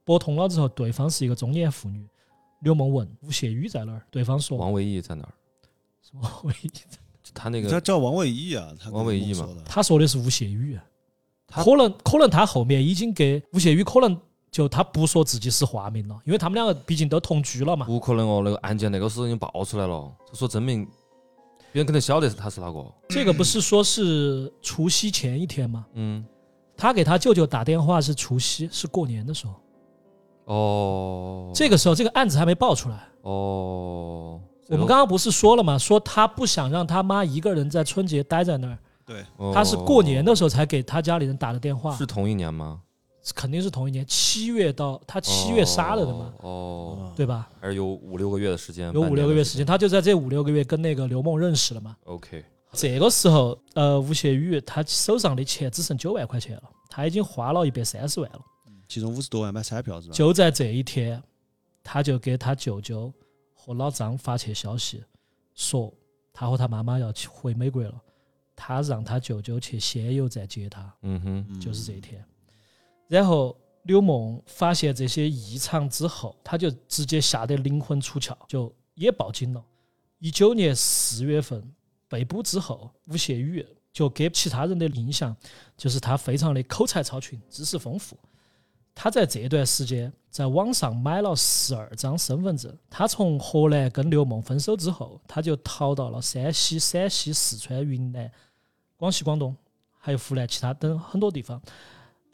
[0.04, 2.06] 拨通了之后，对方是一个中年妇女。
[2.62, 4.58] 刘梦问吴谢宇在哪儿，对方说。
[4.58, 5.34] 王维义在哪儿？
[6.02, 6.30] 什么？
[6.44, 6.82] 唯一就
[7.34, 9.48] 他那个这叫王伟义啊，他王伟义嘛。
[9.66, 10.80] 他说的是吴谢宇，
[11.48, 14.18] 可能可能他后面已经给吴谢宇可能
[14.50, 17.86] 就他不说自己是化名了，因为他们两个毕竟都同居了嘛。
[17.86, 20.88] 不可能哦，那个案件那个时候已经爆出来了，他说证明
[21.76, 22.86] 别人肯定晓得他是哪个。
[23.10, 25.86] 这个不是说是除夕前一天吗？
[25.96, 26.24] 嗯，
[26.78, 29.54] 他给他舅舅打电话是除夕，是过年的时候。
[30.46, 33.10] 哦，这个时候这个案子还没爆出来。
[33.24, 34.40] 哦，
[34.70, 35.78] 我们刚刚不是说了吗？
[35.78, 42.80] 说他不想让他妈一个人在春节待在那儿，对，哦他是过年的时候才给他家里人打的电话是，同一年吗？
[43.34, 47.50] 肯定是同一年，七月到他七月杀了的嘛，哦，对吧？
[47.60, 51.98] 还是有五六个月的时间，有五六个月时间，他就在这五六个月跟那个刘梦认识了嘛。
[52.04, 58.40] OK，这个时候，呃，吴谢宇他手上的钱只剩九万块钱了，他已经花了一百三十万了。
[58.88, 60.14] 其中五十多万买彩票是吧？
[60.14, 61.22] 就在这一天，
[61.84, 63.12] 他就给他舅舅
[63.56, 65.04] 和老张发去消息，
[65.56, 65.92] 说
[66.32, 68.00] 他和他妈妈要去回美国了，
[68.56, 72.24] 他让他舅舅去仙游站接他，嗯哼，嗯就是这一天。
[73.08, 79.64] 然后刘梦发现这些异常之后，他就直接吓得灵魂出窍，就也报警了。
[80.20, 81.64] 一九年四月份
[82.08, 85.36] 被捕之后，吴谢宇就给其他人的印象
[85.78, 88.18] 就是他非常的口才超群，知识丰富。
[88.98, 92.76] 他在这段时间在网上买了十二张身份证。
[92.90, 98.32] 他从河南跟刘梦分手之后，他就逃到了山西、陕西、四川、云南、
[98.96, 99.54] 广西、广东，
[100.00, 101.62] 还有湖南其他等很多地方。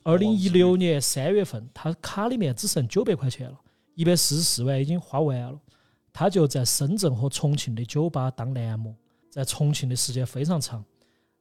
[0.04, 3.60] 二零一六年三月份，他卡里面只剩九百块钱了，
[3.96, 5.60] 一百四十四万已经花完了。
[6.12, 8.96] 他就在深圳和重庆的酒吧当男模，
[9.30, 10.84] 在重庆的时间非常长。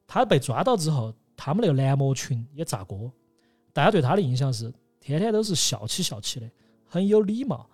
[0.07, 3.11] 他被抓到之后，他们那个男模群也炸锅，
[3.73, 6.49] 大家对他的印象是天天都是笑起笑起的，
[6.85, 7.69] 很有礼貌。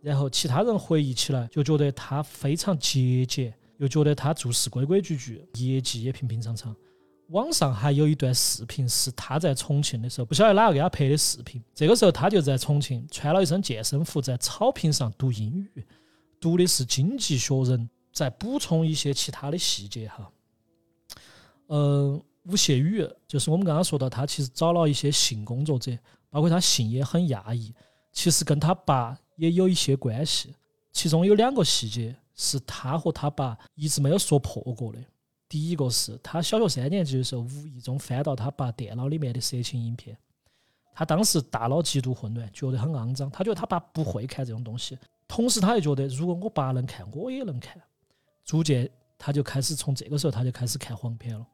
[0.00, 6.74] 然后其他人回忆起来，就觉得他非常节俭，又觉得他做事规规矩矩，业绩也平平常常。
[7.28, 11.62] 网上还有一段视频是他在重庆的时候，不晓得哪个给他拍的视频。
[11.74, 15.86] 这个时候他就在重庆穿了一身健身服，在草坪上读英语，
[16.38, 17.80] 读的是《经济学人》，
[18.12, 20.30] 在补充一些其他的细节哈。
[21.68, 25.96] 嗯，吴谢宇就是我们刚刚说到，他其实找了一些性工作者，
[26.28, 27.72] 包括他性也很压抑，
[28.12, 30.54] 其实跟他爸也有一些关系。
[30.92, 34.98] 其中有两个细节是他和他爸一直没有说破过的。
[35.52, 40.16] 第一个是他小学三年级的时候，无意中翻到他爸电脑里面的色情影片，
[40.94, 43.30] 他当时大脑极度混乱，觉得很肮脏。
[43.30, 44.98] 他觉得他爸不会看这种东西，
[45.28, 47.78] 同时他又觉得如果我爸能看，我也能看。
[48.46, 51.46] 逐渐他就开始从这个时候他就开始看黄片了。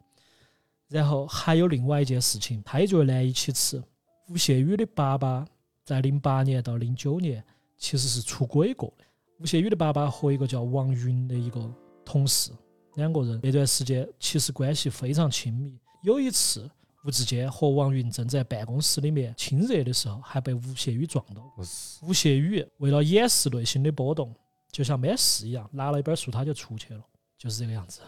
[0.86, 3.82] 然后还有另外一件事情，他也觉得难以启齿。
[4.28, 5.44] 吴谢宇的爸爸
[5.82, 7.44] 在零八年到零九年
[7.76, 9.04] 其实是出轨过的。
[9.40, 11.68] 吴谢宇的爸爸和一个叫王云的一个
[12.04, 12.52] 同事。
[12.98, 15.78] 两个人那段时间其实关系非常亲密。
[16.02, 16.68] 有一次，
[17.04, 21.54] 吴志坚和王云正在办公室里面亲热的时候，还被吴谢宇撞到。
[22.02, 24.34] 吴谢宇为了掩饰内心的波动，
[24.72, 27.00] 就像没事一样，拿了一本书他就出去了，
[27.38, 28.00] 就是这个样子。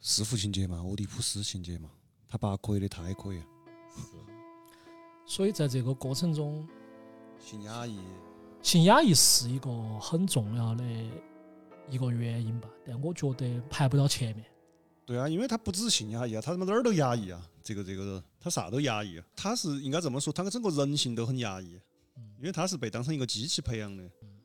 [0.00, 1.90] 弑父情节嘛，俄狄浦斯情节嘛，
[2.28, 3.42] 他爸可以的，他也可以。
[5.26, 6.64] 所以在这个过程中，
[7.40, 7.98] 性压抑，
[8.62, 10.84] 性压抑是一个很重要的。
[11.90, 14.44] 一个原因吧，但我觉得排不到前面。
[15.06, 17.40] 对啊，因为他不只是性压抑啊，他他妈哪儿都压抑啊。
[17.62, 19.22] 这个这个人，他啥都压抑。
[19.36, 21.78] 他是应该这么说，他的整个人性都很压抑，
[22.38, 24.02] 因为他是被当成一个机器培养的。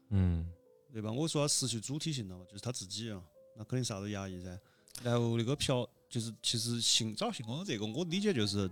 [0.09, 0.49] 嗯，
[0.91, 1.11] 对吧？
[1.11, 3.21] 我说他失去主体性了嘛，就是他自己啊，
[3.57, 4.59] 那肯定啥都压抑噻。
[5.03, 8.69] 然后那个嫖，就是其实性找性工作这个，我理解就是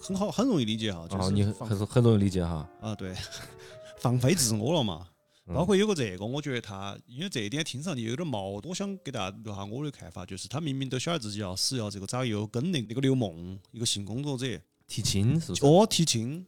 [0.00, 1.06] 很好，很容易理解哈。
[1.08, 2.68] 就是你很很容易理解哈。
[2.80, 3.14] 啊，对，
[3.98, 5.08] 放飞自我了嘛。
[5.54, 14.46] 包括有个这个，我觉得他因为这一点听上去有点矛盾，我想给大家聊下我的看法，就是他明明都晓得自己要死要这个早又跟那那个刘梦一个性工作者
[14.86, 15.64] 提亲，是不是？
[15.64, 16.46] 哦，提亲。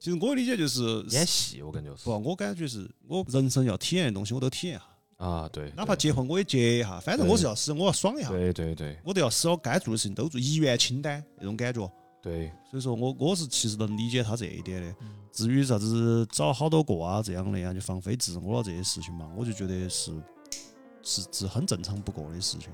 [0.00, 2.04] 其实我理解就是演戏，我感觉是。
[2.04, 4.84] 不，我感觉是我人生要体验的东西，我都体验一下。
[5.16, 5.72] 啊，对。
[5.76, 8.28] 哪怕结婚我也结一下，反正我是要死，我要爽一下。
[8.28, 8.96] 对对对。
[9.04, 11.92] 我都要死，我该做的事情都做，遗愿清单那种感觉。
[12.22, 12.50] 对。
[12.70, 14.94] 所以说我我是其实能理解他这一点的。
[15.32, 20.12] 至于啥子找好多个啊这样的呀，就放飞自我了这些事情嘛，我就觉得是
[21.02, 22.68] 是是很正常不过的事情。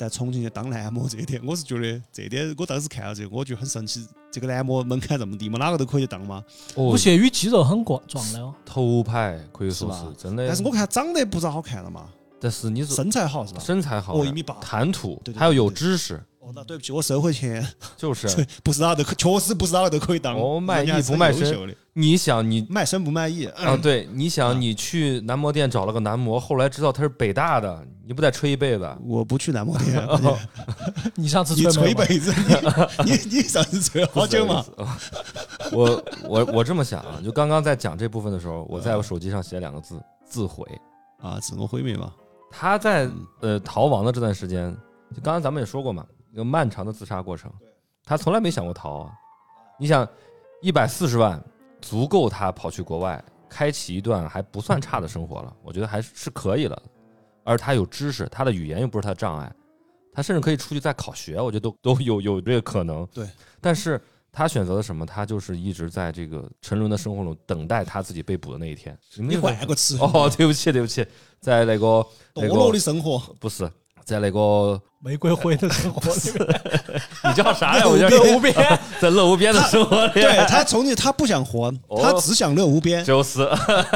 [0.00, 4.06] 但重庆去当男模这一点，我是觉得这点我当时看到这个，我就很神奇。
[4.30, 6.44] 这个男模门槛这么低嘛，哪个都可以当吗？
[6.76, 10.46] 吴谢宇肌肉很壮壮的哦，头牌可以说是真的。
[10.46, 12.08] 但是我看他长得不咋好看了嘛。
[12.38, 13.60] 但是你是身材好是吧？
[13.60, 16.22] 身材好，哦一米八，谈吐，还要有知识。
[16.54, 17.66] 那对不起，我收回钱。
[17.96, 18.28] 就是，
[18.62, 20.38] 不是哪个都可，确实不是哪个都可以当。
[20.38, 21.76] 我卖艺不卖身。
[21.94, 23.76] 你想你卖身不卖艺啊？
[23.76, 28.88] 对，你想你去男模店找了个男模，后来知道他是北大的，你不得吹一辈子？
[29.04, 30.00] 我不去男模店。
[31.16, 32.32] 你上次你吹一辈子，
[33.04, 34.64] 你你上次吹了好久嘛？
[35.72, 40.64] 我我我这么想啊，就刚刚在讲这部分的时候，我在我手机上写两个字：自毁
[41.20, 42.12] 啊，自我毁灭嘛。
[42.50, 43.10] 他在
[43.40, 44.72] 呃逃亡的这段时间，
[45.14, 46.06] 就刚刚咱们也说过嘛。
[46.38, 47.52] 一个漫长的自杀过程，
[48.04, 49.12] 他从来没想过逃啊！
[49.76, 50.08] 你想，
[50.62, 51.42] 一百四十万
[51.80, 55.52] 足够他跑去国外，开启一段还不算差的生活了。
[55.64, 56.80] 我觉得还是是可以了。
[57.42, 59.52] 而他有知识，他的语言又不是他的障碍，
[60.12, 63.04] 他甚至可以出去再考学，我觉得都都有有这个可能。
[63.06, 63.28] 对，
[63.60, 64.00] 但是
[64.30, 65.04] 他选择了什么？
[65.04, 68.96] 他就是一直在这个沉沦的生活中等待他自己被捕的那一天。
[69.16, 71.04] 你换个词哦，对不起，对不起，
[71.40, 73.68] 在那个堕落的生活不是。
[74.08, 76.48] 在那个玫瑰灰的生活里面，
[77.28, 77.84] 你叫啥呀？
[77.86, 78.54] 我叫乐无边，
[78.98, 81.70] 在乐无边的生活里，对他从此他不想活，
[82.00, 83.46] 他只想乐无边，就是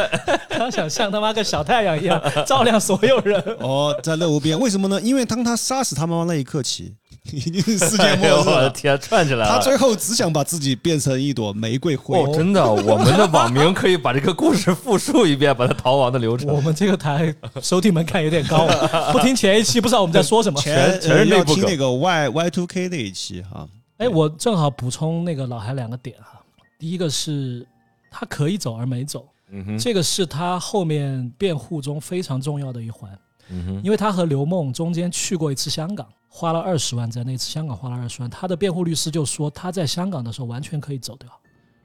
[0.51, 3.41] 他想像他妈个小太阳一样照亮所有人。
[3.61, 5.01] 哦，在乐无边，为什么呢？
[5.01, 6.95] 因为当他杀死他妈妈那一刻起。
[7.31, 9.49] 已经是世界末日了， 我的天，串起来了。
[9.49, 12.19] 他最后只想把自己变成一朵玫瑰花。
[12.19, 16.53] 哦，真的，我们的网名可以把这个故事复述一遍，把他逃亡的流程。
[16.53, 17.33] 我们这个台
[17.63, 18.67] 收听门槛有点高，
[19.13, 20.61] 不听前一期不知道我们在说什么。
[20.61, 23.69] 全全是要听那个 Y Y Two K 那一期哈。
[23.99, 26.41] 哎，我正好补充那个老韩两个点哈。
[26.77, 27.65] 第一个是
[28.11, 33.17] 他可以走而没走，嗯哼，这个是他后面辩护中非常重要的一环，
[33.49, 36.07] 嗯哼，因为他和刘梦中间去过一次香港。
[36.35, 38.31] 花了二十万，在那次香港花了二十万。
[38.31, 41.29] 他的辩护律师就说，他在香港的时候完全可以走掉，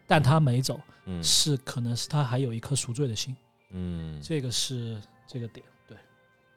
[0.08, 0.80] 但他没走，
[1.22, 3.36] 是可能是他还有一颗赎罪的心。
[3.72, 5.66] 嗯，这个是这个点。
[5.86, 5.98] 对，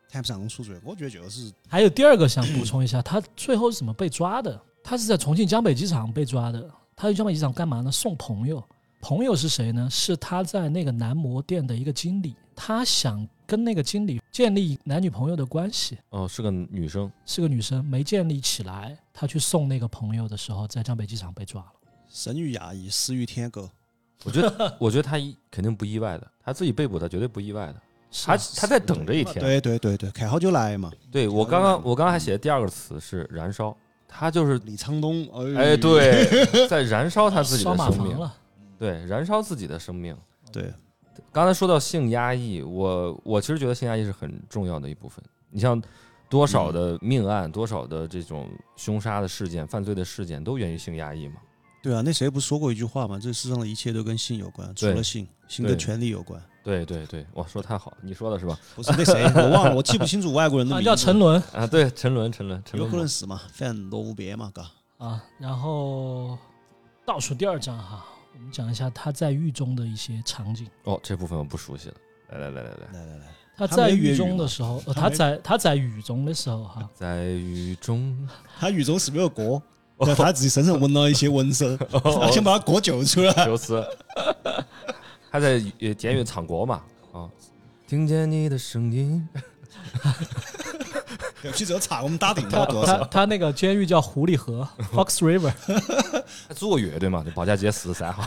[0.09, 4.63] 谈不上赎罪，我觉得就是还有第二个想补充一下，他最后是怎么被抓的？
[4.85, 6.71] 他是在重庆江北机场被抓的。
[6.95, 7.91] 他去江北机场干嘛呢？
[7.91, 8.63] 送朋友。
[9.01, 9.89] 朋友是谁呢？
[9.91, 12.37] 是他在那个男模店的一个经理。
[12.55, 15.99] 他想跟那个经理建立男女朋友的关系。
[16.11, 18.97] 哦，是个女生，是个女生，没建立起来。
[19.13, 21.73] 他去送那个朋友的时候，在江北机场被抓了。
[22.09, 23.69] 生于亚裔，死于天狗。
[24.23, 27.83] 我觉得， 我觉得他一肯定不意外的，他自己被捕，他绝对不意外的。
[28.25, 29.41] 他他在等这一天。
[29.41, 30.93] 对对对对，看好就来嘛。
[31.11, 35.29] 对我刚刚我刚刚还写的第二个词是燃烧，他就是李沧东。
[35.57, 38.33] 哎，对，在燃烧他自己的生命 了。
[38.79, 40.17] 对，燃烧自己的生命。
[40.53, 40.73] 对，
[41.33, 45.25] 刚才说到性压抑，我我其实觉得性压抑是很重要的一部分。
[45.51, 45.81] 你像
[46.29, 51.37] 多少的命案，多少的这种凶杀的事件、犯罪的事件，都源于性压抑嘛？
[51.83, 53.19] 对啊，那谁不说过一句话嘛？
[53.19, 56.41] 这世上的一切都跟性有关，除了性，性跟权力有关。
[56.63, 58.59] 对对对，我，说太好，你说的是吧？
[58.77, 60.85] 不是那谁，我忘了，我记不清楚外国人的 名字。
[60.85, 63.41] 叫沉沦啊，对，陈伦，陈伦，有可能死嘛？
[63.53, 64.63] 反正罗无别嘛，哥。
[64.99, 66.37] 啊，然后
[67.07, 68.05] 倒数第二章哈。
[68.35, 70.67] 我们讲一下他在狱中的一些场景。
[70.85, 71.95] 哦，这部分我不熟悉了。
[72.31, 73.27] 来来来来来来来来，
[73.57, 78.29] 他在狱中的时候，他在他在狱中的时候哈，在狱中，
[78.59, 79.61] 他狱中是不是有歌？
[80.07, 83.33] 在他自己身上纹了一些纹身， 他想把他哥救出来。
[83.45, 83.85] 就是，
[85.31, 85.61] 他在
[85.95, 86.83] 监狱唱歌嘛。
[87.13, 87.29] 啊，
[87.87, 89.29] 听见你的声音。
[91.43, 92.67] 对不起，这个差我们打定了。
[92.85, 95.53] 他他那个监狱叫狐狸河 （Fox River）。
[96.49, 97.25] 他组过乐队嘛？
[97.25, 98.23] 就保家街四十三号。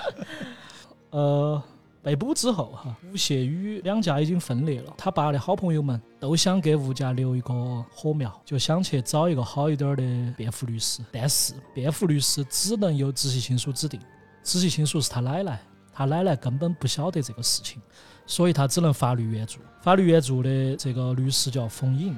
[1.10, 1.62] 呃，
[2.02, 4.92] 被捕之后哈，吴谢宇两家已经分裂了。
[4.96, 11.02] 他爸的好朋友们都想给吴家留一个火苗，就想去找一个好一点的辩护律师。
[11.12, 14.00] 但是辩护律师只能由直系亲属指定，
[14.42, 15.60] 直系亲属是他奶奶，
[15.92, 17.82] 他奶奶根本不晓得这个事情。
[18.30, 22.16] 所以他只能法律援助，法律援助的这个律师叫冯颖，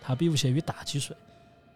[0.00, 1.14] 他比吴谢宇大几岁。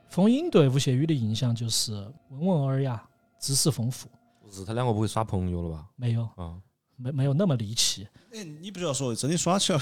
[0.09, 1.93] 冯颖对吴谢宇的印象就是
[2.31, 3.07] 温文尔雅，
[3.39, 4.09] 知识丰富。
[4.43, 5.85] 不是他两个不会耍朋友了吧？
[5.97, 6.57] 没有，啊，
[6.97, 8.09] 没没有那么离奇。
[8.33, 9.79] 哎，你不要说，真的耍起来，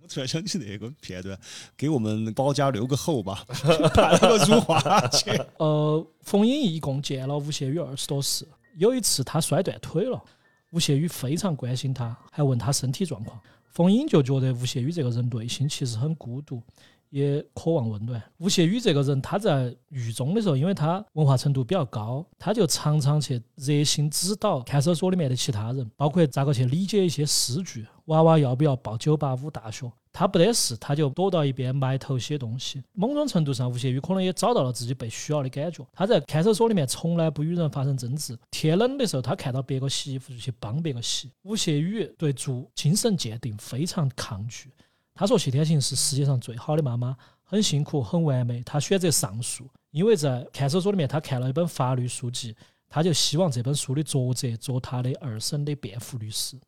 [0.00, 1.36] 我突然想起那个片段，
[1.76, 3.44] 给我们保家留个后吧，
[3.92, 5.28] 判了个辱华去。
[5.56, 8.46] 呃，冯颖一共见了吴谢宇二十多次，
[8.76, 10.22] 有一次他摔断腿了。
[10.70, 13.40] 吴谢宇非常关心他，还问他身体状况。
[13.68, 16.62] 冯英就觉得吴谢宇这个人内心其实很孤独，
[17.08, 18.22] 也渴望温暖。
[18.38, 27.86] 吴谢宇这个人，他在狱中的时候，因为他文化程度比较高，他就常常去热心指导看守所里面的其他人，包括咋个去理解一些诗句。
[28.06, 29.90] 娃娃要不要报九八五大学？
[30.12, 32.82] 他不得事，他就躲到一边埋头写东西。
[32.92, 35.86] 某种程度上，吴谢宇可能也找到了自己被需要的感觉。
[35.92, 38.36] 他在看守所里面从来不与人发生争执。
[38.50, 41.30] 天冷的时候，他看到别个洗衣服就去帮别个洗。
[41.42, 44.70] 吴谢宇对做精神鉴定非常抗拒。
[45.14, 48.62] 他说谢天晴是世界上最好的妈妈，很辛苦，很完美。
[48.64, 52.56] 他选择上诉，因为在看守所里面，他看了一本法律书籍，
[52.88, 56.58] 他就希望这本书的作者做他的二审的辩护律师。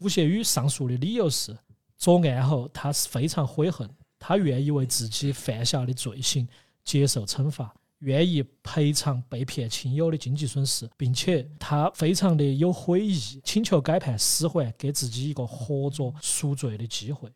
[0.00, 1.56] 吴谢宇上诉的理由是，
[1.98, 6.46] 作案后他是非常悔恨，他愿意为自己犯下的罪行
[6.84, 17.28] 接受惩罚，愿意赔偿被骗亲友的经济损失，并且他非常的有悔意，请求改判死缓，给自己一个合作赎罪的机会。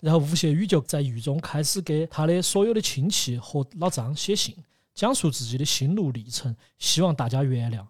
[0.00, 4.54] 然后吴谢宇就在狱中开始给他的所有的亲戚和老张写信，
[4.94, 7.86] 讲述自己的心路历程，希望大家原谅。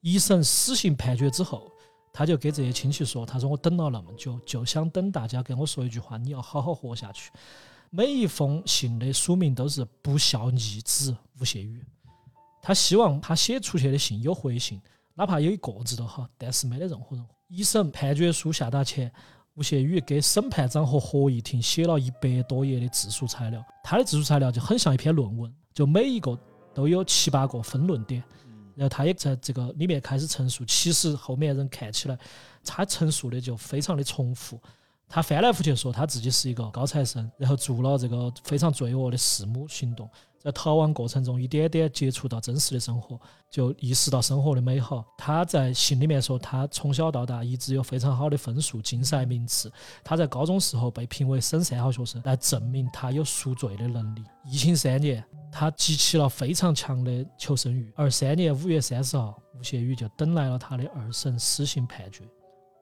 [0.00, 1.70] 一审死刑判决之后。
[2.18, 7.30] 他就给这些亲戚说：“他说我等了那么久，就想等大家跟我说一句话，你要好好活下去。”
[7.90, 11.80] 每一封信的署名都是“不孝逆子吴谢宇”。
[12.60, 14.80] 他希望他写出去的信有回信，
[15.14, 17.24] 哪怕有一个字都好，但是没得任何人。
[17.46, 19.12] 一审判决书下达前，
[19.54, 23.64] 吴谢宇给审判长和合议庭写了一百多页的自述材料。
[23.84, 26.36] 他的自述材料就很像一篇论文，就每一个
[26.74, 28.24] 都有七八个分论点。
[28.78, 32.16] 然后他也在这个里面开始陈述，其实后面人看起来，
[32.64, 34.60] 他陈述的就非常的重复。
[35.08, 40.08] 他翻来覆去说他自己是一个高材生，然后做了这个非常罪恶的弑母行动。
[40.40, 43.20] 在逃亡过程中，一点点接触到真实的生活，
[43.50, 45.04] 就意识到生活的美好。
[45.18, 49.70] 他在信里面说，他从小到大一直有非常好的分数，竞赛名次。
[50.04, 54.22] 他在高中时候被评为省三好学生，来证明他有赎罪的能力。
[54.44, 57.92] 疫情三年，他集齐了非常强的求生欲。
[57.96, 62.22] 而三年五月三十号，吴谢宇就等来了他的二审死刑判决。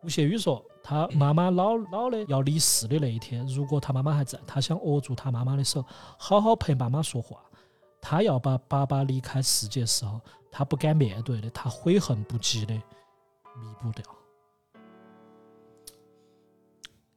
[0.07, 0.65] 吴谢宇说。
[0.85, 5.85] 他 妈妈老老的要离世的那一天，如果他妈妈还在，他想握住他妈妈的手，
[6.17, 7.43] 好好陪妈妈说话。
[8.01, 12.83] 他要把爸爸离开世界时候他不敢面对的，他悔恨不及的弥
[13.83, 14.05] 补掉。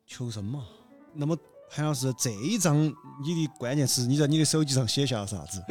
[0.08, 0.66] 求生嘛。
[1.14, 1.38] 那么
[1.70, 2.76] 韩老师，这一张
[3.22, 5.64] 你的关键词，你在你的手机上写下了啥子？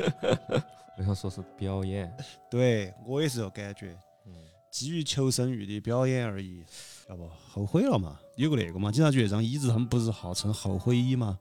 [0.98, 2.16] 我想说是表演，
[2.48, 4.32] 对我也是这感觉，嗯，
[4.70, 6.64] 基于求生欲的表演而已。
[7.08, 8.18] 要不后悔了嘛？
[8.36, 11.38] 有个那个嘛，警察局那张椅子，他们不是号称后悔椅吗？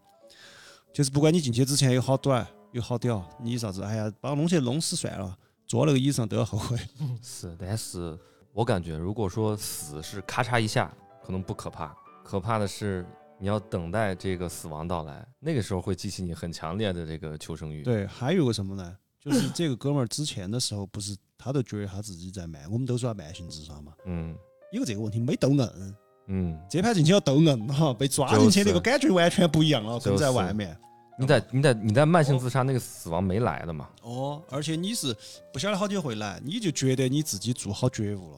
[0.93, 6.77] 就是不管你进去之前有好短有好屌，你啥子，哎呀，把我弄去弄死算了，坐那个椅子上都要后悔。
[7.21, 8.17] 是，但是
[8.53, 10.91] 我感觉如果说死是咔嚓一下，
[11.23, 13.05] 可能不可怕，可怕的是
[13.37, 18.97] 你要等待这个死亡到来，那个时候会激起你很强烈的这个求生欲。，对，还有个什么呢？
[19.19, 23.91] 就是这个哥们儿之前的时候，不是他都觉得他自己在慢，我们都说他慢性自杀嘛。
[24.05, 24.33] 嗯
[24.71, 25.95] 有个这个问题没斗硬，
[26.27, 30.77] 嗯，这盘进去要斗硬哈， 被抓进去那个感觉完全不一样了，跟在外面。
[31.19, 33.89] 你在你在你在慢性自杀那个死亡没来的嘛？
[34.03, 35.15] 哦，而且你是
[35.51, 38.37] 不晓得好久会来，你就觉得你自己做好觉悟了。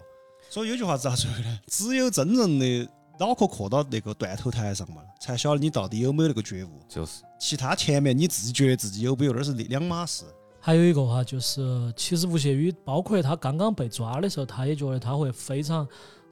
[0.49, 1.59] 所以有句话咋说的呢？
[1.67, 2.87] 只有真正的
[3.19, 6.69] 脑壳磕到那个断头台上嘛，才晓得你到底有没有那个觉悟。
[6.87, 10.23] 就是，其他前面你自己觉得自己有没有，那是两码事。
[10.61, 15.85] 还有一个哈，就是其实吴谢宇，包括他刚刚被抓的时候，他也觉得他会非常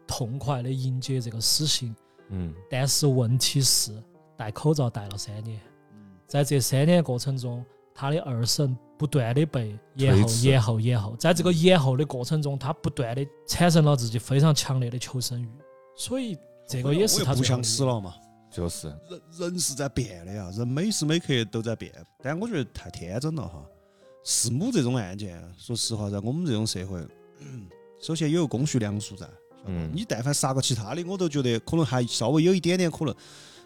[0.08, 1.96] 痛快的迎接这个死刑。
[2.30, 3.92] 嗯但是问题是，
[4.36, 5.60] 戴口罩戴了三年，
[5.94, 7.64] 嗯，在这三年过程中，
[7.94, 15.50] 他的二审不断的被延后、延后、延后，在这个延后的过程中，他不断的产生了自己非常强烈的求生欲，
[15.96, 18.14] 所以这个也是他不想死了嘛。
[18.50, 21.94] 就是，人人是在变的呀，人每时每刻都在变。
[22.24, 23.64] 但我觉得太天真了哈。
[24.24, 27.00] 弑母这种案件，说实话，在我们这种社会，
[28.02, 29.26] 首先有个公序良俗在。
[29.68, 33.14] 嗯你但凡杀个其他的，我都觉得可能还稍微有一点点可能。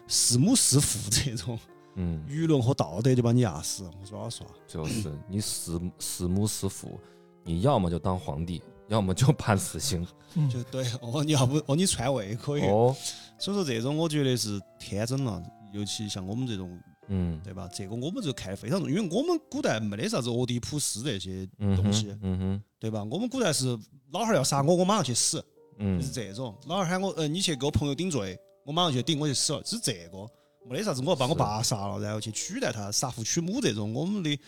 [0.08, 1.56] 弑母弑父这种
[1.94, 4.48] 嗯，舆论和道德就把你压死，我说老实话。
[4.66, 6.98] 就是你弑弑母弑父，
[7.44, 10.06] 你要么就当皇帝，要么就判死刑。
[10.34, 12.62] 嗯就对哦，你要不哦，你篡位可以。
[12.62, 12.94] 哦，
[13.38, 15.40] 所以说这种我觉得是天真了，
[15.72, 17.68] 尤其像我们这种嗯对吧？
[17.72, 23.04] 这个我们就看得非常重，因为我们古代没得啥子俄狄浦斯这些嗯东西哼，嗯哼，对吧？
[23.04, 23.78] 我们古代是
[24.10, 25.42] 老汉儿要杀我，我马上去死，
[25.82, 26.54] 嗯就是这种。
[26.66, 30.26] 老汉儿喊我，呃，你去给我朋友顶罪，我马上去顶，我就死了，是这个，
[30.68, 34.38] 没得啥子我要把我爸杀了，然后去取代他，杀父娶母这种，我们的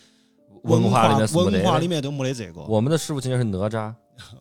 [0.63, 2.61] 文化化里面没得文化里面都没得这个。
[2.61, 3.93] 我们的师傅今天是哪吒，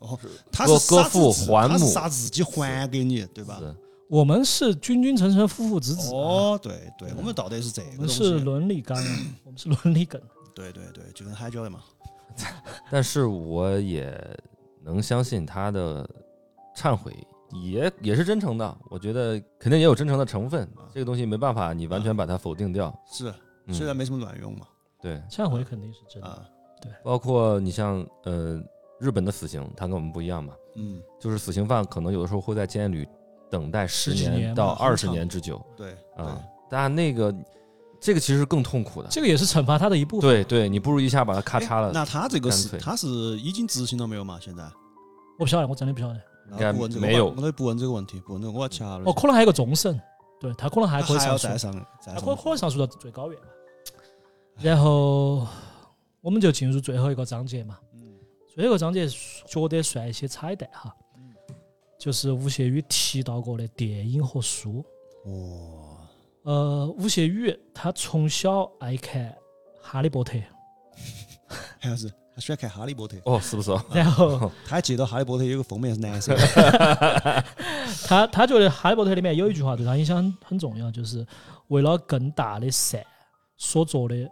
[0.52, 3.60] 他割割是杀父还母杀自己还给你，对吧？
[4.08, 8.38] 我们是君君臣臣，父父子子啊，哦，对对，我们道德是这个东我们是。
[8.38, 10.20] 伦理纲啊，我们是伦理梗。
[10.54, 11.80] 对对对，就跟海椒的嘛。
[12.92, 14.16] 但是我也
[14.84, 16.08] 能相信他的
[16.76, 17.12] 忏悔
[17.52, 20.88] 也也是真诚的，我觉得肯定也有真诚的成分啊。
[20.92, 22.92] 这个东西没办法，你完全把它否定掉。
[23.10, 23.32] 是，
[23.66, 24.66] 嗯虽然没什么卵用嘛。
[25.00, 26.46] 对，忏悔肯定是真的。
[26.82, 28.60] 对，包括你像呃
[28.98, 33.08] 日本的死刑，它跟我们不一样嘛，嗯，就是死刑犯可能有的时候会在监狱里
[33.50, 37.32] 等待十年年到二十年之久对啊，但那个
[38.00, 39.08] 这个其实更痛苦的。
[39.10, 40.28] 这个也是惩罚他的一部分。
[40.28, 41.60] 对对，你不如一下把他咔。
[41.60, 41.92] 嚓了。
[41.92, 43.06] 那他这个是他是
[43.38, 44.38] 已经执行了没有嘛？
[44.40, 44.64] 现在
[45.38, 46.20] 我不晓得，我真的不晓得。
[46.52, 49.04] 应该不问这个没有我都不问这个问题，不问这个，我要掐了。
[49.06, 50.00] 哦，可能还有个终审，
[50.40, 53.48] 对他可能还可以上诉还要再，上再他上可可能上诉到最高院吧。
[54.60, 55.46] 然后
[56.20, 57.78] 我们就进入最后一个章节嘛。
[57.94, 58.00] 嗯
[58.54, 61.34] 最后一个章节觉得算一些彩蛋哈，嗯
[61.98, 64.84] 就是吴谢宇提到过的电影和书。
[65.24, 65.98] 哇，
[66.42, 69.28] 呃，吴谢宇他从小爱看
[69.82, 70.34] 《哈利波特》，
[71.80, 73.70] 还是他喜欢看《哈利波特》，哦，是不是？
[73.94, 77.44] 然后 他还记得《哈利波特》有个封面是蓝色的。
[78.08, 81.24] 他他觉得《哈利波特》里面有一句话对他影响很很重要，就是
[81.68, 83.04] 为了更大的善
[83.56, 84.28] 所做的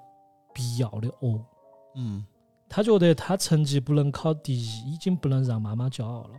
[0.52, 1.40] 必要的恶。
[1.94, 2.24] 嗯，
[2.68, 6.30] 他觉得他成绩不能考第一，已经不能让妈妈骄傲了。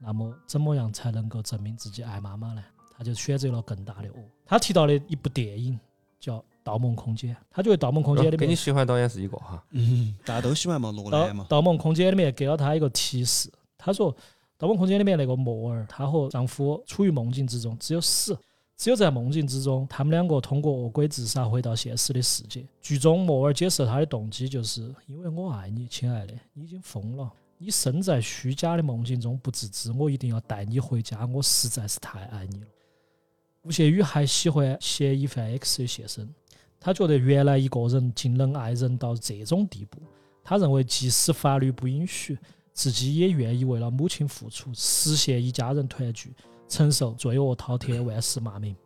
[0.00, 2.62] 那么怎么样才能够证明自己爱妈妈呢？
[2.96, 4.14] 他就选择了更大的恶。
[4.46, 5.78] 他提到的一部电影
[6.18, 9.62] 叫《盗梦空间》，他觉得《盗梦空间》里面跟你喜欢导演是一个哈。
[9.70, 11.46] 嗯，大家都喜欢嘛，罗盗兰嘛。
[11.48, 13.48] 盗梦空间》里面给了他一个提示，
[13.78, 14.12] 他说
[14.58, 18.36] 《盗梦空间》里面那个莫尔，她和丈夫处于梦境之中，只有死，
[18.76, 22.66] 只有在梦境之中，他们两个通过恶鬼自杀回到现实的世界。
[22.82, 27.30] 剧中莫尔解释他的动机，就是因为我爱你，亲爱的，你已经疯了。
[27.58, 32.66] 你身在虚假的梦境中不自知，我一定要带你回家，我实在是太爱你了。
[33.62, 36.32] 吴谢宇还喜欢嫌疑犯 X 的现身，
[36.86, 39.98] 他觉得原来一个人竟能爱人到这种地步，
[40.44, 42.38] 他认为即使法律不允许，
[42.72, 46.32] 自己也愿意为了母亲付出，实现一家人团聚，
[46.68, 48.76] 承受罪恶滔天、万世骂名。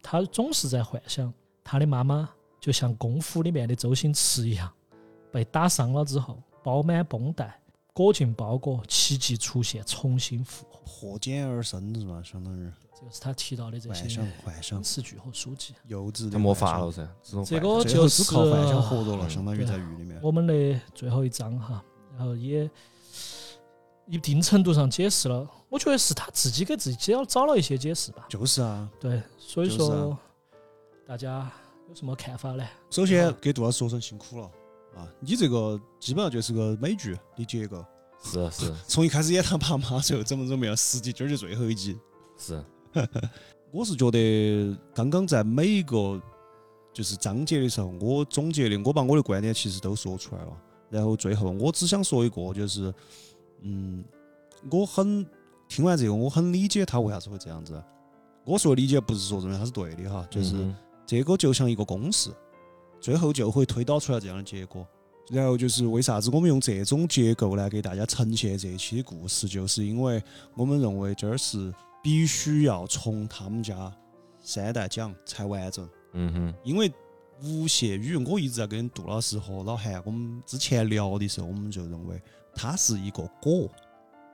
[0.00, 1.34] 他总是在幻想，
[1.64, 2.30] 他的妈妈
[2.60, 4.72] 就像《功夫》里面的周星驰一样，
[5.32, 7.60] 被打伤了之后，包满绷带，
[7.92, 10.64] 裹进包裹，奇迹出现，重新复。
[10.84, 12.22] 破茧而生是吧？
[12.22, 15.74] 相当于这个是他提到的这些幻想，幻想，词句和书籍。
[15.88, 20.20] 幼稚的他魔法了噻，这种这个就最后只靠幻想活着了，嗯相当于在狱里面。
[20.22, 21.82] 我们的最后一章哈，
[22.16, 22.70] 然后也
[24.06, 28.26] 一定程度上解释了，我觉得是他自己给自己找找了一些解释吧。
[28.28, 30.18] 就是啊，对，所以就是啊说
[31.06, 31.50] 大家
[31.88, 32.64] 有什么看法呢？
[32.90, 34.50] 首先给杜老师说声辛苦了
[34.96, 35.08] 啊！
[35.20, 37.84] 你这个基本上就是个美剧的结构，
[38.24, 41.96] 是是 从一开始演他爸妈，最后怎么怎么样，实际今儿就最后一集。
[42.38, 42.64] 是，
[43.70, 46.20] 我是觉得刚刚在每一个
[46.92, 50.56] 就是章节的时候，我总结的，我把我的观点其实都说出来了。
[50.90, 52.92] 然后最后我只想说一个，就是
[53.62, 54.04] 嗯，
[54.70, 55.26] 我很
[55.68, 57.82] 听完这个，我很理解他为啥子会这样子。
[58.44, 60.76] 我说理解不是说认为他是对的哈，就是嗯
[61.06, 62.30] 这个就像一个公式，
[63.00, 64.86] 最后就会推导出来这样的结果。
[65.30, 70.22] 然后就是为啥子我们用这种结构来给大家呈现这一期的故事，就是因为
[70.54, 71.72] 我们认为这儿是
[72.02, 73.92] 必须要从他们家
[74.40, 75.88] 三代讲才完整。
[76.12, 76.92] 嗯哼，因为
[77.42, 82.20] 吴谢宇，我一直在跟杜老师和老韩我们之前聊的时候，我们就认为
[82.54, 83.70] 它是一个果，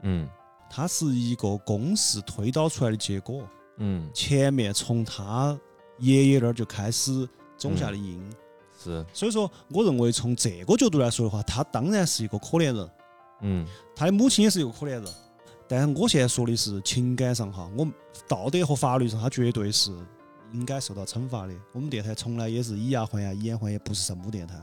[0.02, 0.28] 嗯。
[0.72, 3.44] 它是一个公式推导出来的结果。
[3.78, 4.08] 嗯。
[4.14, 5.58] 前面从他
[5.98, 8.22] 爷爷那儿就开始种下的因，
[8.82, 12.90] 是，所以说，我认为从这个角度来说的话，他当然是一个可怜人，
[13.42, 15.04] 嗯他的母亲也是一个可怜人。
[15.68, 17.86] 但是我现在说的是情感上哈，我
[18.26, 19.92] 道德和法律上，他绝对是
[20.52, 21.54] 应该受到惩罚的。
[21.72, 24.54] 我们电台从来也是以牙还牙，以眼还眼，不是圣母电台。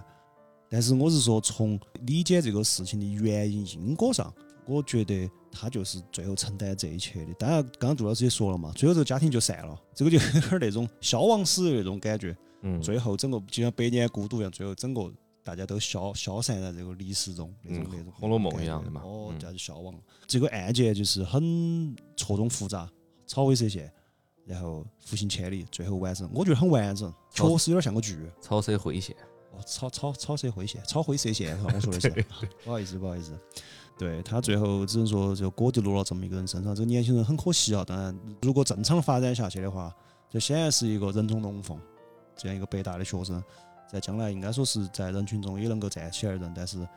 [0.67, 4.33] 但是我是说，从理解这个事情的原因因果上，
[4.65, 7.33] 我觉得他就是最后承担这一切的。
[7.35, 12.35] 当然，刚刚杜老师也说了嘛，最后这个家庭就散了，这个就有点那种消亡史的那种感觉。
[12.61, 15.11] 嗯，最后整个就像百年孤独一样，最后整个
[15.43, 19.99] 大家都消消散在这个历史中，那种嗯那种红楼梦一样的嘛哦，嗯这样就消亡了。
[20.25, 22.89] 这个案件就是很错综复杂，
[23.25, 23.91] 草灰蛇线，
[24.45, 28.17] 然后复行千里，最后完整，我觉得很完整，确实有点像个剧。
[28.41, 29.15] 草蛇灰线，
[29.53, 31.57] 哦，草草草蛇灰线，草灰蛇线？
[31.63, 32.09] 我说的是，
[32.65, 33.37] 不好意思，不好意思。
[33.97, 37.83] 对他最后只能说就锅就落了这么一个人身上，这个年轻人很可惜啊。
[37.83, 39.91] 当然，如果正常发展下去的话，
[40.29, 41.79] 这显然是一个人中龙凤，
[42.37, 43.43] 这样一个北大的学生，
[43.91, 46.87] 在将来应该说是在人群中也能够站起来的人，但是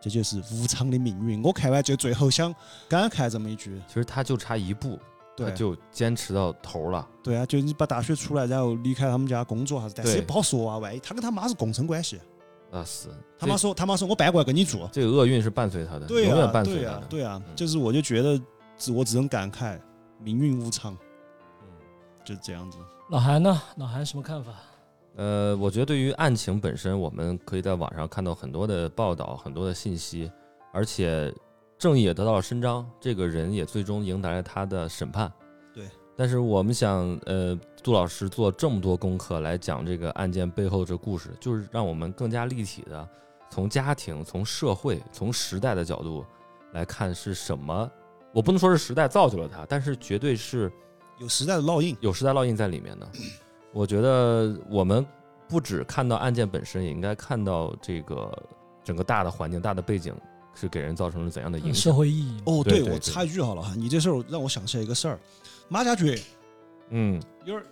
[0.00, 1.42] 这就是无常的命运。
[1.42, 2.54] 我看完就最后想
[2.88, 4.98] 感慨这么一句，其实他就差一步，
[5.36, 7.06] 他对就坚持到头了。
[7.22, 12.20] 对啊，就你把大学出来，然后离开他们家工作啥子，但是也不好说啊，万一他跟他妈是共生关系，
[12.70, 13.08] 那，是
[13.38, 17.06] 他妈说他妈说我搬过来跟你住，这个厄运是伴随他的，永对永、远伴随他的。
[17.08, 18.40] 对呀、嗯就是我就觉得
[18.78, 19.78] 只我只能感慨
[20.18, 20.94] 命运无常，
[21.62, 21.68] 嗯
[22.24, 22.78] 就这样子。
[23.10, 23.60] 老韩呢？
[23.76, 24.52] 老韩什么看法？
[25.16, 30.30] 呃，我觉得对于案情本身，我们可以在网上看到很多的报道，很多的信息，
[30.72, 31.32] 而且
[31.78, 35.30] 正义也得到了伸张，这个人也最终迎来了他的审判。
[35.74, 35.84] 对。
[36.16, 43.08] 但是我们想，呃，杜老师做这么多功课来讲这个案件背后的这故事，就是让我们更加立体的
[43.50, 46.24] 从家庭、从社会、从时代的角度
[46.72, 47.90] 来看是什么。
[48.32, 50.70] 我不能说是时代造就了他，但是绝对是
[51.18, 53.08] 有时代的烙印，有时代烙印在里面的。
[53.72, 55.04] 我觉得我们
[55.48, 58.30] 不只看到案件本身，也应该看到这个
[58.84, 60.14] 整个大的环境、大的背景
[60.54, 61.96] 是给人造成了怎样的影响社响。
[61.96, 62.42] 会意义。
[62.44, 65.18] 哦，我对对对插一句好了哈，你这事儿让我想起来一个事儿，
[65.68, 66.18] 马加爵
[66.90, 67.66] 嗯有点儿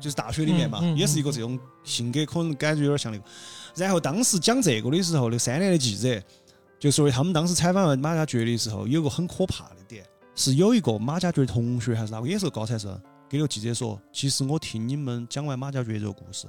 [0.00, 3.24] 就是大学里面嘛，嗯嗯也是一个这种性格，可能感觉有点像那个。
[3.76, 6.20] 然后当时讲这个的时候，那三联的记者
[6.80, 10.04] 就说的，他们当时采访完马加爵的时候，有个很可怕的点，
[10.34, 13.00] 是有一个马加爵同学还是哪个，也是个高材生，
[13.34, 16.46] 给那个记者说，其实我听你们讲完马家爵这个故事，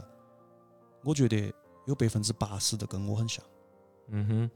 [1.03, 1.51] 我觉得
[1.87, 3.43] 有百分之八十都跟我很像。
[4.09, 4.51] 嗯哼，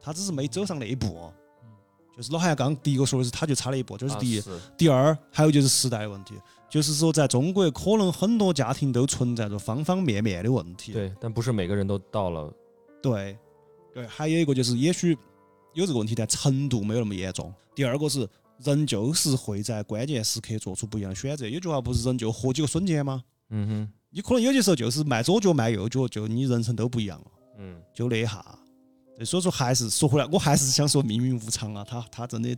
[0.00, 1.32] 他只是没走上那一步哦。
[2.16, 4.40] 就是老韩刚第一个说的是，他就差了一步，这是第一。
[4.40, 4.44] 啊
[4.76, 6.34] 第二，还有就是时代的问题，
[6.68, 10.92] 就是说在中国，可能很多家庭都存在着方方面面的问题。
[10.92, 12.52] 对，但不是每个人都到了。
[13.00, 13.38] 对
[13.94, 15.16] 对，还有一个就是，也许
[15.74, 17.54] 有这个问题，但程度没有那么严重。
[17.72, 18.28] 第二个是，
[18.64, 21.48] 人就是会在关键时刻做出不一样的选择。
[21.48, 23.22] 有句话不是人就活几个瞬间吗？
[23.50, 27.26] 嗯哼，你可能有些时候就是迈左脚迈右脚，就你人生都不一样了。
[27.58, 28.44] 嗯，就那一下。
[29.16, 32.56] 对，所以说还是说回来，我还是想说命运无常啊，他他真的，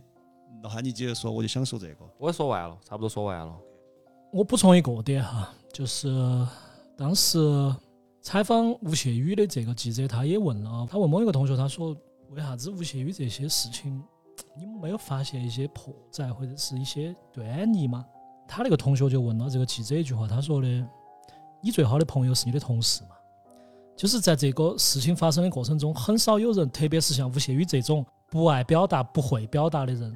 [0.63, 2.05] 老汉你接着说，我就想说这个。
[2.19, 3.55] 我也说完了，差不多说完了。
[4.31, 6.47] 我补充一个点哈，就是
[6.95, 7.73] 当时
[8.21, 11.95] 采访吴谢宇的这个记者，他也问了，他问某一个同学，他说
[12.31, 14.03] 为啥子吴谢宇这些事情
[14.61, 18.05] 你们没有发现一些破绽或者是一些端倪吗？
[18.47, 20.67] 他那个同学就问了这个记者一句话，他说的
[21.63, 23.15] ：“你最好的朋友是你的同事嘛？”
[23.97, 30.15] 就是在这个事情发生的过程中，很少有人，特别是像吴谢宇这种不爱表达、不会表达的人，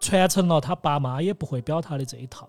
[0.00, 2.48] 传承了他爸妈也不会表达的这一套，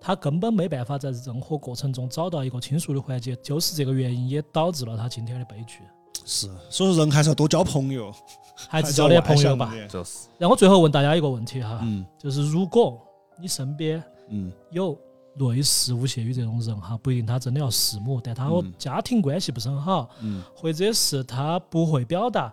[0.00, 5.80] 他根本没办法在任何过程中找到一个倾诉的环节，就是这个原因也导致了他今天的悲剧。
[6.24, 8.12] 是，所以说人还是要多交朋友，
[8.68, 9.72] 还是交点朋友吧。
[9.88, 12.04] 就是，让我最后问大家一个问题哈，嗯。
[12.18, 13.00] 就是如果
[13.40, 14.52] 你身边嗯。
[14.70, 14.98] 有
[15.36, 18.72] 类似吴谢宇这种人哈，不一定他真的要弑母，但他和嗯。
[18.78, 22.52] 家庭关系不是很好，嗯，或者是他不会表达。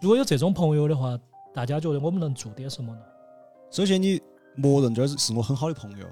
[0.00, 1.18] 如果有这种朋友的话，
[1.54, 3.00] 大家觉得我们能做点什么呢？
[3.70, 4.20] 首先你
[4.56, 6.06] 默认这儿是我很好的朋友，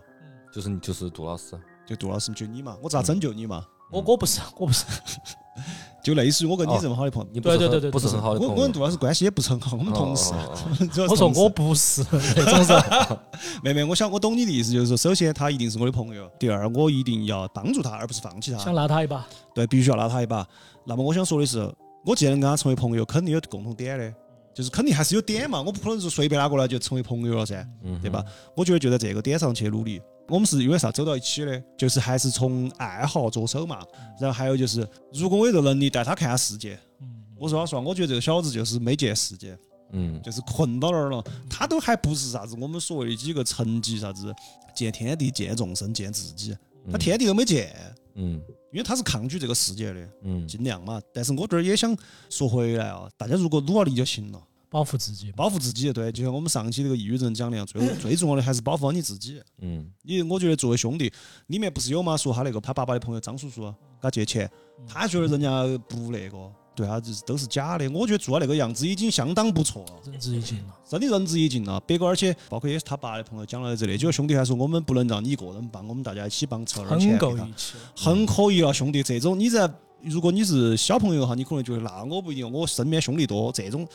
[0.52, 3.64] 就是你就是杜老师，就杜老师就你嘛，我咋拯救你嘛？
[3.90, 4.84] 我我不是我不是，
[6.02, 8.54] 就类似于我跟你这么好的朋友，你不是对对对对不是很好的朋友。
[8.54, 10.32] 我我跟杜老师关系也不是很好，我们同事
[11.08, 13.18] 我说我不是那种人。
[13.62, 18.74] 妹妹，我想我懂你的意思，就是说，首先他一定是我的朋友，第二我一定要帮助他，而不是放弃他想。
[18.74, 20.46] 拉他一把，对，必须要拉他一把。
[20.86, 21.70] 那么我想说的是，
[22.06, 24.14] 我既然能跟他成为朋友，肯定有共同点的，
[24.54, 27.66] 就是肯定还是有点嘛，我不可能说随便拉过来就成为朋友了噻，
[28.00, 28.24] 对吧？？
[28.56, 30.00] 我觉得就在这个点上去努力。
[30.30, 31.62] 我们是因为啥走到一起的？
[31.76, 33.84] 就是还是从爱好着手嘛。
[34.20, 39.58] 然后还有就是，如果我有这个能力带他看下世界，嗯，我说老实话，我觉得这个小子就是没见世界。
[39.92, 41.20] 嗯就是困到那儿了。
[41.50, 44.32] 他都还不是啥子我们所谓的几个层级，啥子
[44.72, 46.56] 见天地、见众生、见自己，
[46.92, 47.74] 他天地都没见，
[48.14, 48.40] 嗯
[48.72, 51.02] 因为他是抗拒这个世界的，嗯尽量嘛。
[51.12, 51.92] 但是我这儿也想
[52.28, 54.40] 说回来啊，大家如果努了力就行了，
[54.70, 55.32] 保护自己。
[55.32, 55.92] 保护自己。
[55.92, 59.42] 对，就像我们上期那个抑郁症讲的样，最 最重要的还是保护好你自己。
[59.60, 61.12] 嗯你我觉得作为兄弟，
[61.48, 62.16] 里面不是有吗？
[62.16, 64.48] 说他那个他爸爸的朋友张叔叔给他借钱，
[64.86, 67.90] 他觉得人家不那个，对他就是都是假的。
[67.90, 69.92] 我觉得做到那个样子已经相当不错了。
[70.06, 70.78] 仁至义尽了。
[70.88, 71.80] 真的仁至义尽了。
[71.80, 77.74] 别个而且包括也是他爸的朋友讲了这里，几个兄弟还说我们不能让你一个人帮，我们大家一起帮，凑点钱很够给他义气。
[77.96, 79.02] 很可以了，兄弟。
[79.02, 79.68] 这种你在
[80.02, 83.86] 如果你是小朋友哈，你可能觉得那我不一定，我身边兄弟多，这种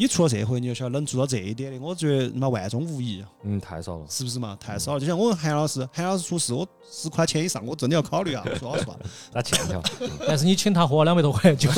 [0.00, 4.06] 你出了社会，你就晓得能做到这一点的，我觉得那万中无一，嗯，太少了。
[4.08, 4.56] 是不是嘛？
[4.58, 5.00] 太少了。
[5.00, 8.42] 就像我韩老师，韩老师出事，我十块钱以上，我真的要考虑啊。
[8.58, 8.96] 说老实话，
[9.30, 9.82] 那欠条。
[10.26, 11.70] 但是你请他喝了两百多块酒。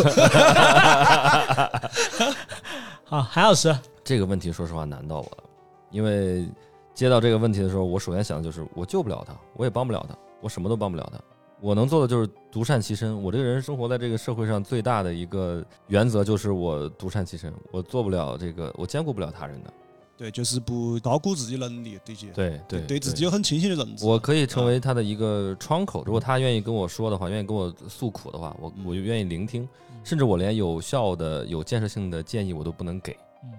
[3.03, 5.43] 好，韩老师，这个问题说实话难到我了，
[5.91, 6.49] 因为
[6.95, 11.19] 接到这个问题的时候，我首先想的就是我救不了他，我也帮不了他，我什么都帮不了他。
[11.63, 13.23] 我能做的就是独善其身。
[13.23, 19.73] 我这个人生活在这个社会上最大的一个原则就是我独善其身，我做不了这个，我兼顾不了他人的。
[20.15, 24.05] 对，就是不高估自己能力，对些对对对自己有很清晰的认知。
[24.05, 29.67] 我可以成为他的一个窗口，如果他愿意跟我说的话，愿意跟我诉苦的话，我嗯我就愿意聆听，
[30.05, 33.51] 甚至我连有效的、有建设性的建议我都不能给，嗯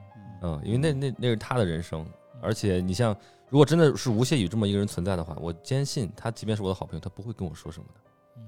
[0.44, 2.06] 嗯，因为那那那是他的人生，
[2.42, 3.16] 而且你像，
[3.54, 8.02] 如果真的是吴谢宇这么一个人存在的话，我坚信他即便是我的好朋友，他不会跟我说什么的。
[8.36, 8.44] 嗯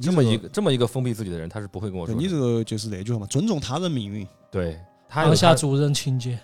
[0.00, 2.26] 这么一个这么一个封闭自己的人，他是不会跟我说对什么的。
[2.26, 4.26] 你这个就是那句话嘛，尊重他人命运。
[4.50, 4.76] 对
[5.08, 6.36] 他有他放下主人情节。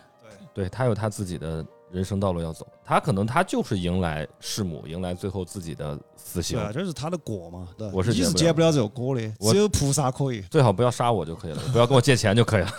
[0.53, 6.65] 对他有他自己的人生道路要走，他可能他就是迎来弑母，迎来最后自己的死刑对。
[6.65, 7.91] 啊，这是他的果嘛，对？
[7.93, 10.41] 我是你是结不了结不了这个果的，只有菩萨可以。
[10.43, 12.71] 最好不要杀我就可以了，不要跟我借钱就可以了。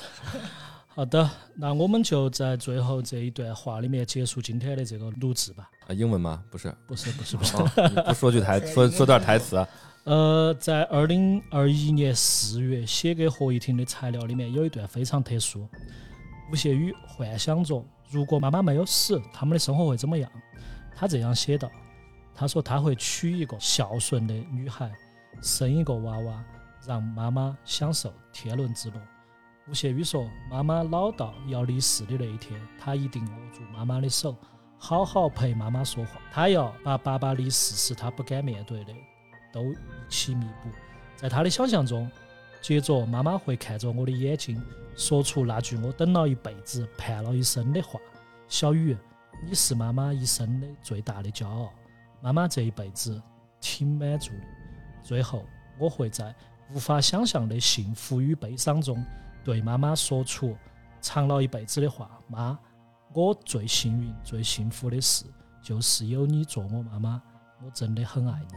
[0.96, 5.70] 好的，那我们就在最后这一段话里面结束今天的这个录制吧。
[5.88, 6.42] 啊，英文吗？
[6.50, 7.58] 不是，不是，不是，不是。
[7.58, 9.68] 哦，不说句台， 说说段台词啊。
[10.06, 15.68] 呃，在二零二一年四月写给何一婷的材料里面有一段非常特殊。
[16.50, 20.32] 吴谢宇幻想着，如果妈妈没有死，他们的生活会怎么样？
[20.96, 21.70] 他这样写道
[22.34, 24.90] ：“他说他会娶一个孝顺的女孩，
[25.42, 26.42] 生一个娃娃，
[26.88, 28.96] 让妈妈享受天伦之乐。”
[29.68, 34.36] 吴谢宇说：“妈妈老到要离世的那一天，他一定握住妈妈的手，
[34.78, 36.22] 好好陪妈妈说话。
[36.32, 38.94] 他要把爸爸离世时他不敢面对的
[39.52, 39.76] 都一
[40.08, 40.70] 起弥补。
[41.16, 42.08] 在他的想象中，
[42.62, 44.62] 接着妈妈会看着我的眼睛，
[44.96, 48.00] 说出那句我等了一辈子、盼了一生的话
[48.48, 48.96] ：“小雨，
[49.44, 51.74] 你是妈妈一生的最大的骄傲。
[52.22, 53.20] 妈妈这一辈子
[53.60, 54.46] 挺满足的。
[55.02, 55.44] 最后，
[55.80, 56.36] 我会在
[56.72, 59.04] 无法想象的幸福与悲伤中，
[59.46, 60.58] 对妈妈说出
[61.00, 62.58] 藏了一辈子的话：妈，
[63.14, 65.24] 我最幸运、最幸福的事，
[65.62, 67.22] 就是有你做我妈妈。
[67.64, 68.56] 我真的很爱你。”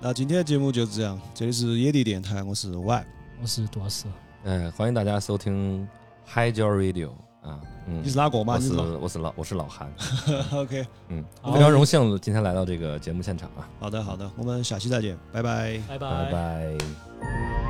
[0.00, 3.06] 那今天的节目就是这样，这里是野地电台，我是 Y，
[3.42, 4.06] 我是杜老师。
[4.44, 5.86] 嗯，欢迎大家收听
[6.26, 7.10] Hi j o Radio
[7.42, 8.54] 啊，嗯你，是哪个嘛？
[8.54, 9.92] 我是你是我是老我是老韩，
[10.52, 15.80] OK，嗯，好非常荣幸今天来到这个节目现场啊，好的好的，我们下期再见，拜拜。
[15.88, 17.63] 拜拜拜。